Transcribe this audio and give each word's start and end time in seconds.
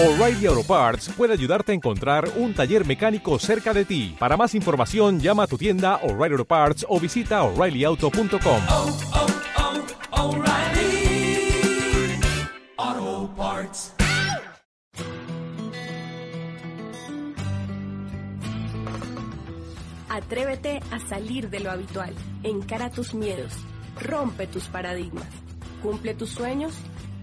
O'Reilly 0.00 0.46
Auto 0.46 0.62
Parts 0.62 1.08
puede 1.16 1.32
ayudarte 1.32 1.72
a 1.72 1.74
encontrar 1.74 2.30
un 2.36 2.54
taller 2.54 2.86
mecánico 2.86 3.36
cerca 3.40 3.74
de 3.74 3.84
ti. 3.84 4.14
Para 4.16 4.36
más 4.36 4.54
información, 4.54 5.18
llama 5.18 5.42
a 5.42 5.46
tu 5.48 5.58
tienda 5.58 5.96
O'Reilly 6.04 6.34
Auto 6.34 6.44
Parts 6.44 6.86
o 6.88 7.00
visita 7.00 7.42
oreillyauto.com. 7.42 8.62
oh, 8.68 8.96
oh, 10.12 10.36
O'Reilly 10.36 11.50
Auto 12.76 13.34
Parts. 13.34 13.94
Atrévete 20.08 20.78
a 20.92 21.00
salir 21.08 21.50
de 21.50 21.58
lo 21.58 21.72
habitual, 21.72 22.14
encara 22.44 22.88
tus 22.90 23.14
miedos, 23.14 23.52
rompe 24.00 24.46
tus 24.46 24.68
paradigmas, 24.68 25.26
cumple 25.82 26.14
tus 26.14 26.30
sueños 26.30 26.72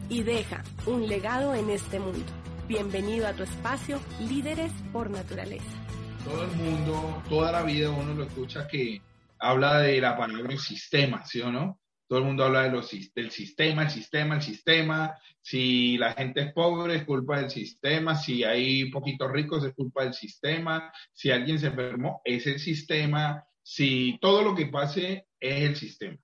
y 0.10 0.24
deja 0.24 0.62
un 0.86 1.08
legado 1.08 1.56
en 1.56 1.70
este 1.70 2.02
mundo. 2.02 2.45
Bienvenido 2.68 3.28
a 3.28 3.34
tu 3.34 3.44
espacio 3.44 4.02
Líderes 4.28 4.72
por 4.92 5.12
Naturaleza. 5.12 5.86
todo 6.24 6.46
el 6.46 6.52
mundo, 6.58 7.24
toda 7.30 7.52
la 7.52 7.62
vida 7.62 7.92
uno 7.92 8.16
lo 8.16 8.24
escucha 8.24 8.68
que 8.68 9.04
habla 9.38 9.82
de 9.82 10.02
la 10.02 10.18
palabra 10.18 10.58
sistema, 10.58 11.24
¿sí 11.24 11.42
o 11.42 11.52
no? 11.52 11.80
Todo 12.08 12.20
el 12.20 12.26
mundo 12.26 12.44
habla 12.44 12.64
del 12.64 12.84
sistema, 12.84 13.84
el 13.84 13.92
sistema, 13.92 14.36
el 14.36 14.42
sistema. 14.42 15.16
Si 15.42 15.96
la 16.00 16.14
gente 16.14 16.42
es 16.42 16.54
pobre, 16.54 16.96
es 16.96 17.06
culpa 17.06 17.40
del 17.40 17.52
sistema. 17.52 18.16
Si 18.16 18.44
hay 18.44 18.90
poquitos 18.90 19.32
ricos, 19.32 19.64
es 19.64 19.76
culpa 19.76 20.04
del 20.04 20.16
sistema. 20.16 20.92
Si 21.14 21.30
alguien 21.30 21.60
se 21.60 21.68
enfermó, 21.68 22.22
es 22.24 22.48
el 22.48 22.58
sistema. 22.58 23.44
Si 23.62 24.18
todo 24.20 24.42
lo 24.42 24.56
que 24.56 24.66
pase 24.66 25.28
es 25.40 25.62
el 25.62 25.76
sistema. 25.76 26.18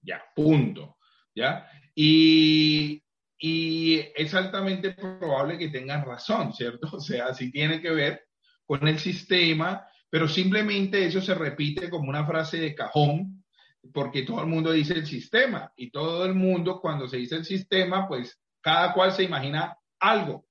Ya, 0.00 0.22
punto. 0.34 0.96
¿Ya? 1.34 1.68
Y, 1.94 3.02
y 3.44 3.98
es 4.14 4.32
altamente 4.34 4.92
probable 4.92 5.58
que 5.58 5.68
tengan 5.68 6.04
razón, 6.04 6.54
¿cierto? 6.54 6.88
O 6.96 7.00
sea, 7.00 7.34
si 7.34 7.50
tiene 7.50 7.82
que 7.82 7.90
ver 7.90 8.28
con 8.64 8.86
el 8.86 9.00
sistema, 9.00 9.84
pero 10.08 10.28
simplemente 10.28 11.04
eso 11.04 11.20
se 11.20 11.34
repite 11.34 11.90
como 11.90 12.08
una 12.08 12.24
frase 12.24 12.58
de 12.58 12.72
cajón, 12.72 13.44
porque 13.92 14.22
todo 14.22 14.42
el 14.42 14.46
mundo 14.46 14.70
dice 14.70 14.94
el 14.94 15.06
sistema 15.06 15.72
y 15.74 15.90
todo 15.90 16.24
el 16.24 16.34
mundo 16.34 16.80
cuando 16.80 17.08
se 17.08 17.16
dice 17.16 17.34
el 17.34 17.44
sistema, 17.44 18.06
pues 18.06 18.40
cada 18.60 18.94
cual 18.94 19.10
se 19.10 19.24
imagina 19.24 19.76
algo. 19.98 20.46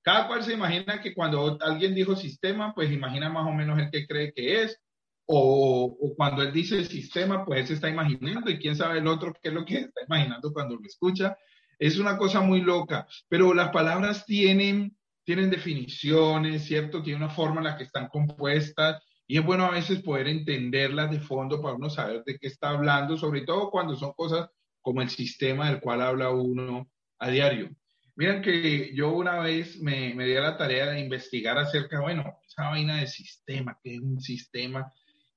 Cada 0.00 0.28
cual 0.28 0.44
se 0.44 0.52
imagina 0.52 1.00
que 1.00 1.12
cuando 1.12 1.58
alguien 1.60 1.96
dijo 1.96 2.14
sistema, 2.14 2.72
pues 2.72 2.92
imagina 2.92 3.28
más 3.28 3.44
o 3.44 3.52
menos 3.52 3.76
el 3.80 3.90
que 3.90 4.06
cree 4.06 4.32
que 4.32 4.62
es, 4.62 4.80
o, 5.26 5.98
o 6.00 6.14
cuando 6.14 6.42
él 6.42 6.52
dice 6.52 6.78
el 6.78 6.86
sistema, 6.86 7.44
pues 7.44 7.62
él 7.62 7.66
se 7.66 7.74
está 7.74 7.88
imaginando 7.88 8.48
y 8.50 8.58
quién 8.60 8.76
sabe 8.76 9.00
el 9.00 9.08
otro 9.08 9.32
qué 9.32 9.48
es 9.48 9.54
lo 9.54 9.64
que 9.64 9.78
está 9.78 10.02
imaginando 10.06 10.52
cuando 10.52 10.76
lo 10.76 10.86
escucha. 10.86 11.36
Es 11.80 11.98
una 11.98 12.16
cosa 12.16 12.40
muy 12.40 12.60
loca, 12.60 13.08
pero 13.28 13.52
las 13.54 13.70
palabras 13.70 14.24
tienen 14.24 14.96
tienen 15.24 15.50
definiciones, 15.50 16.64
¿cierto? 16.64 17.02
Tiene 17.02 17.24
una 17.24 17.30
forma 17.30 17.60
en 17.60 17.66
la 17.66 17.76
que 17.76 17.84
están 17.84 18.08
compuestas 18.08 19.00
y 19.28 19.38
es 19.38 19.44
bueno 19.44 19.66
a 19.66 19.70
veces 19.70 20.02
poder 20.02 20.26
entenderlas 20.26 21.10
de 21.10 21.20
fondo 21.20 21.60
para 21.62 21.76
uno 21.76 21.88
saber 21.88 22.24
de 22.24 22.36
qué 22.36 22.48
está 22.48 22.70
hablando, 22.70 23.16
sobre 23.16 23.42
todo 23.42 23.70
cuando 23.70 23.94
son 23.94 24.12
cosas 24.14 24.48
como 24.80 25.02
el 25.02 25.08
sistema 25.08 25.70
del 25.70 25.80
cual 25.80 26.02
habla 26.02 26.30
uno 26.30 26.90
a 27.18 27.30
diario. 27.30 27.70
Miren 28.16 28.42
que 28.42 28.92
yo 28.94 29.12
una 29.12 29.38
vez 29.38 29.80
me, 29.80 30.14
me 30.14 30.26
di 30.26 30.34
a 30.34 30.40
la 30.40 30.56
tarea 30.56 30.86
de 30.86 31.00
investigar 31.00 31.56
acerca, 31.58 32.00
bueno, 32.00 32.24
esa 32.44 32.70
vaina 32.70 32.96
de 32.96 33.06
sistema, 33.06 33.78
que 33.82 33.94
es 33.94 34.00
un 34.00 34.20
sistema, 34.20 34.92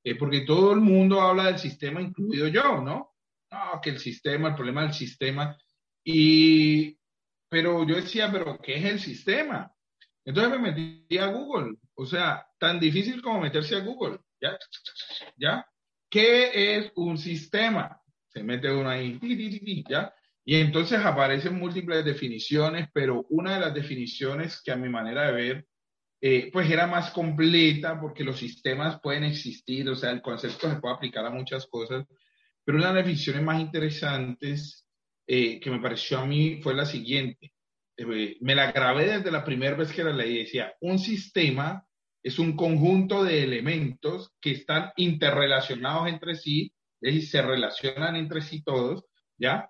Eh, 0.06 0.16
porque 0.16 0.42
todo 0.42 0.74
el 0.74 0.82
mundo 0.82 1.22
habla 1.22 1.46
del 1.46 1.60
sistema, 1.60 2.02
incluido 2.02 2.48
yo, 2.48 2.82
¿no? 2.82 3.14
No, 3.52 3.80
que 3.82 3.92
el 3.92 4.00
sistema, 4.00 4.50
el 4.50 4.56
problema 4.56 4.82
del 4.82 4.94
sistema. 4.94 5.56
Y, 6.04 6.98
pero 7.50 7.88
yo 7.88 7.96
decía, 7.96 8.32
pero 8.32 8.60
¿qué 8.62 8.78
es 8.78 8.86
el 8.86 9.00
sistema? 9.00 9.74
Entonces 10.26 10.52
me 10.60 10.72
metí 10.72 11.18
a 11.18 11.28
Google, 11.28 11.78
o 11.96 12.06
sea, 12.06 12.46
tan 12.58 12.80
difícil 12.80 13.22
como 13.22 13.42
meterse 13.42 13.76
a 13.76 13.80
Google, 13.80 14.20
¿ya? 14.42 14.58
¿Ya? 15.38 15.66
¿Qué 16.10 16.78
es 16.78 16.92
un 16.96 17.18
sistema? 17.18 18.00
Se 18.30 18.44
mete 18.44 18.72
uno 18.72 18.90
ahí, 18.90 19.20
¿ya? 19.90 20.14
Y 20.46 20.56
entonces 20.56 21.00
aparecen 21.00 21.58
múltiples 21.58 22.04
definiciones, 22.04 22.90
pero 22.94 23.26
una 23.30 23.56
de 23.56 23.60
las 23.62 23.74
definiciones 23.74 24.62
que 24.62 24.72
a 24.72 24.76
mi 24.76 24.90
manera 24.90 25.28
de 25.28 25.34
ver, 25.34 25.68
eh, 26.22 26.50
pues 26.52 26.70
era 26.70 26.88
más 26.88 27.12
completa, 27.12 28.00
porque 28.00 28.24
los 28.24 28.40
sistemas 28.40 29.00
pueden 29.02 29.24
existir, 29.24 29.90
o 29.90 29.96
sea, 29.96 30.12
el 30.12 30.22
concepto 30.22 30.70
se 30.70 30.80
puede 30.80 30.96
aplicar 30.96 31.26
a 31.26 31.30
muchas 31.30 31.68
cosas, 31.68 32.06
pero 32.64 32.78
una 32.78 32.88
de 32.90 32.94
las 32.94 33.04
definiciones 33.04 33.44
más 33.44 33.60
interesantes 33.60 34.83
eh, 35.28 35.60
que 35.60 35.72
me 35.72 35.80
pareció 35.80 36.20
a 36.20 36.26
mí 36.26 36.60
fue 36.62 36.74
la 36.74 36.86
siguiente 36.86 37.54
eh, 37.98 38.38
me 38.42 38.56
la 38.56 38.72
grabé 38.72 39.06
desde 39.18 39.32
la 39.32 39.44
primera 39.44 39.76
vez 39.76 39.92
que 39.92 40.04
la 40.04 40.12
leí. 40.12 40.40
Decía, 40.40 40.74
un 40.82 41.00
sistema 41.00 41.86
es 42.24 42.40
un 42.40 42.56
conjunto 42.56 43.24
de 43.24 43.44
elementos 43.44 44.34
que 44.42 44.52
están 44.52 44.92
interrelacionados 44.96 46.08
entre 46.08 46.36
sí, 46.36 46.74
es 47.02 47.14
decir, 47.14 47.30
se 47.30 47.42
relacionan 47.42 48.16
entre 48.16 48.42
sí 48.42 48.64
todos, 48.64 49.06
¿ya? 49.38 49.70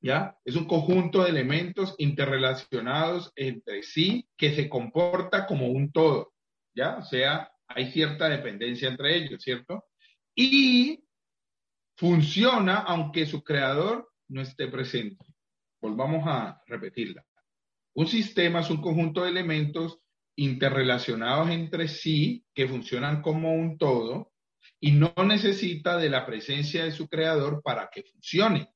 ¿Ya? 0.00 0.36
Es 0.44 0.54
un 0.56 0.66
conjunto 0.66 1.24
de 1.24 1.30
elementos 1.30 1.94
interrelacionados 1.98 3.32
entre 3.36 3.82
sí 3.82 4.28
que 4.36 4.54
se 4.54 4.68
comporta 4.68 5.46
como 5.46 5.68
un 5.68 5.92
todo, 5.92 6.32
¿ya? 6.74 6.98
O 6.98 7.02
sea, 7.02 7.50
hay 7.66 7.90
cierta 7.90 8.28
dependencia 8.28 8.88
entre 8.88 9.16
ellos, 9.16 9.42
¿cierto? 9.42 9.84
Y 10.34 11.04
funciona 11.96 12.76
aunque 12.76 13.26
su 13.26 13.42
creador 13.42 14.13
no 14.28 14.42
esté 14.42 14.68
presente. 14.68 15.24
Volvamos 15.80 16.24
a 16.26 16.62
repetirla. 16.66 17.24
Un 17.94 18.06
sistema 18.06 18.60
es 18.60 18.70
un 18.70 18.80
conjunto 18.80 19.22
de 19.22 19.30
elementos 19.30 20.00
interrelacionados 20.36 21.50
entre 21.50 21.86
sí 21.86 22.44
que 22.54 22.66
funcionan 22.66 23.22
como 23.22 23.52
un 23.52 23.78
todo 23.78 24.32
y 24.80 24.92
no 24.92 25.14
necesita 25.24 25.96
de 25.96 26.10
la 26.10 26.26
presencia 26.26 26.84
de 26.84 26.92
su 26.92 27.08
creador 27.08 27.62
para 27.62 27.88
que 27.92 28.02
funcione. 28.02 28.68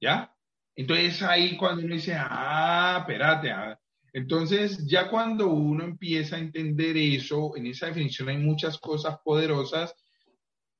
¿Ya? 0.00 0.32
Entonces 0.74 1.22
ahí 1.22 1.56
cuando 1.56 1.84
uno 1.84 1.94
dice, 1.94 2.14
ah, 2.16 2.98
espérate, 3.00 3.50
ah". 3.50 3.78
entonces 4.12 4.86
ya 4.86 5.08
cuando 5.08 5.48
uno 5.48 5.84
empieza 5.84 6.36
a 6.36 6.40
entender 6.40 6.96
eso, 6.96 7.56
en 7.56 7.66
esa 7.66 7.86
definición 7.86 8.28
hay 8.28 8.36
muchas 8.36 8.78
cosas 8.78 9.18
poderosas 9.24 9.94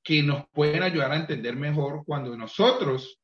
que 0.02 0.22
nos 0.22 0.48
pueden 0.50 0.82
ayudar 0.82 1.12
a 1.12 1.16
entender 1.16 1.56
mejor 1.56 2.04
cuando 2.04 2.36
nosotros 2.36 3.18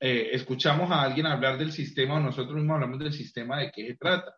eh, 0.00 0.30
escuchamos 0.32 0.90
a 0.90 1.02
alguien 1.02 1.26
hablar 1.26 1.58
del 1.58 1.72
sistema 1.72 2.14
o 2.14 2.20
nosotros 2.20 2.56
mismos 2.56 2.74
hablamos 2.74 2.98
del 2.98 3.12
sistema, 3.12 3.58
¿de 3.58 3.70
qué 3.70 3.86
se 3.86 3.96
trata? 3.96 4.34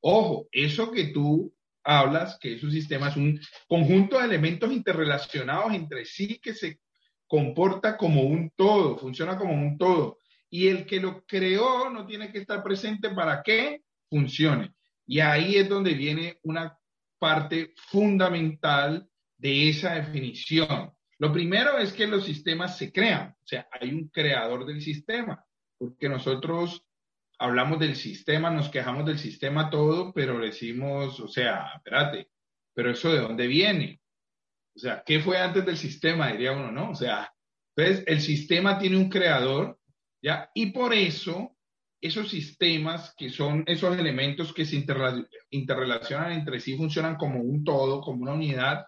Ojo, 0.00 0.46
eso 0.52 0.92
que 0.92 1.06
tú 1.06 1.54
hablas, 1.82 2.38
que 2.38 2.54
es 2.54 2.62
un 2.62 2.70
sistema, 2.70 3.08
es 3.08 3.16
un 3.16 3.40
conjunto 3.66 4.18
de 4.18 4.26
elementos 4.26 4.70
interrelacionados 4.70 5.72
entre 5.72 6.04
sí 6.04 6.38
que 6.38 6.52
se 6.52 6.80
comporta 7.26 7.96
como 7.96 8.22
un 8.22 8.50
todo, 8.50 8.98
funciona 8.98 9.38
como 9.38 9.54
un 9.54 9.78
todo. 9.78 10.18
Y 10.50 10.68
el 10.68 10.84
que 10.86 11.00
lo 11.00 11.24
creó 11.24 11.90
no 11.90 12.06
tiene 12.06 12.30
que 12.30 12.38
estar 12.38 12.62
presente 12.62 13.10
para 13.10 13.42
que 13.42 13.82
funcione. 14.08 14.74
Y 15.06 15.20
ahí 15.20 15.56
es 15.56 15.68
donde 15.68 15.94
viene 15.94 16.38
una 16.42 16.78
parte 17.18 17.72
fundamental 17.76 19.08
de 19.38 19.70
esa 19.70 19.94
definición. 19.94 20.92
Lo 21.18 21.32
primero 21.32 21.78
es 21.78 21.92
que 21.92 22.06
los 22.06 22.24
sistemas 22.24 22.76
se 22.76 22.92
crean, 22.92 23.30
o 23.30 23.46
sea, 23.46 23.68
hay 23.72 23.90
un 23.90 24.08
creador 24.08 24.66
del 24.66 24.82
sistema, 24.82 25.44
porque 25.78 26.08
nosotros 26.08 26.84
hablamos 27.38 27.78
del 27.78 27.96
sistema, 27.96 28.50
nos 28.50 28.68
quejamos 28.68 29.06
del 29.06 29.18
sistema 29.18 29.70
todo, 29.70 30.12
pero 30.12 30.38
decimos, 30.38 31.18
o 31.20 31.28
sea, 31.28 31.72
espérate, 31.76 32.30
pero 32.74 32.90
eso 32.90 33.12
de 33.12 33.20
dónde 33.20 33.46
viene? 33.46 34.00
O 34.74 34.78
sea, 34.78 35.02
¿qué 35.06 35.20
fue 35.20 35.38
antes 35.38 35.64
del 35.64 35.76
sistema? 35.76 36.30
Diría 36.32 36.52
uno, 36.52 36.70
¿no? 36.70 36.90
O 36.90 36.94
sea, 36.94 37.32
entonces 37.74 38.04
el 38.06 38.20
sistema 38.20 38.78
tiene 38.78 38.98
un 38.98 39.08
creador, 39.08 39.78
¿ya? 40.22 40.50
Y 40.54 40.66
por 40.72 40.92
eso 40.92 41.56
esos 42.00 42.28
sistemas, 42.28 43.14
que 43.16 43.30
son 43.30 43.64
esos 43.66 43.98
elementos 43.98 44.52
que 44.52 44.66
se 44.66 44.76
interrela- 44.76 45.26
interrelacionan 45.50 46.32
entre 46.32 46.60
sí, 46.60 46.76
funcionan 46.76 47.16
como 47.16 47.40
un 47.40 47.64
todo, 47.64 48.00
como 48.02 48.22
una 48.22 48.34
unidad, 48.34 48.84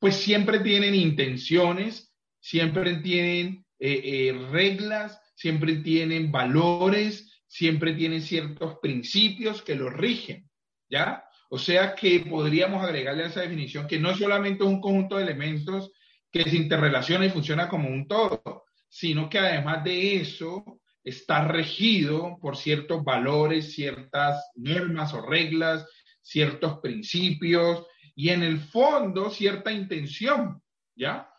pues 0.00 0.16
siempre 0.16 0.60
tienen 0.60 0.94
intenciones, 0.94 2.12
siempre 2.40 2.96
tienen 2.96 3.64
eh, 3.78 4.00
eh, 4.02 4.46
reglas, 4.50 5.20
siempre 5.36 5.76
tienen 5.76 6.32
valores, 6.32 7.42
siempre 7.46 7.92
tienen 7.94 8.22
ciertos 8.22 8.78
principios 8.80 9.62
que 9.62 9.76
los 9.76 9.92
rigen, 9.92 10.48
¿ya? 10.88 11.24
O 11.50 11.58
sea 11.58 11.94
que 11.94 12.20
podríamos 12.20 12.82
agregarle 12.82 13.24
a 13.24 13.26
esa 13.26 13.42
definición 13.42 13.86
que 13.86 13.98
no 13.98 14.16
solamente 14.16 14.64
es 14.64 14.70
un 14.70 14.80
conjunto 14.80 15.16
de 15.16 15.24
elementos 15.24 15.92
que 16.32 16.44
se 16.44 16.56
interrelaciona 16.56 17.26
y 17.26 17.30
funciona 17.30 17.68
como 17.68 17.88
un 17.88 18.08
todo, 18.08 18.64
sino 18.88 19.28
que 19.28 19.38
además 19.38 19.84
de 19.84 20.16
eso 20.16 20.80
está 21.04 21.46
regido 21.46 22.38
por 22.40 22.56
ciertos 22.56 23.04
valores, 23.04 23.74
ciertas 23.74 24.50
normas 24.54 25.12
o 25.12 25.22
reglas, 25.22 25.86
ciertos 26.22 26.78
principios 26.78 27.84
y 28.20 28.28
en 28.28 28.42
el 28.42 28.60
fondo 28.60 29.30
cierta 29.30 29.72
intención, 29.72 30.62
¿ya? 30.94 31.32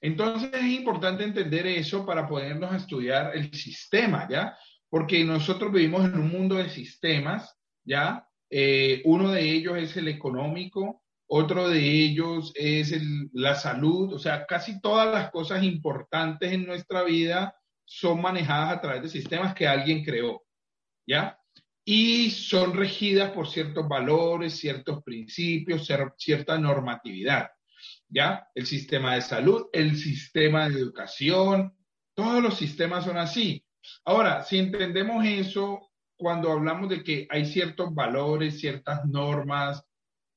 Entonces 0.00 0.50
es 0.54 0.64
importante 0.64 1.24
entender 1.24 1.66
eso 1.66 2.06
para 2.06 2.26
podernos 2.26 2.74
estudiar 2.74 3.36
el 3.36 3.52
sistema, 3.52 4.26
¿ya? 4.30 4.56
Porque 4.88 5.24
nosotros 5.24 5.70
vivimos 5.72 6.04
en 6.04 6.18
un 6.18 6.30
mundo 6.30 6.54
de 6.54 6.70
sistemas 6.70 7.56
¿ya? 7.84 8.26
Eh, 8.50 9.02
uno 9.04 9.30
de 9.30 9.42
ellos 9.42 9.76
es 9.78 9.96
el 9.96 10.08
económico, 10.08 11.02
otro 11.26 11.68
de 11.68 11.80
ellos 11.80 12.52
es 12.54 12.92
el, 12.92 13.30
la 13.32 13.54
salud, 13.54 14.12
o 14.12 14.18
sea, 14.18 14.46
casi 14.46 14.80
todas 14.80 15.12
las 15.12 15.30
cosas 15.30 15.62
importantes 15.62 16.52
en 16.52 16.66
nuestra 16.66 17.02
vida 17.02 17.56
son 17.84 18.20
manejadas 18.20 18.78
a 18.78 18.80
través 18.80 19.02
de 19.02 19.08
sistemas 19.08 19.54
que 19.54 19.66
alguien 19.66 20.04
creó, 20.04 20.42
¿ya? 21.06 21.38
Y 21.84 22.30
son 22.30 22.74
regidas 22.74 23.32
por 23.32 23.48
ciertos 23.48 23.88
valores, 23.88 24.56
ciertos 24.56 25.02
principios, 25.02 25.88
cierta 26.16 26.58
normatividad, 26.58 27.50
¿ya? 28.08 28.46
El 28.54 28.66
sistema 28.66 29.14
de 29.14 29.22
salud, 29.22 29.66
el 29.72 29.96
sistema 29.96 30.68
de 30.68 30.78
educación, 30.78 31.76
todos 32.14 32.42
los 32.42 32.56
sistemas 32.56 33.04
son 33.04 33.16
así. 33.16 33.64
Ahora, 34.04 34.44
si 34.44 34.58
entendemos 34.58 35.24
eso, 35.24 35.90
cuando 36.16 36.52
hablamos 36.52 36.88
de 36.88 37.02
que 37.02 37.26
hay 37.30 37.44
ciertos 37.46 37.92
valores, 37.94 38.60
ciertas 38.60 39.04
normas, 39.06 39.84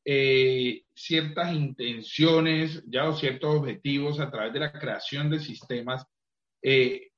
eh, 0.04 0.84
ciertas 0.96 1.54
intenciones, 1.54 2.84
ya 2.88 3.10
o 3.10 3.16
ciertos 3.16 3.56
objetivos 3.56 4.20
a 4.20 4.32
través 4.32 4.54
de 4.54 4.60
la 4.60 4.72
creación 4.72 5.30
de 5.30 5.40
sistemas, 5.40 6.06
eh, 6.64 7.10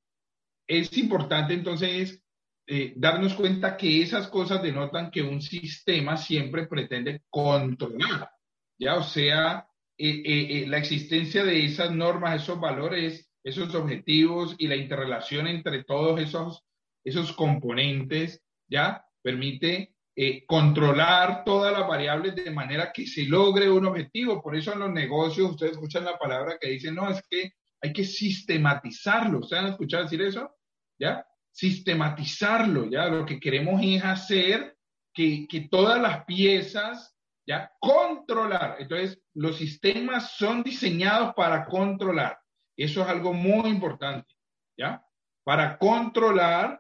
es 0.68 0.98
importante 0.98 1.54
entonces 1.54 2.22
eh, 2.68 2.94
darnos 2.96 3.34
cuenta 3.34 3.78
que 3.78 4.02
esas 4.02 4.28
cosas 4.28 4.62
denotan 4.62 5.10
que 5.10 5.22
un 5.22 5.42
sistema 5.42 6.18
siempre 6.18 6.68
pretende 6.68 7.24
controlar, 7.30 8.30
ya 8.78 8.96
o 8.96 9.04
sea, 9.04 9.68
la 9.98 10.78
existencia 10.78 11.44
de 11.44 11.66
esas 11.66 11.92
normas, 11.92 12.44
esos 12.44 12.60
valores, 12.60 13.32
esos 13.44 13.74
objetivos 13.74 14.56
y 14.60 14.68
la 14.68 14.76
interrelación 14.76 15.48
entre 15.48 15.84
todos 15.84 16.20
esos, 16.20 16.64
esos 17.04 17.32
componentes 17.34 18.44
¿ya? 18.68 19.04
Permite 19.22 19.96
eh, 20.16 20.46
controlar 20.46 21.44
todas 21.44 21.78
las 21.78 21.88
variables 21.88 22.36
de 22.36 22.52
manera 22.52 22.92
que 22.92 23.06
se 23.06 23.24
logre 23.24 23.70
un 23.70 23.86
objetivo. 23.86 24.42
Por 24.42 24.56
eso 24.56 24.74
en 24.74 24.80
los 24.80 24.92
negocios 24.92 25.52
ustedes 25.52 25.74
escuchan 25.74 26.06
la 26.06 26.18
palabra 26.18 26.58
que 26.60 26.70
dice, 26.70 26.92
no, 26.92 27.10
es 27.10 27.22
que 27.30 27.54
hay 27.82 27.94
que 27.94 28.04
sistematizarlo. 28.04 29.40
¿Ustedes 29.40 29.64
han 29.64 29.70
escuchado 29.70 30.04
decir 30.04 30.22
eso? 30.22 30.52
¿Ya? 31.00 31.26
Sistematizarlo, 31.58 32.86
¿ya? 32.86 33.08
Lo 33.08 33.26
que 33.26 33.40
queremos 33.40 33.82
es 33.84 34.04
hacer 34.04 34.78
que, 35.12 35.48
que 35.48 35.62
todas 35.62 36.00
las 36.00 36.24
piezas, 36.26 37.18
¿ya? 37.48 37.72
Controlar. 37.80 38.76
Entonces, 38.78 39.20
los 39.34 39.58
sistemas 39.58 40.34
son 40.34 40.62
diseñados 40.62 41.34
para 41.34 41.66
controlar. 41.66 42.38
Eso 42.78 43.02
es 43.02 43.08
algo 43.08 43.34
muy 43.34 43.72
importante, 43.72 44.32
¿ya? 44.78 45.04
Para 45.44 45.80
controlar 45.80 46.80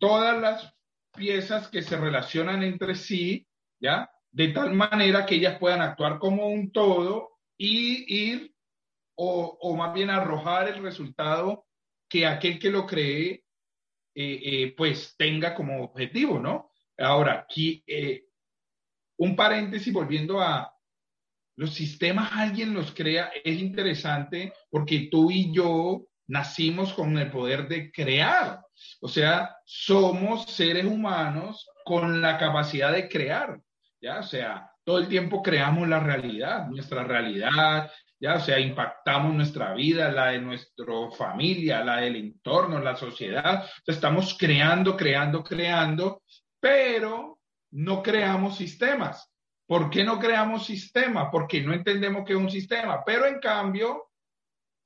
todas 0.00 0.40
las 0.40 0.74
piezas 1.14 1.68
que 1.68 1.82
se 1.82 1.98
relacionan 1.98 2.62
entre 2.62 2.94
sí, 2.94 3.46
¿ya? 3.78 4.10
De 4.30 4.48
tal 4.48 4.72
manera 4.72 5.26
que 5.26 5.34
ellas 5.34 5.58
puedan 5.58 5.82
actuar 5.82 6.18
como 6.18 6.46
un 6.46 6.72
todo 6.72 7.40
y 7.58 8.30
ir 8.30 8.54
o, 9.18 9.58
o 9.60 9.76
más 9.76 9.92
bien 9.92 10.08
arrojar 10.08 10.68
el 10.68 10.82
resultado 10.82 11.66
que 12.08 12.26
aquel 12.26 12.58
que 12.58 12.70
lo 12.70 12.86
cree, 12.86 13.44
pues 14.76 15.14
tenga 15.16 15.54
como 15.54 15.82
objetivo, 15.84 16.38
¿no? 16.38 16.70
Ahora, 16.98 17.40
aquí, 17.40 17.82
eh, 17.86 18.24
un 19.18 19.36
paréntesis 19.36 19.92
volviendo 19.92 20.40
a 20.40 20.72
los 21.56 21.74
sistemas, 21.74 22.30
alguien 22.32 22.74
los 22.74 22.92
crea, 22.92 23.30
es 23.44 23.58
interesante 23.60 24.52
porque 24.70 25.08
tú 25.10 25.30
y 25.30 25.52
yo 25.52 26.06
nacimos 26.28 26.92
con 26.92 27.18
el 27.18 27.30
poder 27.30 27.68
de 27.68 27.90
crear. 27.90 28.60
O 29.00 29.08
sea, 29.08 29.56
somos 29.64 30.44
seres 30.52 30.84
humanos 30.84 31.68
con 31.84 32.20
la 32.20 32.38
capacidad 32.38 32.92
de 32.92 33.08
crear, 33.08 33.60
¿ya? 34.00 34.20
O 34.20 34.22
sea, 34.22 34.70
todo 34.84 34.98
el 34.98 35.08
tiempo 35.08 35.42
creamos 35.42 35.88
la 35.88 36.00
realidad, 36.00 36.68
nuestra 36.68 37.02
realidad, 37.02 37.90
¿ya? 38.20 38.36
O 38.36 38.40
sea, 38.40 38.58
impactamos 38.58 39.34
nuestra 39.34 39.74
vida, 39.74 40.10
la 40.10 40.28
de 40.28 40.40
nuestra 40.40 41.10
familia, 41.16 41.84
la 41.84 41.98
del 41.98 42.16
entorno, 42.16 42.80
la 42.80 42.96
sociedad. 42.96 43.68
estamos 43.86 44.36
creando, 44.38 44.96
creando, 44.96 45.42
creando, 45.42 46.22
pero 46.60 47.38
no 47.72 48.02
creamos 48.02 48.56
sistemas. 48.56 49.30
¿Por 49.66 49.90
qué 49.90 50.02
no 50.02 50.18
creamos 50.18 50.64
sistemas? 50.64 51.28
Porque 51.30 51.60
no 51.60 51.74
entendemos 51.74 52.24
qué 52.24 52.32
es 52.32 52.38
un 52.38 52.50
sistema, 52.50 53.04
pero 53.04 53.26
en 53.26 53.38
cambio 53.38 54.08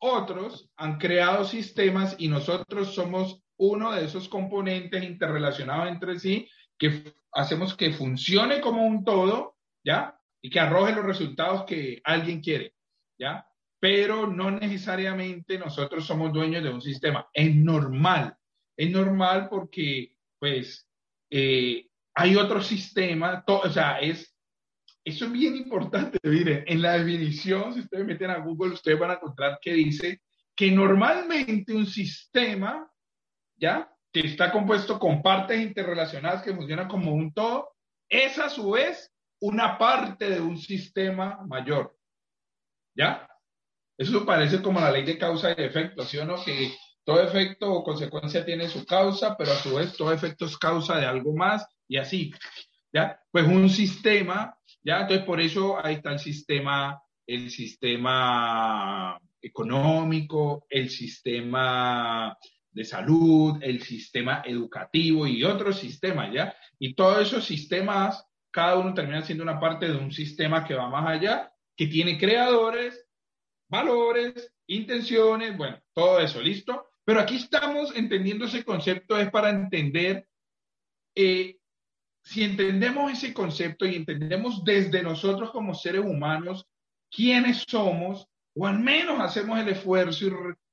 otros 0.01 0.69
han 0.77 0.99
creado 0.99 1.45
sistemas 1.45 2.17
y 2.19 2.27
nosotros 2.27 2.93
somos 2.93 3.41
uno 3.57 3.93
de 3.93 4.07
esos 4.07 4.29
componentes 4.29 5.05
interrelacionados 5.05 5.89
entre 5.89 6.19
sí 6.19 6.49
que 6.77 7.15
hacemos 7.33 7.77
que 7.77 7.93
funcione 7.93 8.61
como 8.61 8.85
un 8.85 9.05
todo, 9.05 9.57
¿ya? 9.85 10.19
Y 10.43 10.51
que 10.51 10.59
arroje 10.59 10.93
los 10.93 11.05
resultados 11.05 11.65
que 11.65 12.01
alguien 12.03 12.41
quiere, 12.41 12.75
¿ya? 13.19 13.47
Pero 13.81 14.27
no 14.27 14.51
necesariamente 14.51 15.59
nosotros 15.59 16.07
somos 16.07 16.33
dueños 16.33 16.63
de 16.63 16.71
un 16.71 16.81
sistema. 16.81 17.29
Es 17.33 17.55
normal, 17.55 18.37
es 18.77 18.91
normal 18.91 19.49
porque, 19.49 20.17
pues, 20.39 20.89
eh, 21.31 21.89
hay 22.15 22.37
otro 22.37 22.61
sistema, 22.61 23.45
o 23.47 23.71
sea, 23.71 23.99
es 23.99 24.33
eso 25.05 25.25
es 25.25 25.33
bien 25.33 25.57
importante, 25.57 26.19
miren, 26.23 26.65
en 26.67 26.81
la 26.81 26.93
definición, 26.93 27.75
si 27.75 27.81
ustedes 27.81 28.07
meten 28.07 28.31
a 28.31 28.39
Google, 28.39 28.75
ustedes 28.75 28.99
van 28.99 29.11
a 29.11 29.15
encontrar 29.15 29.59
que 29.61 29.73
dice 29.73 30.23
que 30.55 30.71
normalmente 30.71 31.75
un 31.75 31.87
sistema, 31.87 32.89
¿ya? 33.57 33.93
Que 34.13 34.21
está 34.21 34.53
compuesto 34.53 34.99
con 34.99 35.23
partes 35.23 35.61
interrelacionadas 35.61 36.43
que 36.43 36.55
funcionan 36.55 36.87
como 36.87 37.13
un 37.13 37.33
todo, 37.33 37.71
es 38.09 38.39
a 38.39 38.49
su 38.49 38.73
vez 38.73 39.13
una 39.41 39.77
parte 39.77 40.31
de 40.31 40.41
un 40.41 40.57
sistema 40.57 41.41
mayor, 41.49 41.99
¿ya? 42.95 43.29
Eso 43.97 44.25
parece 44.25 44.63
como 44.63 44.81
la 44.81 44.91
ley 44.91 45.05
de 45.05 45.19
causa 45.19 45.51
y 45.51 45.63
efecto, 45.63 46.03
¿sí 46.05 46.19
o 46.19 46.25
no? 46.25 46.43
Que 46.43 46.75
todo 47.05 47.23
efecto 47.23 47.73
o 47.73 47.85
consecuencia 47.85 48.45
tiene 48.45 48.69
su 48.69 48.85
causa, 48.87 49.37
pero 49.37 49.53
a 49.53 49.57
su 49.57 49.75
vez 49.75 49.97
todo 49.97 50.13
efecto 50.13 50.47
es 50.47 50.57
causa 50.57 50.99
de 50.99 51.07
algo 51.07 51.35
más 51.35 51.67
y 51.89 51.99
así, 51.99 52.33
¿ya? 52.93 53.21
Pues 53.31 53.47
un 53.47 53.69
sistema 53.69 54.57
¿ya? 54.83 55.01
Entonces, 55.03 55.25
por 55.25 55.41
eso 55.41 55.85
ahí 55.85 55.97
está 55.97 56.13
el 56.13 56.19
sistema, 56.19 57.01
el 57.27 57.51
sistema 57.51 59.19
económico, 59.41 60.67
el 60.69 60.91
sistema 60.91 62.37
de 62.71 62.85
salud, 62.85 63.59
el 63.61 63.83
sistema 63.83 64.43
educativo 64.45 65.27
y 65.27 65.45
otros 65.45 65.79
sistemas, 65.79 66.33
¿ya? 66.33 66.55
Y 66.79 66.95
todos 66.95 67.27
esos 67.27 67.45
sistemas, 67.45 68.25
cada 68.51 68.79
uno 68.79 68.95
termina 68.95 69.23
siendo 69.23 69.45
una 69.45 69.61
parte 69.61 69.89
de 69.89 69.97
un 69.97 70.11
sistema 70.11 70.65
que 70.65 70.75
va 70.75 70.89
más 70.89 71.07
allá, 71.09 71.52
que 71.77 71.87
tiene 71.87 72.19
creadores, 72.19 73.07
valores, 73.69 74.53
intenciones, 74.67 75.57
bueno, 75.57 75.81
todo 75.93 76.21
eso, 76.21 76.41
¿listo? 76.41 76.91
Pero 77.05 77.21
aquí 77.21 77.37
estamos 77.37 77.95
entendiendo 77.97 78.45
ese 78.45 78.65
concepto, 78.65 79.19
es 79.19 79.31
para 79.31 79.51
entender 79.51 80.29
eh, 81.15 81.59
si 82.23 82.45
entendemos 82.45 83.13
ese 83.13 83.35
concepto 83.35 83.85
y 83.85 83.97
entendemos 83.97 84.65
desde 84.65 85.03
nosotros 85.03 85.51
como 85.51 85.75
seres 85.75 86.03
humanos 86.05 86.67
quiénes 87.11 87.65
somos, 87.69 88.29
o 88.55 88.67
al 88.67 88.79
menos 88.79 89.21
hacemos 89.21 89.59
el 89.59 89.69
esfuerzo 89.69 90.27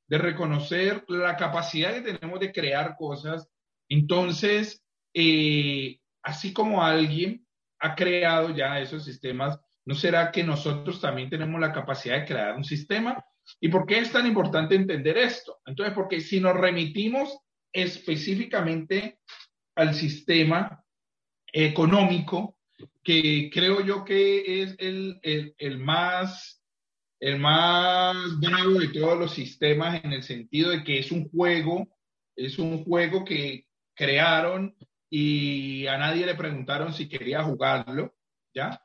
de 0.08 0.18
reconocer 0.18 1.04
la 1.08 1.36
capacidad 1.36 1.94
que 1.94 2.14
tenemos 2.14 2.40
de 2.40 2.52
crear 2.52 2.96
cosas, 2.98 3.48
entonces, 3.90 4.84
eh, 5.14 6.00
así 6.24 6.54
como 6.54 6.84
alguien 6.84 7.46
ha 7.80 7.96
creado 7.96 8.56
ya 8.56 8.80
esos 8.80 9.04
sistemas, 9.04 9.60
¿no 9.90 9.96
será 9.96 10.32
que 10.32 10.44
nosotros 10.44 11.02
también 11.02 11.32
tenemos 11.32 11.60
la 11.60 11.74
capacidad 11.74 12.20
de 12.20 12.26
crear 12.28 12.56
un 12.56 12.64
sistema? 12.64 13.26
¿Y 13.60 13.70
por 13.70 13.88
qué 13.88 13.98
es 13.98 14.12
tan 14.12 14.28
importante 14.28 14.76
entender 14.76 15.18
esto? 15.18 15.62
Entonces, 15.66 15.96
porque 15.96 16.22
si 16.22 16.40
nos 16.40 16.56
remitimos 16.56 17.40
específicamente 17.74 19.18
al 19.74 19.96
sistema 19.96 20.86
económico, 21.52 22.60
que 23.04 23.50
creo 23.52 23.84
yo 23.84 24.06
que 24.06 24.62
es 24.62 24.76
el, 24.78 25.20
el, 25.58 25.80
más, 25.80 26.64
el 27.20 27.40
más 27.40 28.40
bravo 28.40 28.74
de 28.74 28.90
todos 28.90 29.18
los 29.18 29.34
sistemas 29.34 30.04
en 30.04 30.14
el 30.14 30.22
sentido 30.22 30.70
de 30.70 30.84
que 30.84 31.00
es 31.00 31.12
un 31.12 31.28
juego, 31.30 31.88
es 32.36 32.60
un 32.60 32.84
juego 32.84 33.26
que 33.26 33.66
crearon 33.96 34.76
y 35.10 35.88
a 35.88 35.98
nadie 35.98 36.28
le 36.28 36.36
preguntaron 36.36 36.94
si 36.94 37.10
quería 37.10 37.42
jugarlo, 37.42 38.14
¿ya? 38.54 38.80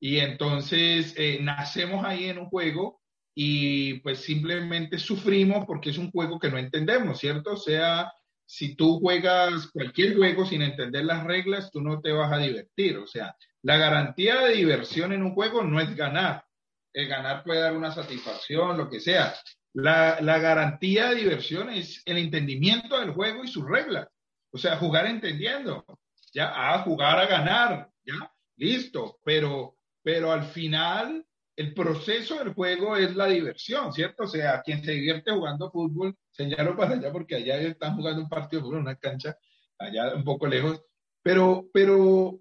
Y 0.00 0.18
entonces 0.18 1.14
eh, 1.16 1.38
nacemos 1.42 2.04
ahí 2.04 2.24
en 2.24 2.38
un 2.38 2.46
juego 2.46 3.00
y 3.34 4.00
pues 4.00 4.20
simplemente 4.20 4.98
sufrimos 4.98 5.66
porque 5.66 5.90
es 5.90 5.98
un 5.98 6.10
juego 6.10 6.38
que 6.38 6.50
no 6.50 6.58
entendemos, 6.58 7.18
¿cierto? 7.18 7.52
O 7.52 7.56
sea, 7.56 8.10
si 8.46 8.74
tú 8.74 8.98
juegas 8.98 9.68
cualquier 9.68 10.16
juego 10.16 10.44
sin 10.44 10.62
entender 10.62 11.04
las 11.04 11.24
reglas, 11.24 11.70
tú 11.70 11.80
no 11.80 12.00
te 12.00 12.12
vas 12.12 12.32
a 12.32 12.38
divertir. 12.38 12.96
O 12.96 13.06
sea, 13.06 13.36
la 13.62 13.76
garantía 13.76 14.40
de 14.40 14.54
diversión 14.54 15.12
en 15.12 15.22
un 15.22 15.34
juego 15.34 15.62
no 15.62 15.80
es 15.80 15.94
ganar. 15.94 16.44
El 16.92 17.06
ganar 17.06 17.44
puede 17.44 17.60
dar 17.60 17.76
una 17.76 17.92
satisfacción, 17.92 18.76
lo 18.76 18.88
que 18.88 18.98
sea. 18.98 19.34
La, 19.72 20.20
la 20.20 20.38
garantía 20.38 21.10
de 21.10 21.16
diversión 21.16 21.70
es 21.70 22.02
el 22.06 22.16
entendimiento 22.16 22.98
del 22.98 23.12
juego 23.12 23.44
y 23.44 23.48
sus 23.48 23.64
reglas. 23.64 24.08
O 24.50 24.58
sea, 24.58 24.76
jugar 24.76 25.06
entendiendo. 25.06 25.84
ya, 26.32 26.74
a 26.74 26.82
jugar 26.82 27.18
a 27.18 27.26
ganar, 27.26 27.90
ya, 28.04 28.32
listo, 28.56 29.18
pero, 29.24 29.76
pero 30.02 30.32
al 30.32 30.44
final 30.44 31.24
el 31.56 31.74
proceso 31.74 32.38
del 32.38 32.54
juego 32.54 32.96
es 32.96 33.14
la 33.14 33.26
diversión, 33.26 33.92
¿cierto? 33.92 34.24
O 34.24 34.28
sea, 34.28 34.62
quien 34.62 34.82
se 34.82 34.92
divierte 34.92 35.30
jugando 35.30 35.70
fútbol, 35.70 36.16
señalo 36.30 36.76
para 36.76 36.94
allá 36.94 37.12
porque 37.12 37.36
allá 37.36 37.58
están 37.58 37.96
jugando 37.96 38.22
un 38.22 38.28
partido 38.28 38.62
de 38.62 38.66
fútbol 38.66 38.80
una 38.80 38.96
cancha, 38.96 39.36
allá 39.78 40.14
un 40.14 40.24
poco 40.24 40.46
lejos, 40.46 40.82
pero, 41.22 41.68
pero 41.72 42.40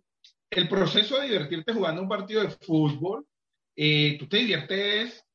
el 0.50 0.70
proceso 0.70 1.20
de 1.20 1.28
divertirte 1.28 1.74
jugando 1.74 2.02
un 2.02 2.08
partido 2.08 2.42
de 2.42 2.50
fútbol, 2.50 3.26
eh, 3.76 4.18
tú 4.18 4.28
te 4.28 4.38
diviertes 4.38 5.26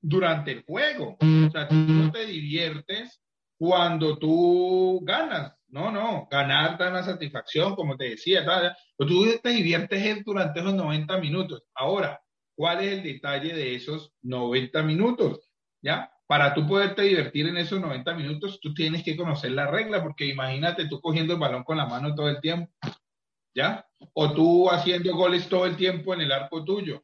durante 0.00 0.52
el 0.52 0.62
juego, 0.64 1.16
o 1.20 1.50
sea, 1.50 1.68
tú 1.68 1.74
no 1.74 2.10
te 2.12 2.26
diviertes 2.26 3.20
cuando 3.58 4.18
tú 4.18 5.00
ganas, 5.02 5.54
no, 5.76 5.90
no, 5.90 6.26
ganar 6.30 6.78
da 6.78 6.88
una 6.88 7.02
satisfacción, 7.02 7.76
como 7.76 7.98
te 7.98 8.10
decía, 8.10 8.42
pero 8.96 9.08
tú 9.08 9.26
te 9.42 9.50
diviertes 9.50 10.24
durante 10.24 10.60
esos 10.60 10.72
90 10.72 11.18
minutos. 11.18 11.64
Ahora, 11.74 12.18
¿cuál 12.56 12.82
es 12.82 12.94
el 12.94 13.02
detalle 13.02 13.52
de 13.52 13.74
esos 13.74 14.14
90 14.22 14.82
minutos? 14.84 15.50
¿Ya? 15.82 16.10
Para 16.26 16.54
tú 16.54 16.66
poderte 16.66 17.02
divertir 17.02 17.46
en 17.46 17.58
esos 17.58 17.78
90 17.78 18.14
minutos, 18.14 18.58
tú 18.58 18.72
tienes 18.72 19.04
que 19.04 19.18
conocer 19.18 19.52
la 19.52 19.66
regla, 19.66 20.02
porque 20.02 20.24
imagínate 20.24 20.88
tú 20.88 20.98
cogiendo 20.98 21.34
el 21.34 21.40
balón 21.40 21.62
con 21.62 21.76
la 21.76 21.84
mano 21.84 22.14
todo 22.14 22.30
el 22.30 22.40
tiempo, 22.40 22.72
¿ya? 23.54 23.86
O 24.14 24.32
tú 24.32 24.70
haciendo 24.70 25.14
goles 25.14 25.46
todo 25.46 25.66
el 25.66 25.76
tiempo 25.76 26.14
en 26.14 26.22
el 26.22 26.32
arco 26.32 26.64
tuyo, 26.64 27.02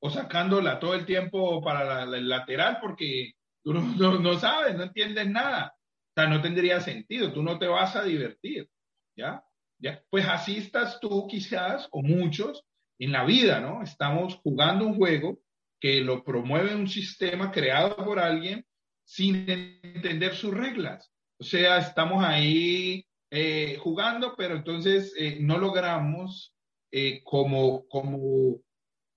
o 0.00 0.08
sacándola 0.08 0.80
todo 0.80 0.94
el 0.94 1.04
tiempo 1.04 1.62
para 1.62 2.04
el 2.04 2.26
lateral, 2.26 2.78
porque 2.80 3.34
tú 3.62 3.74
no 3.74 4.38
sabes, 4.38 4.74
no 4.76 4.84
entiendes 4.84 5.28
nada. 5.28 5.75
Sea, 6.16 6.26
no 6.28 6.40
tendría 6.40 6.80
sentido, 6.80 7.30
tú 7.30 7.42
no 7.42 7.58
te 7.58 7.66
vas 7.66 7.94
a 7.94 8.02
divertir, 8.02 8.70
¿ya? 9.14 9.44
¿Ya? 9.78 10.02
Pues 10.08 10.26
así 10.26 10.56
estás 10.56 10.98
tú 10.98 11.26
quizás, 11.28 11.88
o 11.90 12.02
muchos, 12.02 12.64
en 12.98 13.12
la 13.12 13.26
vida, 13.26 13.60
¿no? 13.60 13.82
Estamos 13.82 14.36
jugando 14.36 14.86
un 14.86 14.94
juego 14.94 15.38
que 15.78 16.00
lo 16.00 16.24
promueve 16.24 16.74
un 16.74 16.88
sistema 16.88 17.52
creado 17.52 17.96
por 17.96 18.18
alguien 18.18 18.64
sin 19.04 19.46
entender 19.50 20.34
sus 20.34 20.54
reglas. 20.54 21.12
O 21.38 21.44
sea, 21.44 21.76
estamos 21.76 22.24
ahí 22.24 23.06
eh, 23.30 23.76
jugando, 23.82 24.34
pero 24.38 24.56
entonces 24.56 25.12
eh, 25.18 25.36
no 25.38 25.58
logramos 25.58 26.54
eh, 26.90 27.20
como, 27.24 27.86
como, 27.88 28.62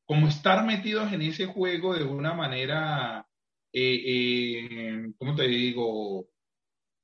como 0.05 0.27
estar 0.27 0.65
metidos 0.65 1.13
en 1.13 1.21
ese 1.21 1.45
juego 1.45 1.93
de 1.93 2.03
una 2.03 2.33
manera, 2.33 3.25
¿cómo 5.17 5.35
te 5.37 5.47
digo? 5.47 6.27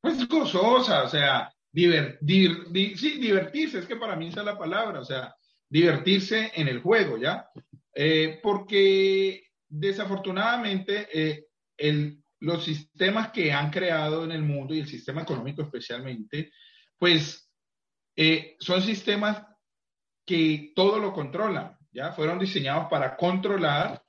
Pues 0.06 0.28
gozosa, 0.28 1.04
o 1.04 1.10
sea, 1.10 1.52
sí, 1.74 3.20
divertirse, 3.20 3.80
es 3.80 3.88
que 3.88 3.96
para 3.96 4.16
mí 4.16 4.28
esa 4.28 4.42
es 4.42 4.46
la 4.46 4.58
palabra, 4.58 5.00
o 5.00 5.04
sea, 5.04 5.36
divertirse 5.68 6.52
en 6.54 6.68
el 6.68 6.80
juego, 6.80 7.18
¿ya? 7.18 7.50
Eh, 7.92 8.40
porque 8.44 9.48
desafortunadamente 9.68 11.08
eh, 11.12 11.48
el, 11.76 12.22
los 12.40 12.64
sistemas 12.64 13.32
que 13.32 13.52
han 13.52 13.72
creado 13.72 14.24
en 14.24 14.32
el 14.32 14.44
mundo 14.44 14.76
y 14.76 14.80
el 14.82 14.88
sistema 14.88 15.24
económico 15.24 15.64
especialmente, 15.64 16.52
pues 17.00 17.50
eh, 18.16 18.56
son 18.60 18.84
sistemas 18.84 19.44
que 20.24 20.72
todo 20.76 21.00
lo 21.00 21.14
controlan, 21.14 21.76
¿ya? 21.92 22.12
Fueron 22.12 22.38
diseñados 22.38 22.88
para 22.92 23.18
controlar 23.18 24.04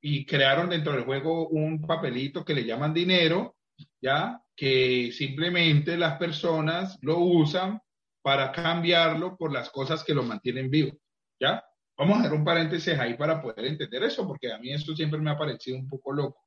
y 0.00 0.24
crearon 0.24 0.70
dentro 0.70 0.92
del 0.92 1.04
juego 1.04 1.48
un 1.48 1.82
papelito 1.82 2.46
que 2.46 2.54
le 2.54 2.64
llaman 2.64 2.94
dinero, 2.94 3.56
¿ya? 4.00 4.42
Que 4.62 5.10
simplemente 5.10 5.96
las 5.96 6.18
personas 6.18 6.96
lo 7.02 7.18
usan 7.18 7.82
para 8.22 8.52
cambiarlo 8.52 9.36
por 9.36 9.52
las 9.52 9.68
cosas 9.70 10.04
que 10.04 10.14
lo 10.14 10.22
mantienen 10.22 10.70
vivo. 10.70 10.96
¿Ya? 11.40 11.64
Vamos 11.98 12.16
a 12.16 12.20
hacer 12.20 12.32
un 12.32 12.44
paréntesis 12.44 12.96
ahí 12.96 13.14
para 13.14 13.42
poder 13.42 13.64
entender 13.64 14.04
eso, 14.04 14.24
porque 14.24 14.52
a 14.52 14.58
mí 14.58 14.72
esto 14.72 14.94
siempre 14.94 15.18
me 15.18 15.32
ha 15.32 15.36
parecido 15.36 15.78
un 15.78 15.88
poco 15.88 16.12
loco. 16.12 16.46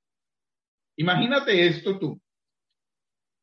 Imagínate 0.96 1.68
esto 1.68 2.00
tú. 2.00 2.18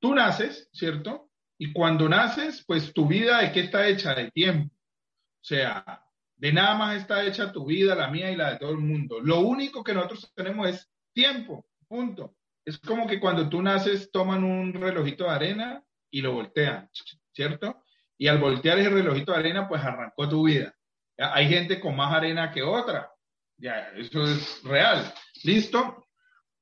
Tú 0.00 0.14
naces, 0.14 0.71
¿cierto? 0.73 1.31
Y 1.59 1.75
cuando 1.75 2.09
naces, 2.09 2.64
pues 2.67 2.95
tu 2.95 3.07
vida 3.07 3.43
de 3.43 3.52
qué 3.52 3.61
está 3.61 3.87
hecha? 3.87 4.14
De 4.14 4.31
tiempo. 4.31 4.75
O 4.75 5.45
sea, 5.45 6.02
de 6.35 6.50
nada 6.50 6.76
más 6.76 6.97
está 6.97 7.23
hecha 7.26 7.52
tu 7.52 7.67
vida, 7.67 7.95
la 7.95 8.09
mía 8.09 8.31
y 8.31 8.37
la 8.37 8.52
de 8.52 8.59
todo 8.59 8.71
el 8.71 8.79
mundo. 8.79 9.21
Lo 9.21 9.41
único 9.41 9.85
que 9.85 9.93
nosotros 9.93 10.33
tenemos 10.35 10.67
es 10.67 10.91
tiempo, 11.12 11.67
punto 11.87 12.35
es 12.64 12.78
como 12.78 13.07
que 13.07 13.21
cuando 13.21 13.49
tú 13.49 13.62
naces 13.62 14.11
toman 14.11 14.45
un 14.45 14.73
relojito 14.73 15.25
de 15.25 15.31
arena 15.31 15.85
y 16.11 16.21
lo 16.21 16.33
voltean, 16.33 16.88
¿cierto? 17.33 17.83
Y 18.16 18.28
al 18.28 18.38
voltear 18.38 18.78
ese 18.78 18.90
relojito 18.90 19.33
de 19.33 19.38
arena, 19.38 19.69
pues 19.69 19.83
arrancó 19.83 20.28
tu 20.28 20.47
vida. 20.47 20.75
Hay 21.19 21.49
gente 21.49 21.81
con 21.81 21.97
más 21.97 22.14
arena 22.14 22.52
que 22.52 22.62
otra. 22.62 23.11
Ya, 23.57 23.88
eso 23.97 24.25
es 24.25 24.62
real. 24.62 25.12
¿Listo? 25.45 26.07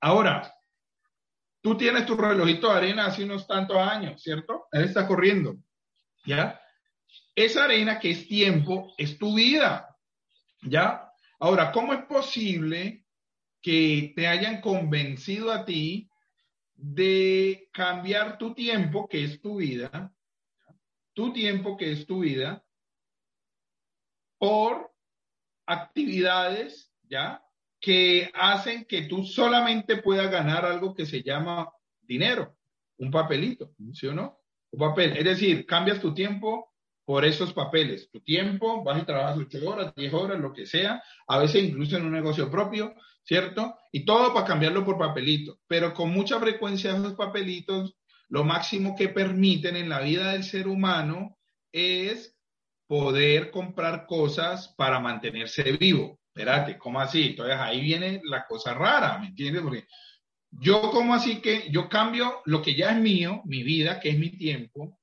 Ahora, 0.01 0.55
tú 1.63 1.77
tienes 1.77 2.07
tu 2.07 2.17
relojito 2.17 2.69
de 2.69 2.79
arena 2.79 3.07
hace 3.07 3.25
unos 3.25 3.47
tantos 3.47 3.77
años, 3.77 4.23
¿cierto? 4.23 4.67
Él 4.73 4.85
está 4.85 5.07
corriendo. 5.07 5.57
¿Ya? 6.25 6.61
Esa 7.35 7.65
arena 7.65 7.99
que 7.99 8.11
es 8.11 8.27
tiempo 8.29 8.93
es 8.97 9.19
tu 9.19 9.35
vida. 9.35 9.97
¿Ya? 10.63 11.11
Ahora, 11.39 11.73
¿cómo 11.73 11.93
es 11.93 12.05
posible 12.05 13.05
que 13.63 14.13
te 14.17 14.27
hayan 14.27 14.61
convencido 14.61 15.53
a 15.53 15.65
ti 15.65 16.11
de 16.75 17.69
cambiar 17.73 18.39
tu 18.39 18.55
tiempo, 18.55 19.07
que 19.09 19.25
es 19.25 19.41
tu 19.41 19.57
vida, 19.57 20.13
tu 21.13 21.33
tiempo, 21.33 21.77
que 21.77 21.93
es 21.93 22.07
tu 22.07 22.21
vida, 22.21 22.65
por 24.39 24.91
actividades, 25.67 26.91
¿ya? 27.03 27.43
Que 27.79 28.31
hacen 28.35 28.87
que 28.87 29.03
tú 29.03 29.25
solamente 29.25 29.99
puedas 29.99 30.31
ganar 30.31 30.65
algo 30.65 30.95
que 30.95 31.05
se 31.05 31.23
llama 31.23 31.71
dinero, 32.01 32.57
un 32.99 33.11
papelito, 33.11 33.75
¿sí 33.93 34.07
o 34.07 34.15
no? 34.15 34.39
Un 34.73 34.81
papel. 34.81 35.17
Es 35.17 35.25
decir, 35.25 35.67
cambias 35.67 36.01
tu 36.01 36.15
tiempo 36.15 36.73
por 37.05 37.25
esos 37.25 37.53
papeles. 37.53 38.09
Tu 38.11 38.21
tiempo, 38.21 38.85
vas 38.85 39.03
y 39.03 39.05
trabajas 39.05 39.37
ocho 39.37 39.69
horas, 39.69 39.93
diez 39.97 40.15
horas, 40.15 40.39
lo 40.39 40.53
que 40.53 40.65
sea, 40.65 41.03
a 41.27 41.39
veces 41.39 41.65
incluso 41.65 41.97
en 41.97 42.07
un 42.07 42.13
negocio 42.13 42.51
propio, 42.51 42.95
¿cierto? 43.25 43.77
Y 43.93 44.05
todo 44.05 44.33
para 44.35 44.47
cambiarlo 44.47 44.85
por 44.85 44.99
papelitos. 44.99 45.59
Pero 45.67 45.95
con 45.95 46.11
mucha 46.11 46.39
frecuencia 46.39 46.97
esos 46.97 47.15
papelitos, 47.15 47.97
lo 48.29 48.45
máximo 48.45 48.95
que 48.97 49.09
permiten 49.09 49.77
en 49.77 49.89
la 49.89 50.01
vida 50.01 50.33
del 50.33 50.45
ser 50.45 50.69
humano 50.69 51.37
es 51.73 52.37
poder 52.87 53.51
comprar 53.51 54.07
cosas 54.07 54.75
para 54.77 54.99
mantenerse 54.99 55.73
vivo. 55.73 56.19
Espérate, 56.35 56.79
¿cómo 56.79 57.01
así? 57.01 57.29
Entonces 57.29 57.57
ahí 57.59 57.81
viene 57.81 58.21
la 58.25 58.47
cosa 58.47 58.75
rara, 58.75 59.19
¿me 59.19 59.29
entiendes? 59.29 59.63
Porque 59.63 59.87
yo 60.51 60.91
como 60.91 61.15
así 61.15 61.41
que 61.41 61.71
yo 61.71 61.89
cambio 61.89 62.43
lo 62.45 62.63
que 62.63 62.75
ya 62.75 62.91
es 62.91 62.97
mío, 62.97 63.43
mi 63.45 63.63
vida, 63.63 64.01
que 64.01 64.11
es 64.11 64.19
mi 64.19 64.31
tiempo, 64.31 64.99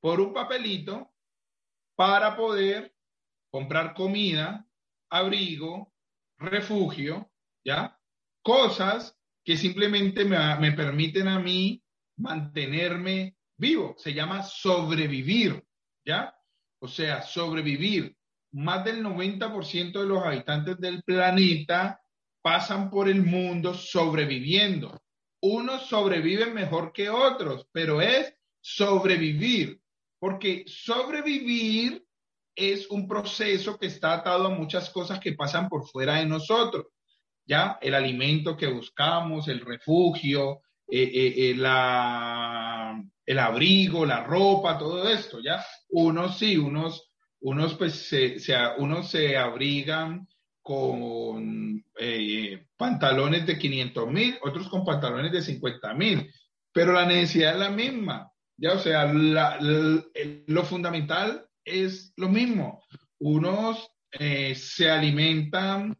por 0.00 0.20
un 0.20 0.32
papelito 0.32 1.12
para 1.96 2.36
poder 2.36 2.94
comprar 3.50 3.94
comida, 3.94 4.66
abrigo, 5.10 5.92
refugio, 6.38 7.30
¿ya? 7.64 7.98
Cosas 8.42 9.16
que 9.44 9.56
simplemente 9.56 10.24
me, 10.24 10.72
permiten 10.72 11.28
a 11.28 11.38
mí 11.38 11.82
mantenerme 12.16 13.36
vivo. 13.56 13.94
Se 13.98 14.12
llama 14.12 14.42
sobrevivir, 14.42 15.64
¿ya? 16.04 16.34
O 16.80 16.88
sea, 16.88 17.22
sobrevivir. 17.22 18.16
Más 18.52 18.84
del 18.84 19.02
90% 19.02 20.00
de 20.00 20.06
los 20.06 20.22
habitantes 20.22 20.78
del 20.78 21.02
planeta 21.02 22.00
pasan 22.42 22.90
por 22.90 23.08
el 23.08 23.22
mundo 23.22 23.74
sobreviviendo. 23.74 25.02
Unos 25.40 25.86
sobreviven 25.86 26.54
mejor 26.54 26.92
que 26.92 27.08
otros, 27.08 27.66
pero 27.72 28.00
es 28.00 28.34
sobrevivir, 28.60 29.80
porque 30.18 30.64
sobrevivir 30.66 32.04
es 32.54 32.88
un 32.88 33.08
proceso 33.08 33.78
que 33.78 33.86
está 33.86 34.14
atado 34.14 34.46
a 34.46 34.50
muchas 34.50 34.88
cosas 34.90 35.18
que 35.18 35.32
pasan 35.32 35.68
por 35.68 35.86
fuera 35.86 36.16
de 36.16 36.26
nosotros. 36.26 36.86
¿Ya? 37.46 37.78
El 37.80 37.94
alimento 37.94 38.56
que 38.56 38.66
buscamos, 38.66 39.48
el 39.48 39.60
refugio, 39.60 40.62
eh, 40.86 41.02
eh, 41.02 41.50
eh, 41.50 41.54
la, 41.56 43.02
el 43.24 43.38
abrigo, 43.38 44.04
la 44.04 44.22
ropa, 44.24 44.78
todo 44.78 45.08
esto, 45.08 45.40
¿ya? 45.42 45.64
Unos 45.88 46.38
sí, 46.38 46.56
unos, 46.56 47.10
unos 47.40 47.74
pues 47.74 47.94
se, 47.94 48.36
unos 48.78 49.10
se 49.10 49.36
abrigan 49.36 50.28
con 50.62 51.84
pantalones 52.76 53.46
de 53.46 53.58
500 53.58 54.10
mil, 54.10 54.36
otros 54.42 54.68
con 54.68 54.84
pantalones 54.84 55.32
de 55.32 55.42
50 55.42 55.94
mil, 55.94 56.30
pero 56.72 56.92
la 56.92 57.06
necesidad 57.06 57.52
es 57.52 57.58
la 57.58 57.70
misma, 57.70 58.30
¿ya? 58.56 58.72
O 58.72 58.78
sea, 58.78 59.10
lo 59.12 60.64
fundamental 60.64 61.46
es 61.64 62.12
lo 62.16 62.28
mismo. 62.28 62.82
Unos 63.18 63.90
se 64.10 64.90
alimentan 64.90 65.96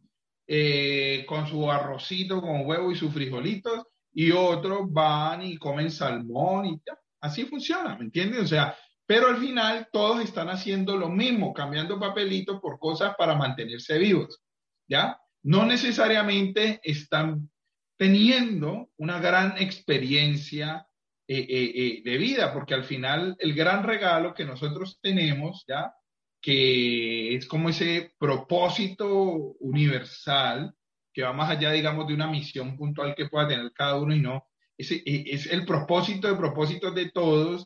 eh, 0.47 1.25
con 1.27 1.47
su 1.47 1.69
arrocito 1.71 2.41
con 2.41 2.65
huevo 2.65 2.91
y 2.91 2.95
sus 2.95 3.13
frijolitos, 3.13 3.83
y 4.13 4.31
otros 4.31 4.91
van 4.91 5.41
y 5.43 5.57
comen 5.57 5.91
salmón 5.91 6.65
y 6.65 6.81
ya. 6.85 6.97
Así 7.21 7.45
funciona, 7.45 7.97
¿me 7.97 8.05
entiendes? 8.05 8.41
O 8.41 8.47
sea, 8.47 8.77
Pero 9.07 9.27
al 9.27 9.37
final 9.37 9.87
todos 9.91 10.23
están 10.23 10.49
haciendo 10.49 10.97
lo 10.97 11.09
mismo, 11.09 11.53
cambiando 11.53 11.99
papelitos 11.99 12.59
por 12.59 12.79
cosas 12.79 13.15
para 13.17 13.35
mantenerse 13.35 13.97
vivos, 13.99 14.41
¿ya? 14.87 15.19
No 15.43 15.65
necesariamente 15.65 16.79
están 16.83 17.49
teniendo 17.97 18.89
una 18.97 19.19
gran 19.19 19.57
experiencia 19.59 20.87
eh, 21.27 21.45
eh, 21.49 22.01
de 22.03 22.17
vida, 22.17 22.53
porque 22.53 22.73
al 22.73 22.83
final 22.83 23.35
el 23.39 23.53
gran 23.53 23.83
regalo 23.83 24.33
que 24.33 24.45
nosotros 24.45 24.99
tenemos, 25.01 25.63
¿ya? 25.67 25.93
Que 26.45 27.35
es 27.35 27.47
como 27.47 27.69
ese 27.69 28.13
propósito 28.19 29.09
universal 29.59 30.75
que 31.11 31.23
va 31.23 31.33
más 31.33 31.49
allá, 31.49 31.71
digamos, 31.71 32.07
de 32.07 32.13
una 32.13 32.27
misión 32.27 32.77
puntual 32.77 33.15
que 33.15 33.29
pueda 33.29 33.47
tener 33.47 33.71
cada 33.73 33.95
uno 33.95 34.13
y 34.13 34.19
no, 34.19 34.45
es, 34.77 34.91
es 34.91 35.47
el 35.47 35.65
propósito 35.65 36.27
de 36.27 36.35
propósitos 36.35 36.93
de 36.93 37.09
todos, 37.09 37.65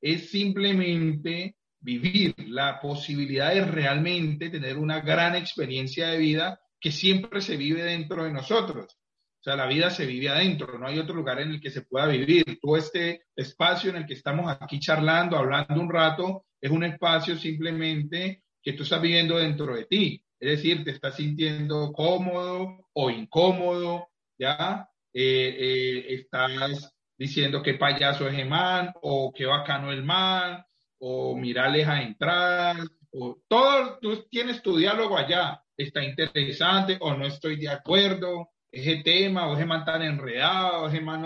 es 0.00 0.30
simplemente 0.30 1.56
vivir 1.80 2.34
la 2.48 2.78
posibilidad 2.78 3.54
de 3.54 3.64
realmente 3.64 4.50
tener 4.50 4.76
una 4.76 5.00
gran 5.00 5.34
experiencia 5.34 6.08
de 6.08 6.18
vida 6.18 6.60
que 6.78 6.92
siempre 6.92 7.40
se 7.40 7.56
vive 7.56 7.82
dentro 7.82 8.24
de 8.24 8.32
nosotros. 8.32 8.98
O 9.40 9.42
sea, 9.42 9.56
la 9.56 9.66
vida 9.66 9.88
se 9.88 10.04
vive 10.04 10.28
adentro, 10.28 10.78
no 10.78 10.86
hay 10.86 10.98
otro 10.98 11.14
lugar 11.14 11.40
en 11.40 11.50
el 11.50 11.60
que 11.60 11.70
se 11.70 11.82
pueda 11.82 12.06
vivir. 12.06 12.44
Todo 12.60 12.76
este 12.76 13.24
espacio 13.34 13.88
en 13.88 13.96
el 13.96 14.06
que 14.06 14.12
estamos 14.12 14.54
aquí 14.60 14.78
charlando, 14.78 15.38
hablando 15.38 15.80
un 15.80 15.90
rato, 15.90 16.44
es 16.60 16.70
un 16.70 16.84
espacio 16.84 17.36
simplemente 17.36 18.42
que 18.62 18.72
tú 18.74 18.82
estás 18.82 19.00
viviendo 19.00 19.38
dentro 19.38 19.74
de 19.74 19.86
ti. 19.86 20.22
Es 20.38 20.50
decir, 20.56 20.84
te 20.84 20.92
estás 20.92 21.16
sintiendo 21.16 21.92
cómodo 21.92 22.88
o 22.92 23.10
incómodo, 23.10 24.08
¿ya? 24.38 24.88
Eh, 25.12 25.56
eh, 25.58 26.14
estás 26.14 26.94
diciendo 27.16 27.62
que 27.62 27.74
payaso 27.74 28.28
es 28.28 28.38
el 28.38 28.48
man, 28.48 28.92
o 29.02 29.32
que 29.32 29.44
bacano 29.44 29.92
el 29.92 30.02
man, 30.02 30.64
o 30.98 31.36
mirales 31.36 31.86
a 31.86 32.02
entrar, 32.02 32.76
o 33.12 33.40
todo, 33.48 33.98
tú 34.00 34.26
tienes 34.30 34.62
tu 34.62 34.76
diálogo 34.76 35.18
allá, 35.18 35.62
está 35.76 36.02
interesante 36.02 36.96
o 37.00 37.14
no 37.14 37.26
estoy 37.26 37.56
de 37.56 37.68
acuerdo, 37.68 38.50
ese 38.70 39.02
tema, 39.02 39.48
o 39.48 39.54
ese 39.56 39.66
man 39.66 39.84
tan 39.84 40.02
enredado, 40.02 40.88
ese 40.88 41.00
man 41.00 41.24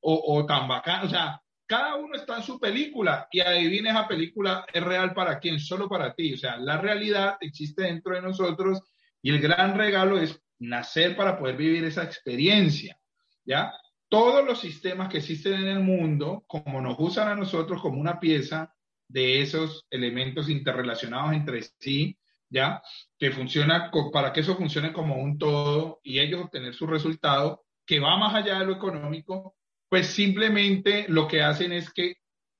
o, 0.00 0.36
o 0.36 0.46
tan 0.46 0.66
bacano, 0.66 1.06
o 1.06 1.08
sea, 1.08 1.40
cada 1.66 1.96
uno 1.96 2.14
está 2.14 2.36
en 2.36 2.42
su 2.42 2.58
película 2.58 3.28
y 3.30 3.40
adivina 3.40 3.90
esa 3.90 4.08
película 4.08 4.66
es 4.72 4.82
real 4.82 5.14
para 5.14 5.38
quién, 5.38 5.58
solo 5.58 5.88
para 5.88 6.14
ti, 6.14 6.34
o 6.34 6.36
sea, 6.36 6.56
la 6.56 6.78
realidad 6.78 7.36
existe 7.40 7.82
dentro 7.82 8.14
de 8.14 8.22
nosotros 8.22 8.80
y 9.22 9.30
el 9.30 9.40
gran 9.40 9.76
regalo 9.76 10.18
es 10.18 10.40
nacer 10.58 11.16
para 11.16 11.38
poder 11.38 11.56
vivir 11.56 11.84
esa 11.84 12.04
experiencia, 12.04 12.98
¿ya? 13.44 13.72
Todos 14.08 14.44
los 14.44 14.60
sistemas 14.60 15.08
que 15.08 15.18
existen 15.18 15.54
en 15.54 15.68
el 15.68 15.80
mundo, 15.80 16.44
como 16.46 16.80
nos 16.80 16.96
usan 16.98 17.28
a 17.28 17.34
nosotros 17.34 17.80
como 17.80 18.00
una 18.00 18.20
pieza 18.20 18.74
de 19.08 19.42
esos 19.42 19.86
elementos 19.90 20.48
interrelacionados 20.48 21.32
entre 21.32 21.62
sí, 21.62 22.18
¿ya? 22.48 22.82
Que 23.18 23.30
funciona, 23.30 23.90
para 24.12 24.32
que 24.32 24.40
eso 24.40 24.56
funcione 24.56 24.92
como 24.92 25.16
un 25.16 25.38
todo 25.38 26.00
y 26.02 26.18
ellos 26.18 26.42
obtener 26.42 26.74
su 26.74 26.86
resultado, 26.86 27.64
que 27.86 28.00
va 28.00 28.16
más 28.16 28.34
allá 28.34 28.58
de 28.58 28.66
lo 28.66 28.72
económico, 28.72 29.56
pues 29.92 30.06
simplemente 30.06 31.04
lo 31.08 31.28
que 31.28 31.42
hacen 31.42 31.70
es 31.70 31.92
que 31.92 32.14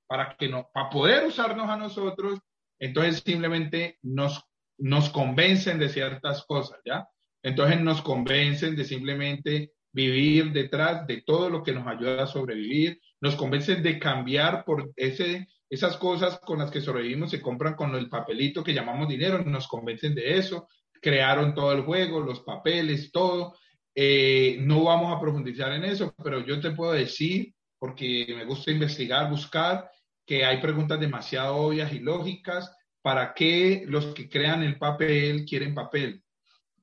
para 0.05 0.35
que 0.37 0.47
no, 0.47 0.69
para 0.71 0.91
poder 0.91 1.25
usarnos 1.25 1.67
a 1.67 1.75
nosotros, 1.75 2.37
entonces 2.77 3.23
simplemente 3.25 3.97
nos, 4.03 4.45
nos 4.77 5.09
convencen 5.09 5.79
de 5.79 5.89
ciertas 5.89 6.45
cosas, 6.45 6.79
¿ya? 6.85 7.07
Entonces 7.41 7.81
nos 7.81 8.03
convencen 8.03 8.75
de 8.75 8.85
simplemente 8.85 9.71
vivir 9.91 10.51
detrás 10.51 11.07
de 11.07 11.23
todo 11.23 11.49
lo 11.49 11.63
que 11.63 11.71
nos 11.71 11.87
ayuda 11.87 12.21
a 12.21 12.27
sobrevivir, 12.27 13.01
nos 13.19 13.35
convencen 13.35 13.81
de 13.81 13.97
cambiar 13.97 14.63
por 14.63 14.93
ese 14.95 15.47
esas 15.71 15.97
cosas 15.97 16.37
con 16.37 16.59
las 16.59 16.69
que 16.69 16.81
sobrevivimos 16.81 17.31
se 17.31 17.41
compran 17.41 17.73
con 17.73 17.95
el 17.95 18.09
papelito 18.09 18.63
que 18.63 18.75
llamamos 18.75 19.09
dinero, 19.09 19.43
nos 19.43 19.67
convencen 19.67 20.13
de 20.13 20.37
eso, 20.37 20.67
crearon 21.01 21.55
todo 21.55 21.71
el 21.71 21.81
juego, 21.81 22.19
los 22.19 22.41
papeles, 22.41 23.11
todo. 23.11 23.55
Eh, 23.95 24.57
no 24.61 24.83
vamos 24.83 25.15
a 25.15 25.19
profundizar 25.19 25.71
en 25.73 25.85
eso, 25.85 26.13
pero 26.23 26.39
yo 26.45 26.59
te 26.59 26.71
puedo 26.71 26.93
decir, 26.93 27.53
porque 27.77 28.25
me 28.35 28.45
gusta 28.45 28.71
investigar, 28.71 29.29
buscar, 29.29 29.89
que 30.25 30.45
hay 30.45 30.61
preguntas 30.61 30.99
demasiado 30.99 31.55
obvias 31.55 31.91
y 31.93 31.99
lógicas. 31.99 32.75
¿Para 33.01 33.33
qué 33.33 33.83
los 33.87 34.07
que 34.13 34.29
crean 34.29 34.63
el 34.63 34.77
papel 34.77 35.45
quieren 35.45 35.73
papel? 35.73 36.23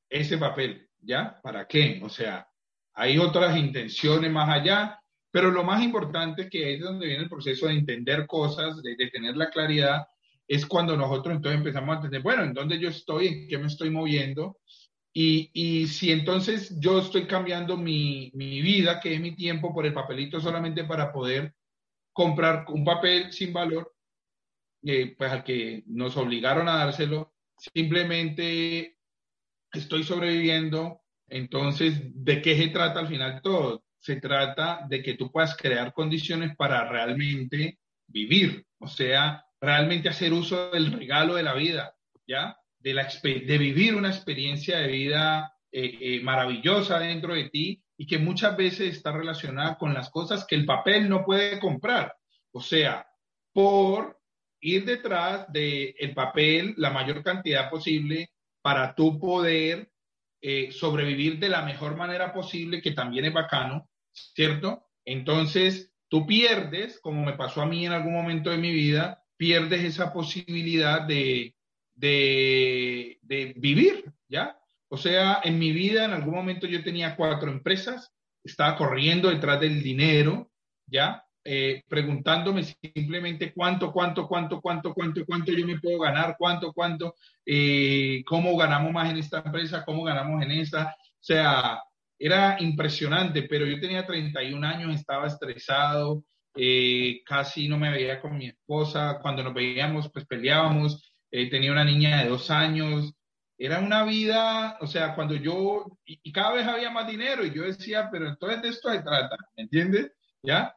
Ese 0.09 0.37
papel, 0.37 0.89
¿ya? 1.01 1.41
¿Para 1.43 1.67
qué? 1.67 2.01
O 2.03 2.09
sea, 2.09 2.47
hay 2.93 3.17
otras 3.17 3.57
intenciones 3.57 4.31
más 4.31 4.49
allá 4.49 5.01
pero 5.31 5.51
lo 5.51 5.65
más 5.65 5.83
importante 5.83 6.49
que 6.49 6.75
es 6.75 6.81
donde 6.81 7.07
viene 7.07 7.25
el 7.25 7.29
proceso 7.29 7.67
de 7.67 7.75
entender 7.75 8.27
cosas, 8.27 8.83
de, 8.83 8.97
tener 9.11 9.37
la 9.37 9.51
claridad, 9.51 10.07
es 10.47 10.67
cuando 10.67 10.97
nosotros 10.97 11.37
entonces 11.37 11.59
empezamos 11.59 11.91
a 11.91 11.97
entender, 11.97 12.23
bueno, 12.23 12.43
¿en 12.43 12.53
dónde 12.53 12.79
yo 12.79 12.89
estoy? 12.89 13.29
¿En 13.29 13.49
qué 13.49 13.59
me 13.59 13.69
estoy 13.69 13.91
moviendo? 13.91 14.59
Y, 15.13 15.89
si 15.89 16.13
entonces 16.13 16.79
yo 16.79 17.01
estoy 17.01 17.27
cambiando 17.27 17.77
mi, 17.77 18.31
mi, 18.35 18.63
vida, 18.63 19.01
que 19.01 19.15
es 19.15 19.21
mi 19.21 19.35
tiempo, 19.35 19.75
por 19.75 19.85
el 19.85 19.93
papelito 19.93 20.41
solamente 20.41 20.85
para 20.85 21.13
poder 21.13 21.55
comprar 22.13 22.65
un 22.69 22.85
papel 22.85 23.33
sin 23.33 23.53
valor, 23.53 23.95
eh, 24.85 25.15
pues 25.19 25.33
al 25.33 25.45
que 25.45 25.83
nos 25.87 26.17
obligaron 26.17 26.69
a 26.69 26.77
dárselo, 26.77 27.35
simplemente 27.57 28.99
estoy 29.73 30.05
sobreviviendo. 30.05 31.01
Entonces, 31.29 32.01
¿de 32.15 32.41
qué 32.41 32.57
se 32.57 32.69
trata 32.69 33.01
al 33.01 33.09
final 33.09 33.41
todo? 33.43 33.85
se 34.01 34.17
trata 34.17 34.87
de 34.89 35.03
que 35.03 35.15
tú 35.15 35.31
puedas 35.31 35.57
crear 35.57 35.93
condiciones 35.93 36.57
para 36.57 36.89
realmente 36.89 37.79
vivir, 38.07 38.67
o 38.79 38.89
sea, 38.89 39.45
realmente 39.61 40.09
hacer 40.09 40.33
uso 40.33 40.71
del 40.71 40.91
regalo 40.91 41.35
de 41.35 41.43
la 41.43 41.55
vida, 41.55 41.95
¿ya? 42.27 42.57
De, 42.81 43.59
vivir 43.59 43.95
una 43.95 44.09
experiencia 44.09 44.79
de 44.79 44.89
vida 44.89 45.55
eh, 45.71 45.99
eh, 46.01 46.21
maravillosa 46.23 46.99
dentro 46.99 47.35
de 47.35 47.51
ti 47.51 47.83
y 47.97 48.07
que 48.07 48.19
muchas 48.19 48.57
veces 48.57 48.97
está 48.97 49.13
relacionada 49.13 49.77
con 49.77 49.93
las 49.93 50.09
cosas 50.09 50.47
que 50.47 50.55
el 50.55 50.65
papel 50.65 51.09
no 51.09 51.25
puede 51.25 51.61
comprar. 51.61 52.15
O 52.53 52.61
sea, 52.63 53.07
por 53.53 54.19
ir 54.61 54.87
detrás 54.87 55.53
del 55.53 55.95
el 55.99 56.15
papel 56.15 56.75
la 56.79 56.91
mayor 56.91 57.23
cantidad 57.23 57.69
posible 57.69 58.31
para 58.63 58.95
tú 58.95 59.19
poder 59.19 59.91
eh, 60.41 60.73
sobrevivir 60.73 61.39
de 61.39 61.51
la 61.51 61.63
mejor 61.63 61.97
manera 61.97 62.33
posible, 62.33 62.81
que 62.81 62.93
también 62.93 63.27
es 63.27 63.35
bacano, 63.35 63.91
¿cierto? 64.11 64.87
Entonces, 65.05 65.93
tú 66.09 66.27
pierdes, 66.27 66.99
como 67.01 67.25
me 67.25 67.35
pasó 67.35 67.61
a 67.61 67.67
mí 67.67 67.85
en 67.85 67.93
algún 67.93 68.15
momento 68.15 68.49
de 68.49 68.57
mi 68.57 68.71
vida, 68.71 69.23
pierdes 69.37 69.85
esa 69.85 70.13
posibilidad 70.13 71.03
de, 71.03 71.55
de, 72.01 73.19
de 73.23 73.55
vivir, 73.57 74.05
¿ya? 74.29 74.59
O 74.89 74.97
sea, 74.97 75.41
en 75.45 75.59
mi 75.59 75.73
vida, 75.73 76.05
en 76.05 76.13
algún 76.13 76.35
momento 76.35 76.67
yo 76.67 76.83
tenía 76.83 77.15
cuatro 77.15 77.51
empresas, 77.51 78.13
estaba 78.43 78.77
corriendo 78.77 79.31
detrás 79.31 79.61
del 79.61 79.83
dinero, 79.83 80.51
¿ya? 80.87 81.25
Eh, 81.45 81.83
preguntándome 81.89 82.65
simplemente 82.65 83.53
cuánto, 83.53 83.93
cuánto, 83.93 84.27
cuánto, 84.27 84.61
cuánto, 84.61 84.93
cuánto, 84.93 85.25
cuánto 85.25 85.53
yo 85.53 85.67
me 85.67 85.79
puedo 85.79 85.99
ganar, 86.01 86.37
cuánto, 86.39 86.73
cuánto, 86.73 87.15
eh, 87.47 88.23
cómo 88.27 88.57
ganamos 88.57 88.93
más 88.93 89.11
en 89.11 89.19
esta 89.19 89.43
empresa, 89.45 89.85
cómo 89.85 90.03
ganamos 90.03 90.43
en 90.43 90.51
esta. 90.53 90.95
O 90.97 91.23
sea, 91.23 91.81
era 92.19 92.57
impresionante, 92.61 93.45
pero 93.45 93.67
yo 93.67 93.81
tenía 93.81 94.07
31 94.07 94.67
años, 94.67 94.95
estaba 94.95 95.27
estresado, 95.27 96.25
eh, 96.57 97.23
casi 97.25 97.69
no 97.69 97.79
me 97.79 97.91
veía 97.91 98.21
con 98.21 98.37
mi 98.37 98.49
esposa, 98.49 99.19
cuando 99.23 99.43
nos 99.43 99.55
veíamos 99.55 100.11
pues 100.13 100.27
peleábamos, 100.27 101.10
eh, 101.31 101.51
tenía 101.51 101.73
una 101.73 101.85
niña 101.85 102.23
de 102.23 102.29
dos 102.29 102.51
años, 102.51 103.13
era 103.59 103.79
una 103.79 104.05
vida, 104.05 104.79
o 104.81 104.87
sea, 104.87 105.15
cuando 105.15 105.35
yo, 105.35 105.99
y, 106.05 106.33
cada 106.33 106.55
vez 106.55 106.67
había 106.67 106.91
más 106.91 107.07
dinero 107.07 107.45
y 107.45 107.53
yo 107.53 107.63
decía, 107.65 108.09
pero 108.11 108.29
entonces 108.29 108.63
de 108.63 108.69
esto 108.69 108.91
se 108.91 109.03
trata, 109.03 109.37
¿me 109.57 109.65
entiendes? 109.65 110.13
¿Ya? 110.43 110.75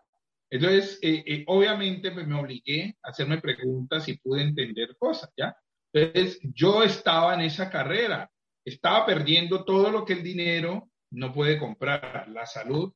Entonces, 0.49 0.99
eh, 1.01 1.43
obviamente 1.47 2.11
pues 2.11 2.27
me 2.27 2.39
obligué 2.39 2.97
a 3.01 3.09
hacerme 3.09 3.39
preguntas 3.39 4.07
y 4.07 4.17
pude 4.17 4.43
entender 4.43 4.95
cosas, 4.97 5.31
¿ya? 5.37 5.55
Entonces, 5.93 6.39
yo 6.41 6.83
estaba 6.83 7.33
en 7.35 7.41
esa 7.41 7.69
carrera, 7.69 8.29
estaba 8.65 9.05
perdiendo 9.05 9.63
todo 9.63 9.91
lo 9.91 10.05
que 10.05 10.13
el 10.13 10.23
dinero 10.23 10.89
no 11.11 11.31
puede 11.31 11.59
comprar. 11.59 12.27
La 12.29 12.45
salud 12.45 12.93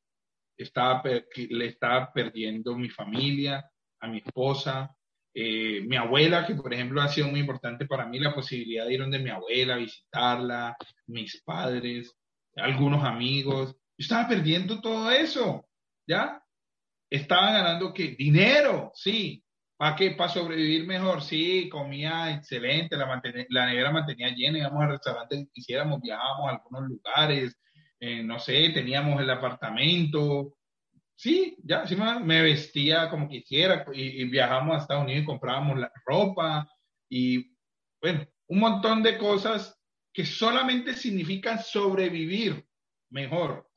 estaba, 0.56 1.02
le 1.04 1.66
estaba 1.66 2.12
perdiendo 2.12 2.76
mi 2.76 2.90
familia, 2.90 3.70
a 4.00 4.08
mi 4.08 4.18
esposa, 4.18 4.94
eh, 5.34 5.82
mi 5.86 5.96
abuela, 5.96 6.46
que 6.46 6.54
por 6.54 6.72
ejemplo 6.72 7.00
ha 7.00 7.08
sido 7.08 7.28
muy 7.28 7.40
importante 7.40 7.86
para 7.86 8.06
mí, 8.06 8.18
la 8.18 8.34
posibilidad 8.34 8.86
de 8.86 8.94
ir 8.94 9.00
donde 9.00 9.18
mi 9.18 9.30
abuela, 9.30 9.76
visitarla, 9.76 10.76
mis 11.06 11.42
padres, 11.42 12.14
algunos 12.56 13.04
amigos. 13.04 13.72
Yo 13.96 14.02
estaba 14.02 14.28
perdiendo 14.28 14.80
todo 14.80 15.10
eso, 15.10 15.68
¿ya? 16.06 16.42
Estaba 17.10 17.52
ganando 17.52 17.92
que 17.92 18.16
dinero, 18.18 18.92
sí. 18.94 19.42
¿Para 19.76 19.94
qué? 19.94 20.10
Para 20.10 20.32
sobrevivir 20.32 20.86
mejor, 20.86 21.22
sí, 21.22 21.68
comía 21.68 22.32
excelente, 22.32 22.96
la, 22.96 23.22
la 23.50 23.66
nevera 23.66 23.92
mantenía 23.92 24.34
llena, 24.34 24.58
íbamos 24.58 24.82
a 24.82 24.88
restaurantes 24.88 25.38
que 25.38 25.50
quisiéramos, 25.52 26.00
viajábamos 26.00 26.48
a 26.48 26.54
algunos 26.56 26.88
lugares, 26.88 27.56
eh, 28.00 28.22
no 28.24 28.40
sé, 28.40 28.70
teníamos 28.70 29.20
el 29.20 29.30
apartamento, 29.30 30.57
sí, 31.18 31.56
ya, 31.64 31.84
sí 31.84 31.96
me 31.96 32.42
vestía 32.42 33.10
como 33.10 33.28
quisiera 33.28 33.84
y, 33.92 34.24
viajamos 34.24 34.76
a 34.76 34.78
Estados 34.78 35.02
Unidos 35.02 35.22
y 35.22 35.26
comprábamos 35.26 35.78
la 35.78 35.92
ropa 36.06 36.70
y, 37.10 37.56
bueno, 38.00 38.24
un 38.46 38.60
montón 38.60 39.02
de 39.02 39.18
cosas 39.18 39.76
que 40.12 40.24
solamente 40.24 40.94
significan 40.94 41.58
sobrevivir 41.58 42.64
mejor, 43.10 43.68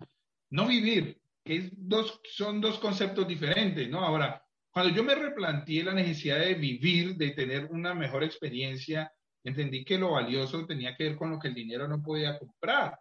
no 0.52 0.68
vivir, 0.68 1.20
que 1.44 1.72
dos, 1.74 2.22
son 2.24 2.62
dos 2.62 2.78
conceptos 2.78 3.28
diferentes, 3.28 3.90
¿no? 3.90 4.02
Ahora, 4.02 4.46
cuando 4.70 4.94
yo 4.94 5.04
me 5.04 5.16
replanteé 5.16 5.84
la 5.84 5.94
necesidad 5.94 6.40
de 6.40 6.54
vivir, 6.54 7.16
de 7.16 7.32
tener 7.32 7.66
una 7.72 7.96
mejor 7.96 8.24
experiencia, 8.24 9.12
entendí 9.44 9.84
que 9.84 9.98
lo 9.98 10.12
valioso 10.12 10.68
tenía 10.68 10.96
que 10.96 11.06
ver 11.06 11.16
con 11.18 11.32
lo 11.32 11.40
que 11.40 11.48
el 11.48 11.56
dinero 11.56 11.88
no 11.88 12.04
podía 12.04 12.38
comprar. 12.38 13.00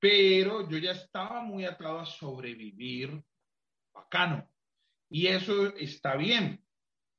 Pero 0.00 0.68
yo 0.68 0.78
ya 0.78 0.90
estaba 0.90 1.42
muy 1.42 1.64
atado 1.64 2.00
a 2.00 2.06
sobrevivir 2.06 3.22
bacano. 3.92 4.48
Y 5.10 5.26
eso 5.26 5.74
está 5.76 6.16
bien, 6.16 6.64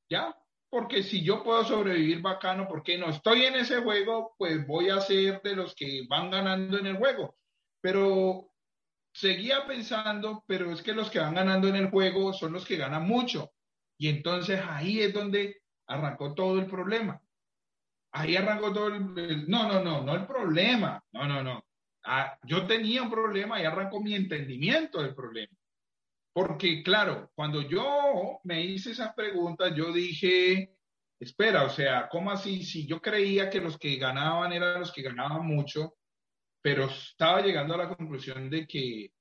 ¿ya? 0.10 0.36
Porque 0.70 1.04
si 1.04 1.24
yo 1.24 1.44
puedo 1.44 1.64
sobrevivir 1.64 2.22
bacano, 2.22 2.68
porque 2.68 2.98
no 2.98 3.10
estoy 3.10 3.46
en 3.46 3.56
ese 3.56 3.82
juego, 3.82 4.34
pues 4.38 4.66
voy 4.66 4.90
a 4.90 5.00
ser 5.00 5.42
de 5.44 5.56
los 5.56 5.76
que 5.76 6.06
van 6.10 6.32
ganando 6.32 6.80
en 6.80 6.88
el 6.88 6.98
juego. 6.98 7.36
Pero 7.82 8.50
seguía 9.14 9.68
pensando, 9.68 10.44
pero 10.48 10.72
es 10.72 10.82
que 10.82 10.94
los 10.94 11.12
que 11.12 11.20
van 11.20 11.36
ganando 11.36 11.68
en 11.68 11.76
el 11.76 11.92
juego 11.92 12.34
son 12.34 12.54
los 12.54 12.66
que 12.66 12.78
ganan 12.78 13.08
mucho. 13.08 13.52
Y 13.98 14.10
entonces 14.10 14.60
ahí 14.68 15.02
es 15.02 15.14
donde 15.14 15.62
arrancó 15.88 16.34
todo 16.34 16.60
el 16.60 16.66
problema. 16.66 17.22
Ahí 18.12 18.36
arrancó 18.36 18.74
todo 18.74 18.88
el... 18.88 19.48
No, 19.48 19.68
no, 19.68 19.84
no, 19.84 20.02
no 20.02 20.16
el 20.16 20.26
problema. 20.26 21.04
No, 21.12 21.28
no, 21.28 21.44
no. 21.44 21.64
Ah, 22.04 22.38
yo 22.44 22.66
tenía 22.66 23.02
un 23.02 23.10
problema 23.10 23.62
y 23.62 23.66
arrancó 23.66 24.02
mi 24.02 24.14
entendimiento 24.16 25.02
del 25.02 25.16
problema. 25.16 25.56
Porque, 26.34 26.82
claro, 26.82 27.32
cuando 27.36 27.62
yo 27.62 28.40
me 28.44 28.62
hice 28.62 28.92
esas 28.92 29.14
preguntas, 29.14 29.74
yo 29.76 29.94
dije, 29.94 30.76
espera, 31.20 31.64
o 31.64 31.70
sea, 31.70 32.10
¿cómo 32.10 32.32
así? 32.32 32.64
Si 32.64 32.88
yo 32.88 33.00
creía 33.00 33.50
que 33.50 33.62
los 33.62 33.78
que 33.78 33.98
ganaban 33.98 34.52
eran 34.52 34.80
los 34.80 34.92
que 34.92 35.04
ganaban 35.04 35.46
mucho, 35.46 35.96
pero 36.62 36.86
estaba 36.86 37.42
llegando 37.42 37.76
a 37.76 37.78
la 37.78 37.96
conclusión 37.96 38.50
de 38.50 38.66
que 38.66 39.12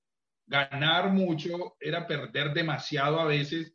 ganar 0.46 1.10
mucho 1.10 1.76
era 1.78 2.06
perder 2.06 2.52
demasiado 2.54 3.20
a 3.20 3.26
veces 3.26 3.74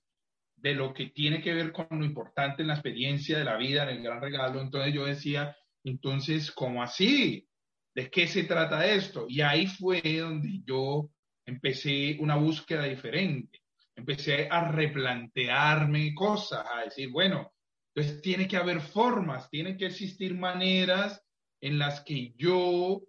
de 0.55 0.73
lo 0.73 0.93
que 0.93 1.07
tiene 1.07 1.41
que 1.41 1.53
ver 1.53 1.71
con 1.71 1.87
lo 1.91 2.03
importante 2.05 2.63
en 2.63 2.69
la 2.69 2.73
experiencia 2.73 3.37
de 3.37 3.45
la 3.45 3.57
vida, 3.57 3.83
en 3.83 3.97
el 3.97 4.03
gran 4.03 4.21
regalo. 4.21 4.61
Entonces 4.61 4.93
yo 4.93 5.05
decía, 5.05 5.55
entonces, 5.83 6.51
¿cómo 6.51 6.81
así? 6.81 7.47
¿De 7.93 8.09
qué 8.09 8.27
se 8.27 8.43
trata 8.43 8.85
esto? 8.85 9.25
Y 9.29 9.41
ahí 9.41 9.67
fue 9.67 10.01
donde 10.19 10.61
yo 10.65 11.09
empecé 11.47 12.17
una 12.19 12.35
búsqueda 12.35 12.83
diferente. 12.83 13.61
Empecé 13.95 14.47
a 14.49 14.71
replantearme 14.71 16.13
cosas, 16.13 16.63
a 16.71 16.81
decir, 16.83 17.09
bueno, 17.09 17.53
entonces 17.95 18.21
tiene 18.21 18.47
que 18.47 18.57
haber 18.57 18.79
formas, 18.79 19.49
tiene 19.49 19.75
que 19.75 19.87
existir 19.87 20.35
maneras 20.35 21.23
en 21.59 21.79
las 21.79 22.01
que 22.01 22.33
yo 22.35 23.01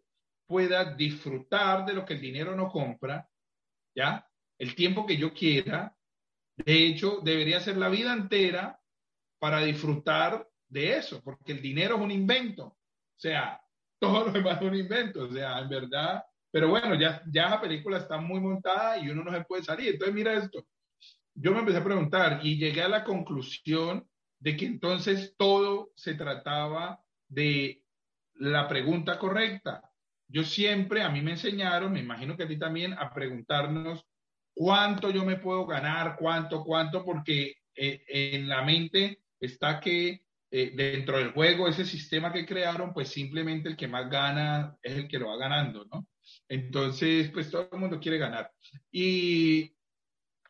pueda 0.47 0.95
disfrutar 0.95 1.85
de 1.85 1.93
lo 1.93 2.07
que 2.07 2.15
el 2.15 2.23
dinero 2.23 2.57
no 2.57 2.69
compra, 2.69 3.29
¿ya? 3.95 4.27
El 4.59 4.75
tiempo 4.75 5.05
que 5.05 5.19
yo 5.19 5.35
quiera. 5.35 5.95
De 6.57 6.87
hecho, 6.87 7.21
debería 7.23 7.61
ser 7.61 7.77
la 7.77 7.91
vida 7.91 8.15
entera 8.15 8.81
para 9.39 9.61
disfrutar 9.61 10.49
de 10.69 10.97
eso, 10.97 11.23
porque 11.23 11.53
el 11.53 11.61
dinero 11.61 11.97
es 11.97 12.01
un 12.01 12.11
invento. 12.11 12.65
O 12.65 13.21
sea, 13.21 13.61
todo 13.99 14.27
lo 14.27 14.33
demás 14.33 14.63
es 14.63 14.69
un 14.69 14.75
invento. 14.75 15.25
O 15.25 15.33
sea, 15.33 15.59
en 15.59 15.69
verdad, 15.69 16.23
pero 16.51 16.69
bueno, 16.69 16.95
ya, 16.95 17.23
ya 17.31 17.51
la 17.51 17.61
película 17.61 17.99
está 17.99 18.19
muy 18.19 18.41
montada 18.41 18.99
y 18.99 19.11
uno 19.11 19.23
no 19.23 19.33
se 19.33 19.45
puede 19.45 19.63
salir. 19.63 19.93
Entonces, 19.93 20.15
mira 20.15 20.35
esto. 20.35 20.67
Yo 21.35 21.53
me 21.53 21.61
empecé 21.61 21.79
a 21.79 21.85
preguntar 21.85 22.41
y 22.43 22.59
llegué 22.59 22.83
a 22.83 22.89
la 22.89 23.05
conclusión 23.05 24.09
de 24.41 24.57
que 24.57 24.67
entonces 24.67 25.35
todo 25.37 25.93
se 25.95 26.15
trataba 26.15 27.01
de 27.29 27.83
la 28.35 28.67
pregunta 28.69 29.19
correcta. 29.19 29.83
Yo 30.29 30.45
siempre, 30.45 31.03
a 31.03 31.11
mí 31.11 31.23
me 31.23 31.33
enseñaron, 31.33 31.93
me 31.93 32.01
imagino 32.01 32.37
que 32.37 32.45
a 32.45 32.49
ti 32.49 32.59
también, 32.59 32.93
a 32.93 33.13
preguntarnos 33.13 34.05
cuánto 34.55 35.11
yo 35.11 35.25
me 35.25 35.37
puedo 35.37 35.67
ganar, 35.67 36.17
cuánto, 36.19 36.65
cuánto, 36.65 37.05
porque 37.05 37.55
eh, 37.75 38.05
en 38.09 38.49
la 38.49 38.63
mente 38.63 39.23
está 39.41 39.81
que 39.81 40.23
eh, 40.51 40.73
dentro 40.75 41.19
del 41.19 41.33
juego, 41.33 41.69
ese 41.69 41.85
sistema 41.85 42.33
que 42.33 42.47
crearon, 42.47 42.95
pues 42.95 43.09
simplemente 43.09 43.69
el 43.69 43.77
que 43.77 43.89
más 43.89 44.09
gana 44.11 44.77
es 44.83 44.95
el 44.95 45.09
que 45.09 45.19
lo 45.19 45.29
va 45.29 45.37
ganando, 45.37 45.85
¿no? 45.93 46.07
Entonces, 46.49 47.31
pues 47.31 47.51
todo 47.51 47.69
el 47.71 47.79
mundo 47.79 48.01
quiere 48.01 48.19
ganar. 48.19 48.51
Y, 48.91 49.75